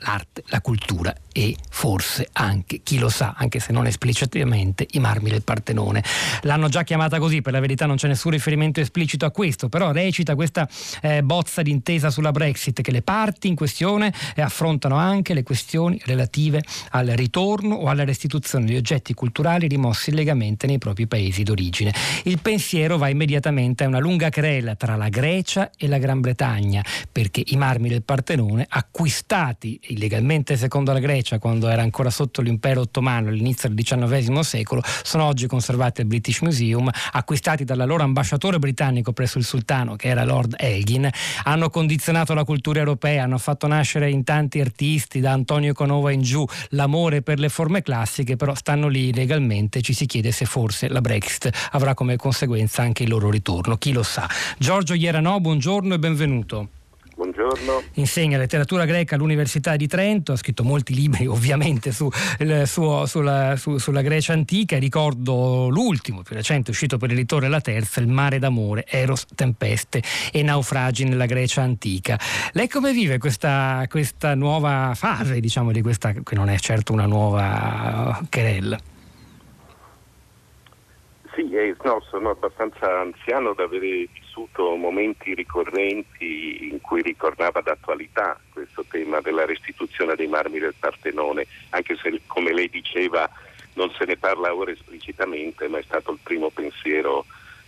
l'arte, 0.00 0.44
la 0.48 0.60
cultura 0.60 1.14
e 1.38 1.54
forse 1.70 2.28
anche, 2.32 2.80
chi 2.82 2.98
lo 2.98 3.08
sa, 3.08 3.34
anche 3.36 3.60
se 3.60 3.70
non 3.72 3.86
esplicitamente, 3.86 4.88
i 4.90 4.98
marmi 4.98 5.30
del 5.30 5.44
Partenone. 5.44 6.02
L'hanno 6.42 6.68
già 6.68 6.82
chiamata 6.82 7.20
così, 7.20 7.42
per 7.42 7.52
la 7.52 7.60
verità 7.60 7.86
non 7.86 7.94
c'è 7.94 8.08
nessun 8.08 8.32
riferimento 8.32 8.80
esplicito 8.80 9.24
a 9.24 9.30
questo, 9.30 9.68
però 9.68 9.92
recita 9.92 10.34
questa 10.34 10.68
eh, 11.00 11.22
bozza 11.22 11.62
d'intesa 11.62 12.10
sulla 12.10 12.32
Brexit 12.32 12.80
che 12.80 12.90
le 12.90 13.02
parti 13.02 13.46
in 13.46 13.54
questione 13.54 14.12
eh, 14.34 14.42
affrontano 14.42 14.96
anche 14.96 15.32
le 15.32 15.44
questioni 15.44 16.00
relative 16.06 16.60
al 16.90 17.06
ritorno 17.06 17.76
o 17.76 17.86
alla 17.86 18.04
restituzione 18.04 18.64
di 18.64 18.74
oggetti 18.74 19.14
culturali 19.14 19.68
rimossi 19.68 20.10
illegalmente 20.10 20.66
nei 20.66 20.78
propri 20.78 21.06
paesi 21.06 21.44
d'origine. 21.44 21.94
Il 22.24 22.40
pensiero 22.42 22.98
va 22.98 23.10
immediatamente 23.10 23.84
a 23.84 23.86
una 23.86 24.00
lunga 24.00 24.28
querela 24.28 24.74
tra 24.74 24.96
la 24.96 25.08
Grecia 25.08 25.70
e 25.76 25.86
la 25.86 25.98
Gran 25.98 26.18
Bretagna, 26.18 26.84
perché 27.12 27.44
i 27.46 27.56
marmi 27.56 27.88
del 27.88 28.02
Partenone, 28.02 28.66
acquistati 28.68 29.78
illegalmente 29.82 30.56
secondo 30.56 30.92
la 30.92 30.98
Grecia 30.98 31.26
quando 31.36 31.68
era 31.68 31.82
ancora 31.82 32.08
sotto 32.08 32.40
l'impero 32.40 32.80
ottomano 32.80 33.28
all'inizio 33.28 33.68
del 33.68 33.84
XIX 33.84 34.40
secolo, 34.40 34.80
sono 35.02 35.24
oggi 35.24 35.46
conservati 35.46 36.00
al 36.00 36.06
British 36.06 36.40
Museum, 36.40 36.88
acquistati 37.12 37.64
dall'allora 37.64 38.04
ambasciatore 38.04 38.58
britannico 38.58 39.12
presso 39.12 39.36
il 39.36 39.44
sultano 39.44 39.96
che 39.96 40.08
era 40.08 40.24
Lord 40.24 40.54
Elgin, 40.58 41.08
hanno 41.44 41.68
condizionato 41.68 42.32
la 42.32 42.44
cultura 42.44 42.78
europea, 42.78 43.24
hanno 43.24 43.36
fatto 43.36 43.66
nascere 43.66 44.08
in 44.08 44.24
tanti 44.24 44.60
artisti, 44.60 45.20
da 45.20 45.32
Antonio 45.32 45.74
Canova 45.74 46.10
in 46.10 46.22
giù, 46.22 46.46
l'amore 46.70 47.20
per 47.20 47.38
le 47.38 47.50
forme 47.50 47.82
classiche, 47.82 48.36
però 48.36 48.54
stanno 48.54 48.88
lì 48.88 49.12
legalmente, 49.12 49.82
ci 49.82 49.92
si 49.92 50.06
chiede 50.06 50.32
se 50.32 50.44
forse 50.46 50.88
la 50.88 51.00
Brexit 51.00 51.50
avrà 51.72 51.94
come 51.94 52.16
conseguenza 52.16 52.82
anche 52.82 53.02
il 53.02 53.08
loro 53.08 53.28
ritorno, 53.30 53.76
chi 53.76 53.92
lo 53.92 54.02
sa. 54.02 54.28
Giorgio 54.56 54.94
Ieranò, 54.94 55.38
buongiorno 55.40 55.94
e 55.94 55.98
benvenuto. 55.98 56.68
Buongiorno. 57.18 57.82
Insegna 57.94 58.38
letteratura 58.38 58.84
greca 58.84 59.16
all'Università 59.16 59.74
di 59.74 59.88
Trento, 59.88 60.30
ha 60.30 60.36
scritto 60.36 60.62
molti 60.62 60.94
libri 60.94 61.26
ovviamente 61.26 61.90
su, 61.90 62.08
il 62.38 62.62
suo- 62.64 63.06
sulla, 63.06 63.56
su- 63.56 63.78
sulla 63.78 64.02
Grecia 64.02 64.34
antica, 64.34 64.78
ricordo 64.78 65.68
l'ultimo, 65.68 66.22
più 66.22 66.36
recente, 66.36 66.70
uscito 66.70 66.96
per 66.96 67.08
l'editore 67.08 67.48
La 67.48 67.60
Terza, 67.60 67.98
Il 67.98 68.06
mare 68.06 68.38
d'amore, 68.38 68.84
Eros, 68.86 69.26
Tempeste 69.34 70.00
e 70.32 70.44
naufragi 70.44 71.06
nella 71.06 71.26
Grecia 71.26 71.60
antica. 71.60 72.16
Lei 72.52 72.68
come 72.68 72.92
vive 72.92 73.18
questa, 73.18 73.84
questa 73.88 74.36
nuova 74.36 74.92
fase, 74.94 75.40
diciamo, 75.40 75.72
di 75.72 75.82
questa, 75.82 76.12
che 76.12 76.34
non 76.36 76.48
è 76.48 76.56
certo 76.58 76.92
una 76.92 77.06
nuova 77.06 78.24
querella? 78.30 78.78
Sì, 81.34 81.50
eh, 81.50 81.74
no, 81.82 82.00
sono 82.08 82.30
abbastanza 82.30 83.00
anziano 83.00 83.54
da 83.54 83.64
avere 83.64 84.08
vissuto 84.38 84.76
momenti 84.76 85.34
ricorrenti 85.34 86.68
in 86.70 86.80
cui 86.80 87.02
ricordava 87.02 87.60
d'attualità 87.60 88.38
questo 88.52 88.84
tema 88.88 89.20
della 89.20 89.44
restituzione 89.44 90.14
dei 90.14 90.28
marmi 90.28 90.58
del 90.60 90.74
Partenone, 90.78 91.46
anche 91.70 91.96
se 91.96 92.20
come 92.26 92.52
lei 92.52 92.68
diceva 92.68 93.28
non 93.74 93.90
se 93.96 94.04
ne 94.04 94.16
parla 94.16 94.54
ora 94.54 94.70
esplicitamente, 94.70 95.68
ma 95.68 95.78
è 95.78 95.82
stato 95.82 96.12
il 96.12 96.18
primo 96.22 96.50
pensiero 96.50 97.24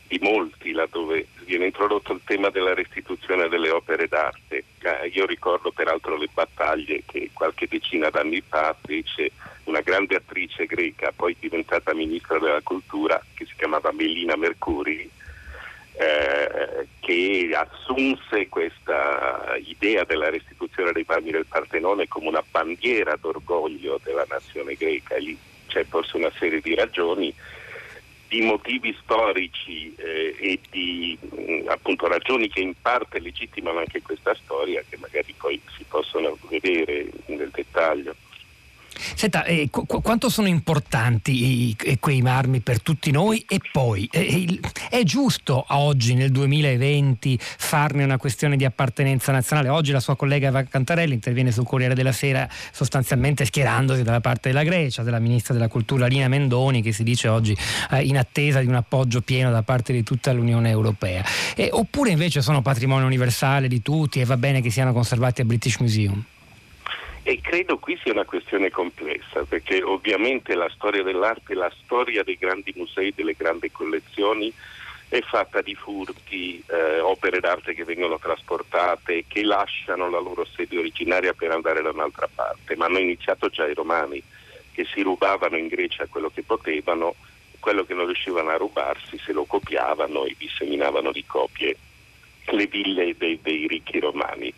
di 0.08 0.18
molti, 0.20 0.72
laddove 0.72 1.28
viene 1.44 1.66
introdotto 1.66 2.12
il 2.12 2.20
tema 2.24 2.50
della 2.50 2.74
restituzione 2.74 3.48
delle 3.48 3.70
opere 3.70 4.08
d'arte. 4.08 4.64
Eh, 4.80 5.06
io 5.12 5.24
ricordo 5.24 5.70
peraltro 5.70 6.16
le 6.16 6.28
battaglie 6.32 7.04
che 7.06 7.30
qualche 7.32 7.68
decina 7.68 8.10
d'anni 8.10 8.42
fa 8.46 8.74
fece 8.82 9.30
una 9.64 9.80
grande 9.82 10.16
attrice 10.16 10.66
greca, 10.66 11.12
poi 11.14 11.36
diventata 11.38 11.94
ministra 11.94 12.40
della 12.40 12.60
cultura, 12.60 13.24
che 13.34 13.46
si 13.46 13.54
chiamava 13.56 13.92
Melina 13.92 14.34
Mercuri, 14.34 15.08
eh, 16.00 16.86
che 17.00 17.50
assunse 17.52 18.48
questa 18.48 19.54
idea 19.62 20.04
della 20.04 20.30
restituzione 20.30 20.92
dei 20.92 21.04
marmi 21.06 21.30
del 21.30 21.44
Partenone 21.44 22.08
come 22.08 22.28
una 22.28 22.42
bandiera 22.50 23.16
d'orgoglio 23.20 24.00
della 24.02 24.24
nazione 24.26 24.74
greca. 24.76 25.18
Lì 25.18 25.36
c'è 25.66 25.84
forse 25.84 26.16
una 26.16 26.32
serie 26.38 26.60
di 26.62 26.74
ragioni 26.74 27.34
di 28.28 28.40
motivi 28.40 28.96
storici 29.02 29.94
eh, 29.96 30.34
e 30.38 30.60
di 30.70 31.18
mh, 31.20 31.68
appunto, 31.68 32.06
ragioni 32.06 32.48
che 32.48 32.60
in 32.60 32.72
parte 32.80 33.18
legittimano 33.18 33.80
anche 33.80 34.00
questa 34.00 34.34
storia, 34.42 34.82
che 34.88 34.96
magari 34.96 35.34
poi 35.36 35.60
si 35.76 35.84
possono 35.86 36.38
vedere 36.48 37.10
nel 37.26 37.50
dettaglio. 37.52 38.14
Senta, 39.14 39.44
eh, 39.44 39.68
qu- 39.70 40.02
quanto 40.02 40.28
sono 40.28 40.48
importanti 40.48 41.70
i, 41.70 41.98
quei 41.98 42.22
marmi 42.22 42.60
per 42.60 42.82
tutti 42.82 43.10
noi 43.10 43.44
e 43.48 43.60
poi 43.70 44.08
eh, 44.10 44.58
è 44.88 45.02
giusto 45.04 45.64
oggi 45.68 46.14
nel 46.14 46.30
2020 46.30 47.38
farne 47.40 48.04
una 48.04 48.18
questione 48.18 48.56
di 48.56 48.64
appartenenza 48.64 49.32
nazionale? 49.32 49.68
Oggi 49.68 49.92
la 49.92 50.00
sua 50.00 50.16
collega 50.16 50.48
Eva 50.48 50.62
Cantarelli 50.64 51.14
interviene 51.14 51.52
sul 51.52 51.66
Corriere 51.66 51.94
della 51.94 52.12
Sera 52.12 52.48
sostanzialmente 52.72 53.44
schierandosi 53.44 54.02
dalla 54.02 54.20
parte 54.20 54.48
della 54.50 54.64
Grecia, 54.64 55.02
della 55.02 55.18
ministra 55.18 55.54
della 55.54 55.68
Cultura 55.68 56.06
Lina 56.06 56.28
Mendoni 56.28 56.82
che 56.82 56.92
si 56.92 57.02
dice 57.02 57.28
oggi 57.28 57.56
eh, 57.90 58.02
in 58.02 58.18
attesa 58.18 58.60
di 58.60 58.66
un 58.66 58.74
appoggio 58.74 59.20
pieno 59.22 59.50
da 59.50 59.62
parte 59.62 59.92
di 59.92 60.02
tutta 60.02 60.32
l'Unione 60.32 60.70
Europea. 60.70 61.24
oppure 61.70 62.10
invece 62.10 62.42
sono 62.42 62.62
patrimonio 62.62 63.06
universale 63.06 63.68
di 63.68 63.82
tutti 63.82 64.20
e 64.20 64.24
va 64.24 64.36
bene 64.36 64.60
che 64.60 64.70
siano 64.70 64.92
conservati 64.92 65.40
al 65.40 65.46
British 65.46 65.78
Museum? 65.78 66.24
E 67.30 67.40
credo 67.40 67.78
qui 67.78 67.96
sia 68.02 68.10
una 68.10 68.24
questione 68.24 68.70
complessa, 68.70 69.44
perché 69.44 69.84
ovviamente 69.84 70.56
la 70.56 70.68
storia 70.74 71.04
dell'arte, 71.04 71.54
la 71.54 71.70
storia 71.84 72.24
dei 72.24 72.36
grandi 72.36 72.72
musei, 72.74 73.12
delle 73.14 73.36
grandi 73.38 73.70
collezioni 73.70 74.52
è 75.08 75.20
fatta 75.20 75.62
di 75.62 75.76
furti, 75.76 76.60
eh, 76.66 76.98
opere 76.98 77.38
d'arte 77.38 77.72
che 77.72 77.84
vengono 77.84 78.18
trasportate, 78.18 79.26
che 79.28 79.44
lasciano 79.44 80.10
la 80.10 80.18
loro 80.18 80.44
sede 80.44 80.76
originaria 80.76 81.32
per 81.32 81.52
andare 81.52 81.82
da 81.82 81.90
un'altra 81.90 82.28
parte, 82.34 82.74
ma 82.74 82.86
hanno 82.86 82.98
iniziato 82.98 83.48
già 83.48 83.64
i 83.64 83.74
romani 83.74 84.20
che 84.72 84.84
si 84.92 85.00
rubavano 85.02 85.56
in 85.56 85.68
Grecia 85.68 86.08
quello 86.10 86.32
che 86.34 86.42
potevano, 86.42 87.14
quello 87.60 87.84
che 87.84 87.94
non 87.94 88.06
riuscivano 88.06 88.50
a 88.50 88.56
rubarsi 88.56 89.20
se 89.24 89.32
lo 89.32 89.44
copiavano 89.44 90.24
e 90.24 90.34
disseminavano 90.36 91.12
di 91.12 91.24
copie 91.24 91.76
le 92.46 92.66
ville 92.66 93.14
dei, 93.16 93.38
dei 93.40 93.68
ricchi 93.68 94.00
romani. 94.00 94.52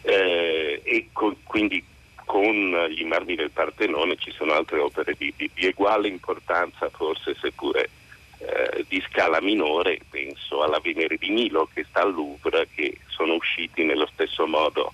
Eh, 0.00 0.80
e 0.82 1.08
con, 1.12 1.36
quindi 1.42 1.84
con 2.28 2.54
gli 2.90 3.04
marmi 3.04 3.34
del 3.36 3.50
Partenone 3.50 4.16
ci 4.18 4.30
sono 4.32 4.52
altre 4.52 4.78
opere 4.78 5.14
di, 5.16 5.32
di, 5.34 5.50
di 5.54 5.66
uguale 5.66 6.08
importanza, 6.08 6.90
forse 6.90 7.34
seppure 7.40 7.88
eh, 8.40 8.84
di 8.86 9.02
scala 9.08 9.40
minore, 9.40 9.98
penso 10.10 10.62
alla 10.62 10.78
Venere 10.78 11.16
di 11.16 11.30
Milo 11.30 11.70
che 11.72 11.86
sta 11.88 12.02
al 12.02 12.12
Louvre, 12.12 12.68
che 12.74 12.98
sono 13.06 13.32
usciti 13.32 13.82
nello 13.82 14.06
stesso 14.12 14.46
modo. 14.46 14.92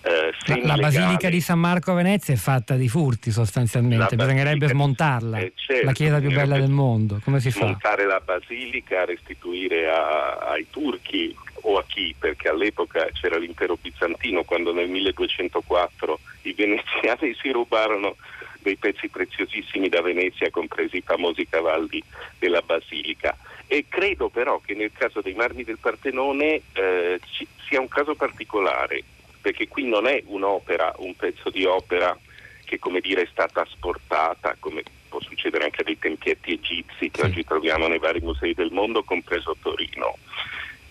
Eh, 0.00 0.32
la, 0.62 0.74
la 0.74 0.76
Basilica 0.76 1.28
di 1.28 1.42
San 1.42 1.58
Marco 1.58 1.90
a 1.90 1.94
Venezia 1.94 2.32
è 2.32 2.38
fatta 2.38 2.76
di 2.76 2.88
furti 2.88 3.30
sostanzialmente, 3.30 4.16
bisognerebbe 4.16 4.66
smontarla, 4.68 5.40
eh, 5.40 5.52
certo, 5.54 5.84
la 5.84 5.92
chiesa 5.92 6.18
più 6.18 6.30
bella 6.30 6.58
del 6.58 6.70
mondo, 6.70 7.20
come 7.22 7.40
si 7.40 7.50
fa? 7.50 7.66
Smontare 7.66 8.06
la 8.06 8.20
basilica, 8.20 9.04
restituire 9.04 9.90
a, 9.90 10.36
ai 10.48 10.66
turchi 10.70 11.36
o 11.66 11.78
a 11.78 11.84
chi, 11.86 12.14
perché 12.18 12.48
all'epoca 12.48 13.08
c'era 13.12 13.38
l'impero 13.38 13.76
bizantino, 13.80 14.44
quando 14.44 14.72
nel 14.72 14.88
1204 14.88 16.18
i 16.42 16.52
veneziani 16.52 17.34
si 17.40 17.50
rubarono 17.50 18.16
dei 18.60 18.76
pezzi 18.76 19.08
preziosissimi 19.08 19.88
da 19.88 20.00
Venezia, 20.00 20.50
compresi 20.50 20.96
i 20.96 21.02
famosi 21.04 21.46
cavalli 21.48 22.02
della 22.38 22.62
basilica. 22.62 23.36
E 23.66 23.86
credo 23.88 24.28
però 24.28 24.60
che 24.64 24.74
nel 24.74 24.92
caso 24.92 25.20
dei 25.20 25.34
marmi 25.34 25.64
del 25.64 25.78
Partenone 25.78 26.60
eh, 26.72 27.20
ci, 27.30 27.46
sia 27.66 27.80
un 27.80 27.88
caso 27.88 28.14
particolare, 28.14 29.02
perché 29.40 29.68
qui 29.68 29.84
non 29.86 30.06
è 30.06 30.22
un'opera, 30.26 30.94
un 30.98 31.14
pezzo 31.14 31.50
di 31.50 31.64
opera 31.64 32.16
che 32.64 32.78
come 32.78 33.00
dire 33.00 33.22
è 33.22 33.28
stata 33.30 33.60
asportata, 33.60 34.56
come 34.58 34.82
può 35.08 35.20
succedere 35.20 35.64
anche 35.64 35.84
dei 35.84 35.98
tempietti 35.98 36.52
egizi 36.52 37.10
che 37.10 37.22
oggi 37.22 37.44
troviamo 37.44 37.86
nei 37.86 37.98
vari 37.98 38.20
musei 38.20 38.54
del 38.54 38.72
mondo, 38.72 39.04
compreso 39.04 39.54
Torino. 39.62 40.16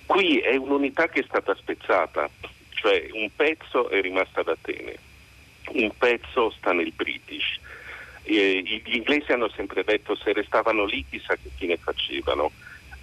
Qui 0.06 0.40
è 0.40 0.56
un'unità 0.56 1.08
che 1.08 1.22
è 1.22 1.26
stata 1.28 1.56
spezzata, 1.56 2.30
cioè 2.70 3.08
un 3.14 3.30
pezzo 3.36 3.90
è 3.90 4.02
rimasto 4.02 4.42
ad 4.42 4.50
Atene, 4.50 4.96
un 5.70 5.92
pezzo 5.98 6.52
sta 6.52 6.74
nel 6.74 6.92
British. 6.92 7.60
E 8.26 8.62
gli 8.64 8.96
inglesi 8.96 9.32
hanno 9.32 9.50
sempre 9.50 9.84
detto 9.84 10.16
se 10.16 10.32
restavano 10.32 10.86
lì 10.86 11.06
chissà 11.10 11.36
che 11.36 11.50
fine 11.56 11.78
facevano. 11.78 12.52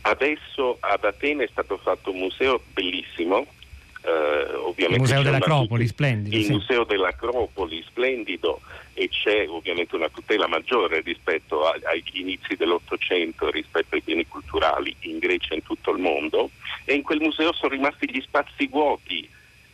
Adesso 0.03 0.79
ad 0.81 1.05
Atene 1.05 1.45
è 1.45 1.49
stato 1.51 1.77
fatto 1.79 2.11
un 2.11 2.19
museo 2.19 2.63
bellissimo, 2.73 3.41
eh, 3.41 3.60
il 4.03 4.99
Museo 4.99 5.23
dell'Acropoli, 5.23 5.87
splendido. 5.87 6.37
Il 6.37 6.45
sì. 6.45 6.53
Museo 6.53 6.85
dell'Acropoli, 6.85 7.83
splendido, 7.87 8.61
e 8.95 9.09
c'è 9.09 9.47
ovviamente 9.49 9.97
una 9.97 10.09
tutela 10.09 10.47
maggiore 10.47 11.01
rispetto 11.01 11.67
a, 11.67 11.79
agli 11.85 12.21
inizi 12.21 12.57
dell'Ottocento, 12.57 13.51
rispetto 13.51 13.95
ai 13.95 14.03
beni 14.05 14.27
culturali 14.27 14.95
in 15.01 15.19
Grecia 15.19 15.53
e 15.53 15.57
in 15.57 15.63
tutto 15.63 15.91
il 15.93 16.01
mondo, 16.01 16.51
e 16.85 16.95
in 16.95 17.03
quel 17.03 17.21
museo 17.21 17.53
sono 17.53 17.73
rimasti 17.73 18.11
gli 18.11 18.21
spazi 18.21 18.67
vuoti 18.67 19.29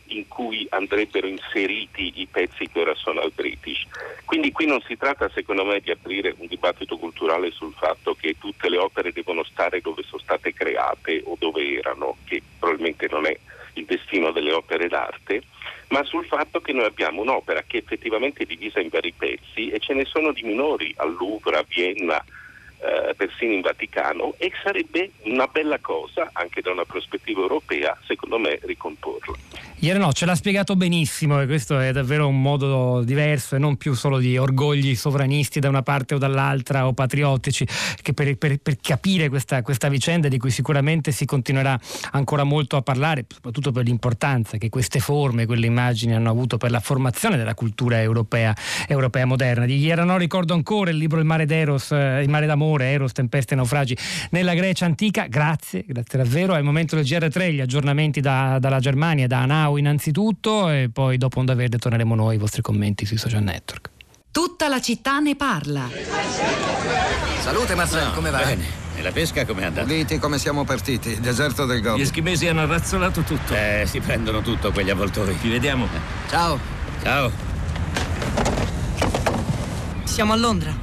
in 0.09 0.27
cui 0.27 0.65
andrebbero 0.69 1.27
inseriti 1.27 2.13
i 2.15 2.27
pezzi 2.29 2.69
che 2.69 2.79
ora 2.79 2.95
sono 2.95 3.19
al 3.19 3.31
British. 3.33 3.85
Quindi 4.23 4.51
qui 4.51 4.65
non 4.65 4.81
si 4.87 4.95
tratta 4.97 5.29
secondo 5.33 5.65
me 5.65 5.81
di 5.81 5.91
aprire 5.91 6.33
un 6.37 6.47
dibattito 6.47 6.97
culturale 6.97 7.51
sul 7.51 7.73
fatto 7.73 8.15
che 8.15 8.35
tutte 8.39 8.69
le 8.69 8.77
opere 8.77 9.11
devono 9.11 9.43
stare 9.43 9.81
dove 9.81 10.03
sono 10.03 10.21
state 10.21 10.53
create 10.53 11.21
o 11.25 11.35
dove 11.37 11.73
erano, 11.73 12.17
che 12.25 12.41
probabilmente 12.57 13.07
non 13.09 13.25
è 13.25 13.37
il 13.79 13.85
destino 13.85 14.31
delle 14.31 14.53
opere 14.53 14.87
d'arte, 14.87 15.43
ma 15.89 16.03
sul 16.03 16.25
fatto 16.25 16.59
che 16.59 16.73
noi 16.73 16.85
abbiamo 16.85 17.21
un'opera 17.21 17.63
che 17.65 17.77
effettivamente 17.77 18.43
è 18.43 18.45
divisa 18.45 18.79
in 18.79 18.89
vari 18.89 19.13
pezzi 19.13 19.69
e 19.69 19.79
ce 19.79 19.93
ne 19.93 20.05
sono 20.05 20.31
di 20.31 20.43
minori 20.43 20.93
al 20.97 21.15
Louvre, 21.15 21.57
a 21.57 21.65
Vienna, 21.67 22.23
eh, 22.79 23.13
persino 23.15 23.53
in 23.53 23.61
Vaticano 23.61 24.35
e 24.37 24.51
sarebbe 24.63 25.11
una 25.23 25.47
bella 25.47 25.79
cosa 25.79 26.29
anche 26.33 26.61
da 26.61 26.71
una 26.71 26.85
prospettiva 26.85 27.41
europea 27.41 27.97
secondo 28.05 28.37
me 28.37 28.59
ricomporla. 28.61 29.35
Ieri 29.79 29.99
no, 29.99 30.11
ce 30.11 30.25
l'ha 30.25 30.33
spiegato 30.33 30.75
benissimo 30.75 31.39
e 31.39 31.45
questo 31.45 31.79
è 31.79 31.91
davvero 31.91 32.27
un 32.27 32.41
modo 32.41 33.03
diverso 33.03 33.55
e 33.55 33.59
non 33.59 33.77
più 33.77 33.93
solo 33.93 34.17
di 34.17 34.35
orgogli 34.35 34.95
sovranisti 34.95 35.59
da 35.59 35.69
una 35.69 35.83
parte 35.83 36.15
o 36.15 36.17
dall'altra 36.17 36.87
o 36.87 36.93
patriottici, 36.93 37.63
che 38.01 38.11
per, 38.13 38.35
per, 38.37 38.57
per 38.57 38.77
capire 38.81 39.29
questa, 39.29 39.61
questa, 39.61 39.87
vicenda 39.87 40.29
di 40.29 40.39
cui 40.39 40.49
sicuramente 40.49 41.11
si 41.11 41.25
continuerà 41.25 41.79
ancora 42.13 42.43
molto 42.43 42.75
a 42.75 42.81
parlare, 42.81 43.27
soprattutto 43.27 43.71
per 43.71 43.85
l'importanza 43.85 44.57
che 44.57 44.69
queste 44.69 44.97
forme, 44.97 45.45
quelle 45.45 45.67
immagini 45.67 46.15
hanno 46.15 46.31
avuto 46.31 46.57
per 46.57 46.71
la 46.71 46.79
formazione 46.79 47.37
della 47.37 47.53
cultura 47.53 48.01
europea, 48.01 48.55
europea 48.87 49.25
moderna. 49.25 49.65
Di 49.65 49.77
ieri 49.77 50.03
no 50.03 50.17
ricordo 50.17 50.55
ancora 50.55 50.89
il 50.89 50.97
libro 50.97 51.19
Il 51.19 51.25
mare 51.25 51.45
d'Eros, 51.45 51.91
eh, 51.91 52.23
Il 52.23 52.29
mare 52.29 52.47
d'amore, 52.47 52.65
Eros, 52.75 53.13
tempeste 53.13 53.53
e 53.53 53.57
naufragi 53.57 53.97
nella 54.31 54.53
Grecia 54.53 54.85
antica. 54.85 55.27
Grazie, 55.27 55.83
grazie 55.87 56.19
davvero. 56.19 56.55
È 56.55 56.57
il 56.57 56.63
momento 56.63 56.95
del 56.95 57.05
GR3, 57.05 57.51
gli 57.53 57.61
aggiornamenti 57.61 58.19
da, 58.19 58.57
dalla 58.59 58.79
Germania, 58.79 59.27
da 59.27 59.41
Anau 59.41 59.77
innanzitutto 59.77 60.69
e 60.69 60.89
poi 60.91 61.17
dopo 61.17 61.39
Onda 61.39 61.55
Verde 61.55 61.77
torneremo 61.77 62.15
noi 62.15 62.35
i 62.35 62.37
vostri 62.37 62.61
commenti 62.61 63.05
sui 63.05 63.17
social 63.17 63.43
network. 63.43 63.89
Tutta 64.31 64.67
la 64.67 64.79
città 64.79 65.19
ne 65.19 65.35
parla. 65.35 65.89
Salute 67.39 67.75
Marcel, 67.75 68.07
no, 68.07 68.13
come 68.13 68.29
va? 68.29 68.39
Bene. 68.39 68.85
E 68.95 69.01
la 69.01 69.11
pesca 69.11 69.45
come 69.45 69.61
è 69.61 69.65
andata? 69.65 69.85
Puliti 69.85 70.17
come 70.17 70.39
siamo 70.39 70.63
partiti, 70.63 71.19
deserto 71.19 71.65
del 71.65 71.81
Gobi. 71.81 71.99
Gli 71.99 72.03
eschimesi 72.03 72.47
hanno 72.47 72.65
razzolato 72.65 73.21
tutto. 73.21 73.53
Eh, 73.53 73.83
si 73.85 73.99
prendono 73.99 74.41
tutto 74.41 74.71
quegli 74.71 74.89
avvoltoi. 74.89 75.37
Ci 75.39 75.49
vediamo. 75.49 75.87
Ciao. 76.29 76.59
Ciao. 77.03 77.31
Siamo 80.03 80.33
a 80.33 80.35
Londra. 80.35 80.75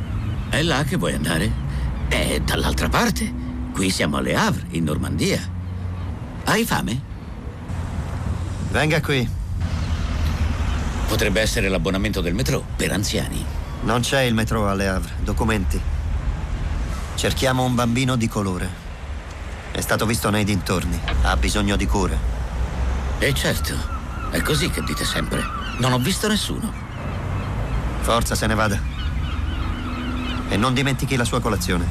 È 0.49 0.63
là 0.63 0.85
che 0.85 0.97
vuoi 0.97 1.15
andare? 1.15 1.64
È 2.09 2.41
dall'altra 2.41 2.89
parte. 2.89 3.33
Qui 3.73 3.91
siamo 3.91 4.19
alle 4.19 4.35
Havre, 4.37 4.67
in 4.71 4.85
Normandia. 4.85 5.41
Hai 6.45 6.65
fame? 6.65 7.01
Venga 8.71 9.01
qui. 9.01 9.29
Potrebbe 11.09 11.41
essere 11.41 11.69
l'abbonamento 11.69 12.21
del 12.21 12.35
metro 12.35 12.65
per 12.77 12.93
anziani. 12.93 13.45
Non 13.83 14.01
c'è 14.01 14.23
il 14.23 14.35
metro 14.35 14.69
alle 14.69 14.89
Havre. 14.89 15.13
Documenti. 15.21 15.81
Cerchiamo 17.15 17.65
un 17.65 17.75
bambino 17.75 18.17
di 18.17 18.29
colore. 18.29 18.69
È 19.71 19.81
stato 19.81 20.07
visto 20.07 20.31
nei 20.31 20.45
dintorni. 20.45 20.99
Ha 21.23 21.37
bisogno 21.37 21.77
di 21.77 21.87
cure. 21.87 22.19
E 23.19 23.33
certo. 23.35 23.75
È 24.31 24.41
così 24.43 24.71
che 24.71 24.83
dite 24.83 25.05
sempre. 25.05 25.43
Non 25.79 25.93
ho 25.93 25.99
visto 25.99 26.29
nessuno. 26.29 26.73
Forza, 28.01 28.35
se 28.35 28.47
ne 28.47 28.55
vada. 28.55 28.94
E 30.49 30.57
non 30.57 30.75
dimentichi 30.75 31.17
la 31.17 31.25
sua 31.25 31.41
colazione. 31.41 31.85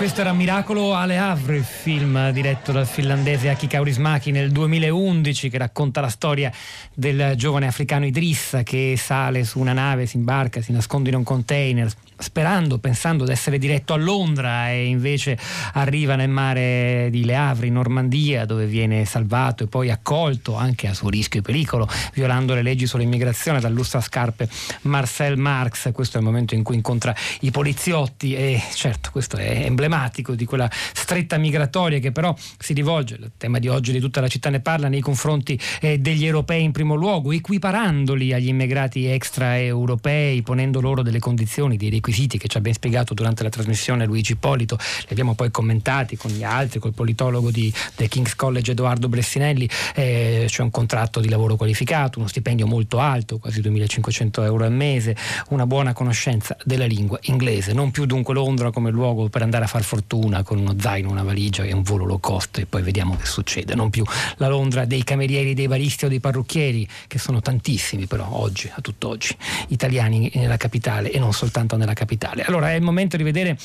Questo 0.00 0.22
era 0.22 0.32
Miracolo 0.32 0.94
alle 0.94 1.18
Havre, 1.18 1.58
il 1.58 1.62
film 1.62 2.30
diretto 2.30 2.72
dal 2.72 2.86
finlandese 2.86 3.50
Aki 3.50 3.66
Kaurismäki 3.66 4.30
nel 4.30 4.50
2011 4.50 5.50
che 5.50 5.58
racconta 5.58 6.00
la 6.00 6.08
storia 6.08 6.50
del 6.94 7.34
giovane 7.36 7.66
africano 7.66 8.06
Idrissa 8.06 8.62
che 8.62 8.94
sale 8.96 9.44
su 9.44 9.58
una 9.58 9.74
nave, 9.74 10.06
si 10.06 10.16
imbarca, 10.16 10.62
si 10.62 10.72
nasconde 10.72 11.10
in 11.10 11.16
un 11.16 11.22
container 11.22 11.92
sperando, 12.16 12.78
pensando 12.78 13.26
di 13.26 13.32
essere 13.32 13.58
diretto 13.58 13.92
a 13.92 13.96
Londra 13.96 14.70
e 14.70 14.86
invece 14.86 15.38
arriva 15.74 16.14
nel 16.16 16.30
mare 16.30 17.08
di 17.10 17.26
Le 17.26 17.36
Havre 17.36 17.66
in 17.66 17.74
Normandia 17.74 18.46
dove 18.46 18.64
viene 18.64 19.04
salvato 19.04 19.64
e 19.64 19.66
poi 19.66 19.90
accolto 19.90 20.56
anche 20.56 20.86
a 20.86 20.94
suo 20.94 21.10
rischio 21.10 21.40
e 21.40 21.42
pericolo 21.42 21.86
violando 22.14 22.54
le 22.54 22.62
leggi 22.62 22.86
sull'immigrazione 22.86 23.60
dal 23.60 23.78
scarpe 23.84 24.48
Marcel 24.82 25.36
Marx. 25.36 25.92
Questo 25.92 26.16
è 26.16 26.20
il 26.20 26.26
momento 26.26 26.54
in 26.54 26.62
cui 26.62 26.74
incontra 26.74 27.14
i 27.40 27.50
poliziotti 27.50 28.34
e 28.34 28.62
certo 28.72 29.10
questo 29.10 29.36
è 29.36 29.64
emblematico 29.64 29.88
di 30.34 30.44
quella 30.44 30.68
stretta 30.70 31.36
migratoria 31.36 31.98
che 31.98 32.12
però 32.12 32.34
si 32.58 32.72
rivolge, 32.72 33.14
il 33.14 33.30
tema 33.36 33.58
di 33.58 33.68
oggi 33.68 33.92
di 33.92 34.00
tutta 34.00 34.20
la 34.20 34.28
città 34.28 34.50
ne 34.50 34.60
parla, 34.60 34.88
nei 34.88 35.00
confronti 35.00 35.58
eh, 35.80 35.98
degli 35.98 36.24
europei 36.24 36.62
in 36.62 36.72
primo 36.72 36.94
luogo, 36.94 37.32
equiparandoli 37.32 38.32
agli 38.32 38.48
immigrati 38.48 39.06
extraeuropei, 39.06 40.42
ponendo 40.42 40.80
loro 40.80 41.02
delle 41.02 41.18
condizioni, 41.18 41.76
dei 41.76 41.90
requisiti 41.90 42.38
che 42.38 42.48
ci 42.48 42.56
ha 42.56 42.60
ben 42.60 42.72
spiegato 42.72 43.14
durante 43.14 43.42
la 43.42 43.48
trasmissione 43.48 44.04
Luigi 44.06 44.36
Polito, 44.36 44.76
li 44.76 45.08
abbiamo 45.10 45.34
poi 45.34 45.50
commentati 45.50 46.16
con 46.16 46.30
gli 46.30 46.44
altri, 46.44 46.78
col 46.78 46.92
politologo 46.92 47.50
di, 47.50 47.72
del 47.96 48.08
King's 48.08 48.34
College 48.34 48.72
Edoardo 48.72 49.08
Bressinelli, 49.08 49.68
eh, 49.94 50.44
c'è 50.46 50.62
un 50.62 50.70
contratto 50.70 51.20
di 51.20 51.28
lavoro 51.28 51.56
qualificato, 51.56 52.18
uno 52.18 52.28
stipendio 52.28 52.66
molto 52.66 52.98
alto, 52.98 53.38
quasi 53.38 53.60
2500 53.60 54.42
euro 54.42 54.64
al 54.64 54.72
mese, 54.72 55.16
una 55.48 55.66
buona 55.66 55.92
conoscenza 55.92 56.56
della 56.64 56.86
lingua 56.86 57.18
inglese, 57.22 57.72
non 57.72 57.90
più 57.90 58.06
dunque 58.06 58.34
Londra 58.34 58.70
come 58.70 58.90
luogo 58.90 59.28
per 59.28 59.42
andare 59.42 59.64
a 59.64 59.68
far 59.80 60.00
fortuna 60.00 60.42
con 60.42 60.58
uno 60.58 60.74
zaino, 60.78 61.10
una 61.10 61.22
valigia 61.22 61.64
e 61.64 61.72
un 61.72 61.82
volo 61.82 62.04
low 62.04 62.20
cost 62.20 62.58
e 62.58 62.66
poi 62.66 62.82
vediamo 62.82 63.16
che 63.16 63.26
succede, 63.26 63.74
non 63.74 63.90
più 63.90 64.04
la 64.36 64.48
Londra 64.48 64.84
dei 64.84 65.04
camerieri, 65.04 65.54
dei 65.54 65.68
baristi 65.68 66.04
o 66.04 66.08
dei 66.08 66.20
parrucchieri, 66.20 66.88
che 67.06 67.18
sono 67.18 67.40
tantissimi 67.40 68.06
però 68.06 68.28
oggi, 68.30 68.70
a 68.72 68.80
tutt'oggi, 68.80 69.36
italiani 69.68 70.30
nella 70.34 70.56
capitale 70.56 71.10
e 71.10 71.18
non 71.18 71.32
soltanto 71.32 71.76
nella 71.76 71.94
capitale. 71.94 72.42
Allora 72.44 72.70
è 72.70 72.74
il 72.74 72.82
momento 72.82 73.16
di 73.16 73.22
vedere 73.22 73.58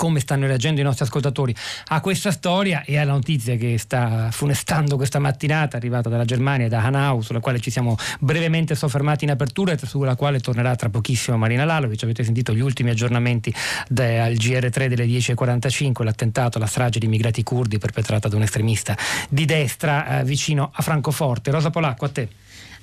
come 0.00 0.20
stanno 0.20 0.46
reagendo 0.46 0.80
i 0.80 0.82
nostri 0.82 1.04
ascoltatori 1.04 1.54
a 1.88 2.00
questa 2.00 2.30
storia 2.30 2.84
e 2.86 2.96
alla 2.96 3.12
notizia 3.12 3.56
che 3.56 3.76
sta 3.76 4.30
funestando 4.30 4.96
questa 4.96 5.18
mattinata, 5.18 5.76
arrivata 5.76 6.08
dalla 6.08 6.24
Germania 6.24 6.68
da 6.68 6.82
Hanau, 6.82 7.20
sulla 7.20 7.40
quale 7.40 7.60
ci 7.60 7.70
siamo 7.70 7.98
brevemente 8.18 8.74
soffermati 8.74 9.24
in 9.24 9.30
apertura 9.30 9.72
e 9.72 9.78
sulla 9.84 10.14
quale 10.14 10.40
tornerà 10.40 10.74
tra 10.74 10.88
pochissimo 10.88 11.36
Marina 11.36 11.66
Lalovic. 11.66 12.02
Avete 12.04 12.24
sentito 12.24 12.54
gli 12.54 12.60
ultimi 12.60 12.88
aggiornamenti 12.88 13.52
al 13.90 14.32
GR3 14.32 14.86
delle 14.86 15.04
10.45, 15.04 16.02
l'attentato 16.02 16.56
alla 16.56 16.66
strage 16.66 16.98
di 16.98 17.04
immigrati 17.04 17.42
curdi 17.42 17.76
perpetrata 17.76 18.26
da 18.26 18.36
un 18.36 18.42
estremista 18.42 18.96
di 19.28 19.44
destra 19.44 20.20
eh, 20.20 20.24
vicino 20.24 20.70
a 20.72 20.80
Francoforte. 20.80 21.50
Rosa 21.50 21.68
Polacco, 21.68 22.06
a 22.06 22.08
te 22.08 22.28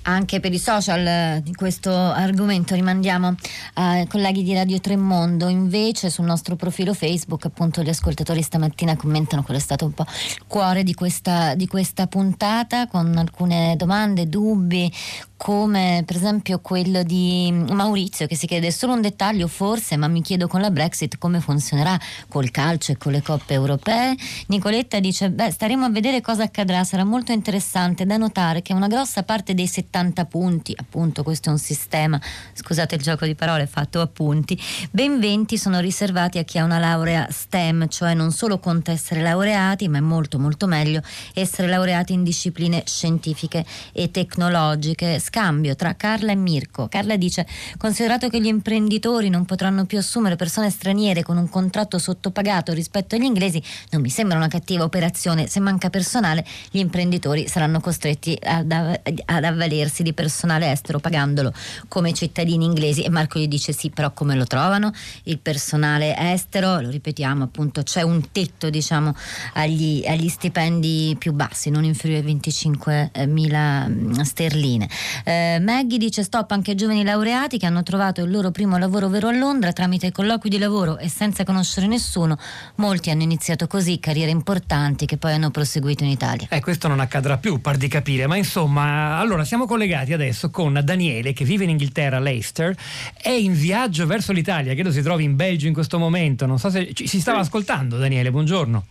anche 0.07 0.39
per 0.39 0.53
i 0.53 0.59
social 0.59 1.05
eh, 1.05 1.41
di 1.43 1.53
questo 1.53 1.91
argomento. 1.91 2.75
Rimandiamo 2.75 3.35
ai 3.73 4.07
colleghi 4.07 4.43
di 4.43 4.53
Radio 4.53 4.79
Tremondo. 4.79 5.47
Invece 5.47 6.09
sul 6.09 6.25
nostro 6.25 6.55
profilo 6.55 6.93
Facebook 6.93 7.45
appunto 7.45 7.81
gli 7.81 7.89
ascoltatori 7.89 8.41
stamattina 8.41 8.95
commentano 8.95 9.43
quello 9.43 9.59
è 9.59 9.63
stato 9.63 9.85
un 9.85 9.93
po' 9.93 10.05
il 10.07 10.43
cuore 10.47 10.83
di 10.83 10.93
questa, 10.93 11.55
di 11.55 11.67
questa 11.67 12.07
puntata 12.07 12.87
con 12.87 13.15
alcune 13.17 13.75
domande, 13.77 14.27
dubbi 14.27 14.91
come 15.37 16.03
per 16.05 16.15
esempio 16.15 16.59
quello 16.59 17.03
di 17.03 17.51
Maurizio 17.69 18.25
che 18.25 18.35
si 18.35 18.47
chiede 18.47 18.71
solo 18.71 18.93
un 18.93 19.01
dettaglio 19.01 19.47
forse 19.47 19.95
ma 19.95 20.07
mi 20.07 20.21
chiedo 20.21 20.47
con 20.47 20.61
la 20.61 20.71
Brexit 20.71 21.19
come 21.19 21.39
funzionerà 21.39 21.97
col 22.27 22.49
calcio 22.49 22.91
e 22.91 22.97
con 22.97 23.11
le 23.11 23.21
coppe 23.21 23.53
europee. 23.53 24.15
Nicoletta 24.47 24.99
dice 24.99 25.29
beh 25.29 25.51
staremo 25.51 25.85
a 25.85 25.89
vedere 25.89 26.21
cosa 26.21 26.43
accadrà 26.43 26.83
sarà 26.83 27.03
molto 27.03 27.31
interessante. 27.31 28.05
Da 28.05 28.17
notare 28.17 28.61
che 28.61 28.73
una 28.73 28.87
grossa 28.87 29.23
parte 29.23 29.53
dei 29.53 29.67
70 29.67 30.25
punti 30.25 30.73
appunto 30.75 31.21
questo 31.21 31.49
è 31.49 31.51
un 31.51 31.59
sistema 31.59 32.19
scusate 32.53 32.95
il 32.95 33.01
gioco 33.01 33.25
di 33.25 33.35
parole 33.35 33.67
fatto 33.67 34.01
a 34.01 34.07
punti 34.07 34.59
ben 34.89 35.19
20 35.19 35.57
sono 35.57 35.79
riservati 35.79 36.39
a 36.39 36.43
chi 36.43 36.57
ha 36.57 36.63
una 36.63 36.79
laurea 36.79 37.27
STEM 37.29 37.87
cioè 37.87 38.13
non 38.15 38.31
solo 38.31 38.57
conta 38.57 38.91
essere 38.91 39.21
laureati 39.21 39.87
ma 39.87 39.99
è 39.99 40.01
molto 40.01 40.39
molto 40.39 40.65
meglio 40.65 41.01
essere 41.33 41.67
laureati 41.67 42.13
in 42.13 42.23
discipline 42.23 42.83
scientifiche 42.85 43.63
e 43.91 44.09
tecnologiche 44.09 45.19
scambio 45.27 45.75
tra 45.75 45.95
Carla 45.95 46.31
e 46.31 46.35
Mirko. 46.35 46.87
Carla 46.87 47.17
dice: 47.17 47.45
Considerato 47.77 48.29
che 48.29 48.39
gli 48.39 48.47
imprenditori 48.47 49.29
non 49.29 49.45
potranno 49.45 49.85
più 49.85 49.97
assumere 49.97 50.37
persone 50.37 50.69
straniere 50.69 51.21
con 51.21 51.37
un 51.37 51.49
contratto 51.49 51.99
sottopagato 51.99 52.71
rispetto 52.71 53.15
agli 53.15 53.23
inglesi, 53.23 53.61
non 53.91 54.01
mi 54.01 54.09
sembra 54.09 54.37
una 54.37 54.47
cattiva 54.47 54.85
operazione. 54.85 55.47
Se 55.47 55.59
manca 55.59 55.89
personale, 55.89 56.45
gli 56.71 56.79
imprenditori 56.79 57.47
saranno 57.47 57.81
costretti 57.81 58.37
ad, 58.41 58.71
ad 58.71 59.43
avvalersi 59.43 60.01
di 60.03 60.13
personale 60.13 60.71
estero 60.71 60.99
pagandolo 60.99 61.51
come 61.87 62.13
cittadini 62.13 62.63
inglesi. 62.63 63.03
E 63.03 63.09
Marco 63.09 63.39
gli 63.39 63.47
dice: 63.47 63.73
Sì, 63.73 63.89
però 63.89 64.11
come 64.13 64.35
lo 64.35 64.45
trovano? 64.45 64.93
Il 65.23 65.39
personale 65.39 66.15
estero, 66.17 66.79
lo 66.79 66.89
ripetiamo, 66.89 67.43
appunto, 67.43 67.83
c'è 67.83 68.01
un 68.01 68.31
tetto, 68.31 68.69
diciamo, 68.69 69.13
agli, 69.53 70.05
agli 70.07 70.29
stipendi 70.29 71.15
più 71.19 71.33
bassi, 71.33 71.69
non 71.69 71.83
inferiori 71.83 72.25
a 72.25 72.33
25.000 72.33 73.89
mm, 73.89 74.11
sterline. 74.21 74.87
Eh, 75.23 75.59
Maggie 75.61 75.97
dice 75.97 76.23
stop 76.23 76.51
anche 76.51 76.71
ai 76.71 76.77
giovani 76.77 77.03
laureati 77.03 77.57
che 77.57 77.65
hanno 77.65 77.83
trovato 77.83 78.21
il 78.23 78.31
loro 78.31 78.51
primo 78.51 78.77
lavoro 78.77 79.07
vero 79.07 79.27
a 79.27 79.31
Londra 79.31 79.73
tramite 79.73 80.11
colloqui 80.11 80.49
di 80.49 80.57
lavoro 80.57 80.97
e 80.97 81.09
senza 81.09 81.43
conoscere 81.43 81.87
nessuno. 81.87 82.37
Molti 82.75 83.09
hanno 83.09 83.23
iniziato 83.23 83.67
così 83.67 83.99
carriere 83.99 84.31
importanti 84.31 85.05
che 85.05 85.17
poi 85.17 85.33
hanno 85.33 85.51
proseguito 85.51 86.03
in 86.03 86.09
Italia. 86.09 86.47
Eh, 86.49 86.61
questo 86.61 86.87
non 86.87 86.99
accadrà 86.99 87.37
più, 87.37 87.59
par 87.59 87.77
di 87.77 87.87
capire, 87.87 88.27
ma 88.27 88.35
insomma, 88.37 89.17
allora 89.17 89.43
siamo 89.43 89.65
collegati 89.65 90.13
adesso 90.13 90.49
con 90.49 90.79
Daniele 90.83 91.33
che 91.33 91.45
vive 91.45 91.63
in 91.63 91.71
Inghilterra, 91.71 92.19
Leicester, 92.19 92.75
è 93.21 93.29
in 93.29 93.53
viaggio 93.53 94.05
verso 94.05 94.31
l'Italia, 94.31 94.73
credo 94.73 94.91
si 94.91 95.01
trovi 95.01 95.23
in 95.23 95.35
Belgio 95.35 95.67
in 95.67 95.73
questo 95.73 95.97
momento, 95.99 96.45
non 96.45 96.59
so 96.59 96.69
se 96.69 96.93
ci, 96.93 97.07
si 97.07 97.19
stava 97.19 97.39
sì. 97.39 97.47
ascoltando 97.47 97.97
Daniele, 97.97 98.31
buongiorno. 98.31 98.85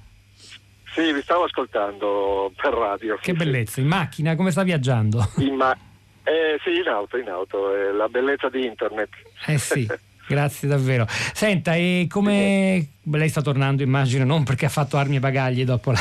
Sì, 0.94 1.12
vi 1.12 1.20
stavo 1.22 1.44
ascoltando 1.44 2.52
per 2.56 2.72
radio. 2.72 3.16
Che 3.16 3.32
sì, 3.32 3.36
bellezza, 3.36 3.72
sì. 3.72 3.80
in 3.80 3.86
macchina, 3.86 4.34
come 4.34 4.50
sta 4.50 4.62
viaggiando? 4.62 5.30
In, 5.36 5.54
ma- 5.54 5.76
eh, 6.26 6.58
sì, 6.64 6.78
in 6.78 6.88
auto, 6.88 7.16
in 7.16 7.28
auto, 7.28 7.72
è 7.72 7.92
la 7.92 8.08
bellezza 8.08 8.48
di 8.48 8.66
internet. 8.66 9.10
Eh 9.46 9.58
sì. 9.58 9.86
Grazie 10.26 10.66
davvero. 10.66 11.06
Senta, 11.08 11.76
e 11.76 12.08
come 12.10 12.84
lei 13.04 13.28
sta 13.28 13.42
tornando, 13.42 13.84
immagino, 13.84 14.24
non 14.24 14.42
perché 14.42 14.66
ha 14.66 14.70
fatto 14.70 14.96
armi 14.96 15.16
e 15.16 15.20
bagagli 15.20 15.64
dopo 15.64 15.92
la, 15.92 16.00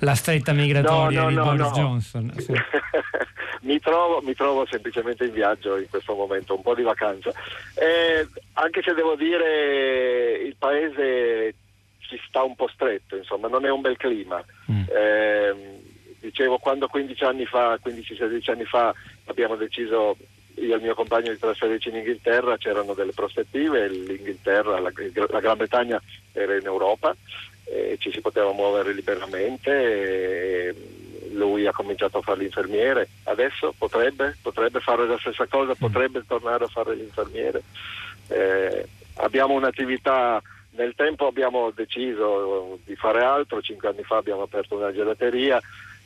la 0.00 0.14
stretta 0.14 0.52
migratoria 0.52 1.22
no, 1.22 1.24
no, 1.24 1.30
di 1.30 1.34
no, 1.34 1.44
Boris 1.44 1.72
Johnson? 1.72 2.32
Sì. 2.38 2.52
mi, 3.66 3.80
trovo, 3.80 4.22
mi, 4.22 4.34
trovo, 4.34 4.64
semplicemente 4.70 5.24
in 5.24 5.32
viaggio 5.32 5.76
in 5.76 5.88
questo 5.90 6.14
momento, 6.14 6.54
un 6.54 6.62
po' 6.62 6.76
di 6.76 6.82
vacanza. 6.82 7.32
Eh, 7.74 8.28
anche 8.52 8.82
se 8.82 8.94
devo 8.94 9.16
dire 9.16 10.42
il 10.44 10.54
paese 10.56 11.54
ci 11.98 12.20
sta 12.28 12.44
un 12.44 12.54
po' 12.54 12.68
stretto, 12.68 13.16
insomma, 13.16 13.48
non 13.48 13.66
è 13.66 13.70
un 13.70 13.80
bel 13.80 13.96
clima. 13.96 14.42
Mm. 14.70 14.82
Eh, 14.88 15.75
dicevo, 16.26 16.58
quando 16.58 16.88
15 16.88 17.24
anni 17.24 17.46
fa, 17.46 17.78
15-16 17.82 18.50
anni 18.50 18.64
fa 18.64 18.94
abbiamo 19.26 19.56
deciso 19.56 20.16
io 20.56 20.72
e 20.72 20.76
il 20.76 20.82
mio 20.82 20.94
compagno 20.94 21.30
di 21.30 21.38
trasferirci 21.38 21.90
in 21.90 21.96
Inghilterra, 21.96 22.56
c'erano 22.56 22.94
delle 22.94 23.12
prospettive, 23.12 23.88
l'Inghilterra, 23.88 24.80
la, 24.80 24.90
la 25.28 25.40
Gran 25.40 25.56
Bretagna 25.56 26.00
era 26.32 26.56
in 26.56 26.64
Europa, 26.64 27.14
ci 27.98 28.10
si 28.10 28.20
poteva 28.20 28.52
muovere 28.52 28.92
liberamente, 28.92 30.74
lui 31.32 31.66
ha 31.66 31.72
cominciato 31.72 32.18
a 32.18 32.22
fare 32.22 32.40
l'infermiere, 32.40 33.08
adesso 33.24 33.74
potrebbe, 33.76 34.36
potrebbe 34.40 34.80
fare 34.80 35.06
la 35.06 35.18
stessa 35.18 35.46
cosa, 35.46 35.72
mm. 35.72 35.78
potrebbe 35.78 36.24
tornare 36.26 36.64
a 36.64 36.68
fare 36.68 36.94
l'infermiere. 36.94 37.62
Eh, 38.28 38.86
abbiamo 39.16 39.54
un'attività 39.54 40.40
nel 40.76 40.94
tempo 40.94 41.26
abbiamo 41.26 41.70
deciso 41.70 42.78
di 42.84 42.94
fare 42.96 43.22
altro, 43.22 43.62
cinque 43.62 43.88
anni 43.88 44.02
fa 44.02 44.16
abbiamo 44.16 44.42
aperto 44.42 44.76
una 44.76 44.92
gelateria, 44.92 45.60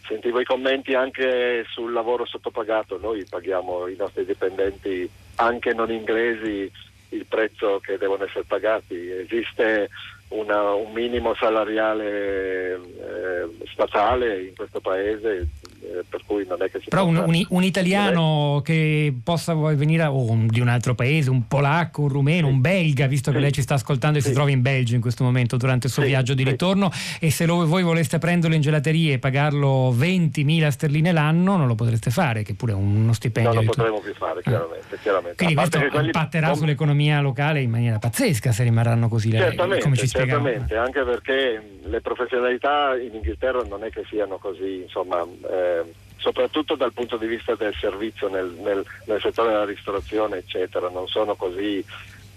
Sentivo 0.06 0.40
i 0.40 0.44
commenti 0.44 0.94
anche 0.94 1.64
sul 1.68 1.92
lavoro 1.92 2.26
sottopagato, 2.26 2.98
noi 3.00 3.24
paghiamo 3.28 3.86
i 3.86 3.96
nostri 3.96 4.24
dipendenti 4.24 5.08
anche 5.36 5.72
non 5.72 5.90
inglesi 5.90 6.70
il 7.10 7.26
prezzo 7.26 7.78
che 7.80 7.98
devono 7.98 8.24
essere 8.24 8.44
pagati, 8.44 9.10
esiste 9.10 9.88
una, 10.28 10.74
un 10.74 10.92
minimo 10.92 11.34
salariale 11.34 12.74
eh, 12.74 13.48
statale 13.72 14.42
in 14.42 14.54
questo 14.54 14.80
paese 14.80 15.48
eh, 15.82 16.04
per 16.08 16.22
cui 16.26 16.44
non 16.46 16.62
è 16.62 16.70
che 16.70 16.78
si 16.80 16.88
Però 16.88 17.06
un, 17.06 17.16
un- 17.16 17.46
un 17.48 17.62
italiano 17.62 18.60
che 18.64 19.14
possa 19.22 19.54
venire 19.54 20.04
o 20.04 20.30
un- 20.30 20.46
di 20.46 20.60
un 20.60 20.68
altro 20.68 20.94
paese, 20.94 21.30
un 21.30 21.46
polacco, 21.46 22.02
un 22.02 22.08
rumeno, 22.08 22.46
un 22.46 22.60
belga, 22.60 23.06
visto 23.06 23.30
che 23.32 23.38
lei 23.38 23.52
ci 23.52 23.62
sta 23.62 23.74
ascoltando 23.74 24.18
e 24.18 24.20
si 24.20 24.32
trova 24.32 24.50
in 24.50 24.62
Belgio 24.62 24.94
in 24.94 25.00
questo 25.00 25.24
momento 25.24 25.56
durante 25.56 25.86
il 25.86 25.92
suo 25.92 26.02
viaggio 26.02 26.34
di 26.34 26.44
ritorno 26.44 26.90
e 27.18 27.30
se 27.30 27.46
lo- 27.46 27.66
voi 27.66 27.82
voleste 27.82 28.18
prenderlo 28.18 28.54
in 28.56 28.62
gelateria 28.62 29.12
e 29.14 29.18
pagarlo 29.18 29.92
20.000 29.96 30.68
sterline 30.70 31.12
l'anno 31.12 31.56
non 31.56 31.66
lo 31.66 31.74
potreste 31.74 32.10
fare, 32.10 32.42
che 32.42 32.54
pure 32.54 32.72
è 32.72 32.74
uno 32.74 33.12
stipendio. 33.12 33.52
non 33.52 33.64
lo 33.64 33.70
potremo 33.70 34.00
più 34.00 34.14
fare 34.14 34.42
chiaramente, 34.42 34.98
chiaramente. 35.00 35.36
Quindi 35.36 35.54
questo 35.54 35.78
che 35.78 35.88
quelli- 35.88 36.06
impatterà 36.06 36.54
sull'economia 36.54 37.20
locale 37.20 37.60
in 37.62 37.70
maniera 37.70 37.98
pazzesca 37.98 38.52
se 38.52 38.62
rimarranno 38.62 39.08
così 39.08 39.30
le 39.30 39.38
Certamente, 39.38 39.82
come 39.82 39.96
ci 39.96 40.06
spiegava. 40.06 40.42
certamente, 40.42 40.76
anche 40.76 41.02
perché 41.02 41.62
le 41.82 42.00
professionalità 42.00 42.96
in 42.96 43.14
Inghilterra 43.14 43.62
non 43.68 43.84
è 43.84 43.90
che 43.90 44.02
siano 44.08 44.36
così, 44.38 44.82
insomma, 44.82 45.20
eh, 45.22 45.69
soprattutto 46.16 46.74
dal 46.76 46.92
punto 46.92 47.16
di 47.16 47.26
vista 47.26 47.54
del 47.54 47.74
servizio 47.80 48.28
nel, 48.28 48.54
nel- 48.62 48.84
nel 49.06 49.20
settore 49.20 49.50
della 49.50 49.64
ristorazione, 49.64 50.38
eccetera, 50.38 50.88
non 50.90 51.06
sono 51.08 51.34
così. 51.34 51.84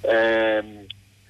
ehm, 0.05 0.85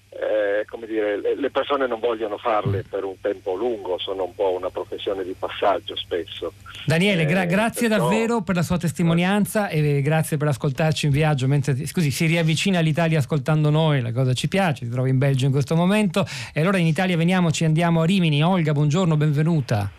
eh, 0.09 0.65
come 0.67 0.85
dire, 0.87 1.19
le- 1.19 1.49
persone 1.51 1.87
non 1.87 1.99
vogliono 1.99 2.37
farle 2.37 2.83
per 2.87 3.03
un 3.03 3.19
tempo 3.21 3.55
lungo, 3.55 3.97
sono 3.99 4.25
un 4.25 4.33
po' 4.35 4.51
una 4.55 4.69
professione 4.69 5.23
di 5.23 5.35
passaggio 5.37 5.95
spesso. 5.95 6.53
Daniele, 6.85 7.25
gra- 7.25 7.43
Eh, 7.43 7.47
grazie 7.47 7.87
perciò- 7.87 8.09
davvero 8.09 8.41
per 8.41 8.55
la 8.55 8.61
sua 8.63 8.77
testimonianza 8.77 9.69
e 9.69 10.01
grazie 10.01 10.37
per 10.37 10.47
ascoltarci 10.49 11.05
in 11.07 11.11
viaggio. 11.11 11.47
Mentre, 11.47 11.85
scusi, 11.87 12.09
si 12.11 12.25
riavvicina 12.27 12.79
all'Italia 12.79 13.19
ascoltando 13.19 13.69
noi, 13.71 14.01
la 14.01 14.11
cosa 14.11 14.33
ci 14.33 14.47
piace, 14.47 14.85
si 14.85 14.91
trova 14.91 15.07
in 15.07 15.17
Belgio 15.17 15.45
in 15.45 15.51
questo 15.51 15.75
momento. 15.75 16.25
E 16.53 16.61
allora 16.61 16.77
in 16.77 16.85
Italia 16.87 17.15
veniamo, 17.17 17.51
ci 17.51 17.63
andiamo 17.65 18.01
a 18.01 18.05
Rimini. 18.05 18.43
Olga, 18.43 18.71
buongiorno, 18.71 19.15
benvenuta. 19.17 19.89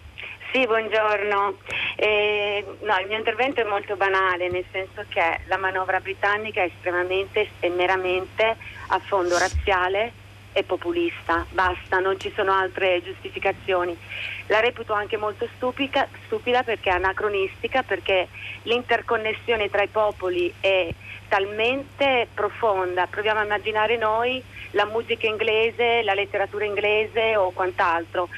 Sì, 0.55 0.67
buongiorno. 0.67 1.57
Eh, 1.97 2.65
no, 2.83 2.99
il 3.01 3.09
mio 3.09 3.19
intervento 3.19 3.61
è 3.61 3.65
molto 3.65 3.97
banale, 3.97 4.49
nel 4.49 4.65
senso 4.71 5.05
che 5.09 5.41
la 5.47 5.57
manovra 5.57 5.99
britannica 5.99 6.63
è 6.63 6.67
estremamente 6.67 7.49
e 7.59 7.71
meramente 7.71 8.57
a 8.87 9.01
fondo 9.01 9.37
razziale 9.37 10.13
e 10.53 10.63
populista. 10.63 11.45
Basta, 11.51 11.99
non 11.99 12.21
ci 12.21 12.33
sono 12.37 12.53
altre 12.53 13.03
giustificazioni. 13.03 13.99
La 14.47 14.61
reputo 14.61 14.93
anche 14.93 15.17
molto 15.17 15.49
stupida, 15.57 16.07
stupida 16.27 16.63
perché 16.63 16.91
è 16.91 16.95
anacronistica, 16.95 17.83
perché 17.83 18.29
l'interconnessione 18.63 19.69
tra 19.71 19.83
i 19.83 19.89
popoli 19.89 20.55
è 20.61 20.89
talmente 21.27 22.29
profonda. 22.33 23.09
Proviamo 23.09 23.41
a 23.41 23.45
immaginare 23.45 23.97
noi 23.97 24.41
la 24.71 24.85
musica 24.85 25.27
inglese, 25.27 26.05
la 26.05 26.15
letteratura 26.15 26.65
inglese 26.65 27.35
o 27.35 27.51
quant'altro. 27.51 28.29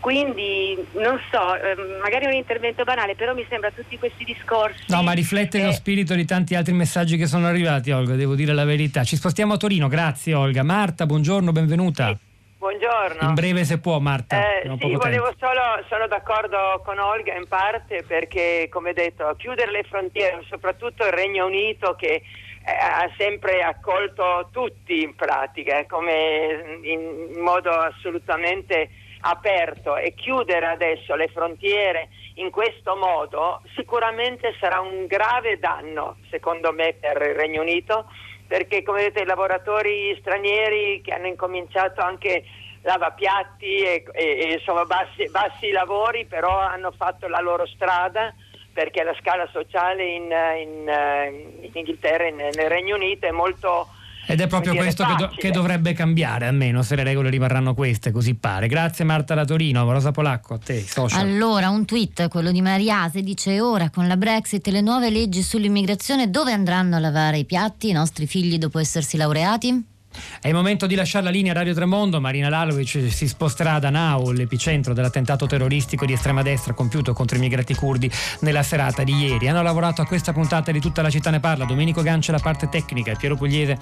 Quindi 0.00 0.76
non 0.92 1.20
so, 1.30 1.54
ehm, 1.56 1.98
magari 2.00 2.24
è 2.26 2.28
un 2.28 2.34
intervento 2.34 2.84
banale, 2.84 3.14
però 3.14 3.34
mi 3.34 3.44
sembra 3.48 3.70
tutti 3.70 3.98
questi 3.98 4.24
discorsi. 4.24 4.84
No, 4.88 5.02
ma 5.02 5.12
riflette 5.12 5.58
Eh. 5.58 5.64
lo 5.64 5.72
spirito 5.72 6.14
di 6.14 6.24
tanti 6.24 6.54
altri 6.54 6.72
messaggi 6.72 7.16
che 7.16 7.26
sono 7.26 7.46
arrivati, 7.46 7.90
Olga, 7.90 8.14
devo 8.14 8.34
dire 8.34 8.52
la 8.52 8.64
verità. 8.64 9.02
Ci 9.04 9.16
spostiamo 9.16 9.54
a 9.54 9.56
Torino, 9.56 9.88
grazie 9.88 10.34
Olga. 10.34 10.62
Marta, 10.62 11.04
buongiorno, 11.04 11.50
benvenuta. 11.52 12.16
Buongiorno. 12.58 13.28
In 13.28 13.34
breve 13.34 13.64
se 13.64 13.78
può, 13.78 13.98
Marta. 13.98 14.36
Eh, 14.36 14.62
sì, 14.80 14.94
volevo 14.94 15.32
solo, 15.38 15.84
sono 15.88 16.06
d'accordo 16.08 16.80
con 16.84 16.98
Olga 16.98 17.34
in 17.34 17.46
parte 17.46 18.02
perché, 18.06 18.68
come 18.70 18.92
detto, 18.92 19.32
chiudere 19.36 19.70
le 19.70 19.84
frontiere, 19.88 20.42
soprattutto 20.48 21.04
il 21.04 21.12
Regno 21.12 21.46
Unito 21.46 21.94
che 21.96 22.14
eh, 22.14 22.22
ha 22.64 23.08
sempre 23.16 23.62
accolto 23.62 24.48
tutti 24.50 25.02
in 25.02 25.14
pratica, 25.14 25.78
eh, 25.78 25.86
come 25.86 26.80
in 26.82 27.40
modo 27.40 27.70
assolutamente 27.70 28.90
aperto 29.20 29.96
e 29.96 30.14
chiudere 30.14 30.66
adesso 30.66 31.14
le 31.14 31.28
frontiere 31.28 32.08
in 32.34 32.50
questo 32.50 32.96
modo 32.96 33.62
sicuramente 33.74 34.54
sarà 34.60 34.80
un 34.80 35.06
grave 35.06 35.58
danno, 35.58 36.16
secondo 36.30 36.72
me, 36.72 36.94
per 36.98 37.20
il 37.22 37.34
Regno 37.34 37.62
Unito 37.62 38.06
perché 38.46 38.82
come 38.82 39.02
vedete 39.02 39.22
i 39.22 39.26
lavoratori 39.26 40.16
stranieri 40.20 41.02
che 41.02 41.12
hanno 41.12 41.26
incominciato 41.26 42.00
anche 42.00 42.44
lavapiatti 42.82 43.76
e, 43.76 44.04
e- 44.12 44.38
e, 44.40 44.52
insomma 44.54 44.84
bassi, 44.84 45.28
bassi 45.30 45.70
lavori 45.70 46.24
però 46.24 46.58
hanno 46.58 46.90
fatto 46.92 47.28
la 47.28 47.40
loro 47.40 47.66
strada 47.66 48.34
perché 48.72 49.02
la 49.02 49.14
scala 49.20 49.46
sociale 49.52 50.04
in, 50.04 50.22
in, 50.22 50.88
eh, 50.88 51.28
in 51.60 51.70
Inghilterra 51.74 52.24
e 52.24 52.30
nel 52.30 52.54
nel 52.54 52.70
Regno 52.70 52.94
Unito 52.94 53.26
è 53.26 53.32
molto 53.32 53.88
Ed 54.30 54.42
è 54.42 54.46
proprio 54.46 54.72
dire, 54.72 54.84
questo 54.84 55.06
che, 55.06 55.14
do- 55.14 55.32
che 55.34 55.50
dovrebbe 55.50 55.94
cambiare, 55.94 56.46
almeno 56.46 56.82
se 56.82 56.94
le 56.96 57.02
regole 57.02 57.30
rimarranno 57.30 57.72
queste, 57.72 58.10
così 58.10 58.34
pare. 58.34 58.68
Grazie 58.68 59.06
Marta 59.06 59.34
da 59.34 59.46
Torino, 59.46 59.90
Rosa 59.90 60.10
Polacco, 60.10 60.52
a 60.52 60.58
te, 60.58 60.84
social. 60.86 61.18
Allora, 61.18 61.70
un 61.70 61.86
tweet, 61.86 62.28
quello 62.28 62.52
di 62.52 62.60
Mariase, 62.60 63.22
dice 63.22 63.58
ora 63.60 63.88
con 63.88 64.06
la 64.06 64.18
Brexit 64.18 64.66
e 64.66 64.70
le 64.70 64.82
nuove 64.82 65.08
leggi 65.08 65.40
sull'immigrazione 65.40 66.28
dove 66.28 66.52
andranno 66.52 66.96
a 66.96 66.98
lavare 66.98 67.38
i 67.38 67.46
piatti 67.46 67.88
i 67.88 67.92
nostri 67.92 68.26
figli 68.26 68.58
dopo 68.58 68.78
essersi 68.78 69.16
laureati? 69.16 69.96
È 70.40 70.48
il 70.48 70.54
momento 70.54 70.86
di 70.86 70.94
lasciare 70.94 71.24
la 71.24 71.30
linea 71.30 71.52
Radio 71.52 71.74
Tremondo. 71.74 72.20
Marina 72.20 72.48
Lalovic 72.48 73.10
si 73.10 73.28
sposterà 73.28 73.78
da 73.78 73.90
Nau, 73.90 74.30
l'epicentro 74.32 74.92
dell'attentato 74.92 75.46
terroristico 75.46 76.06
di 76.06 76.12
estrema 76.12 76.42
destra 76.42 76.74
compiuto 76.74 77.12
contro 77.12 77.36
i 77.36 77.40
migranti 77.40 77.74
curdi 77.74 78.10
nella 78.40 78.62
serata 78.62 79.02
di 79.02 79.14
ieri. 79.14 79.48
Hanno 79.48 79.62
lavorato 79.62 80.02
a 80.02 80.06
questa 80.06 80.32
puntata 80.32 80.72
di 80.72 80.80
Tutta 80.80 81.02
la 81.02 81.10
città 81.10 81.30
ne 81.30 81.40
parla. 81.40 81.64
Domenico 81.64 82.02
Gancia 82.02 82.32
la 82.32 82.38
parte 82.38 82.68
tecnica, 82.68 83.14
Piero 83.14 83.36
Pugliese 83.36 83.78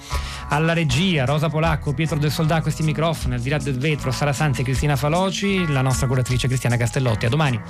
alla 0.49 0.73
regia, 0.73 1.25
Rosa 1.25 1.49
Polacco, 1.49 1.93
Pietro 1.93 2.17
del 2.17 2.31
Soldà 2.31 2.55
a 2.55 2.61
questi 2.61 2.83
microfoni, 2.83 3.35
al 3.35 3.41
di 3.41 3.49
là 3.49 3.57
del 3.57 3.77
vetro, 3.77 4.11
Sara 4.11 4.33
Santi 4.33 4.61
e 4.61 4.63
Cristina 4.63 4.95
Faloci, 4.95 5.67
la 5.67 5.81
nostra 5.81 6.07
curatrice 6.07 6.47
Cristiana 6.47 6.77
Castellotti. 6.77 7.25
A 7.25 7.29
domani. 7.29 7.61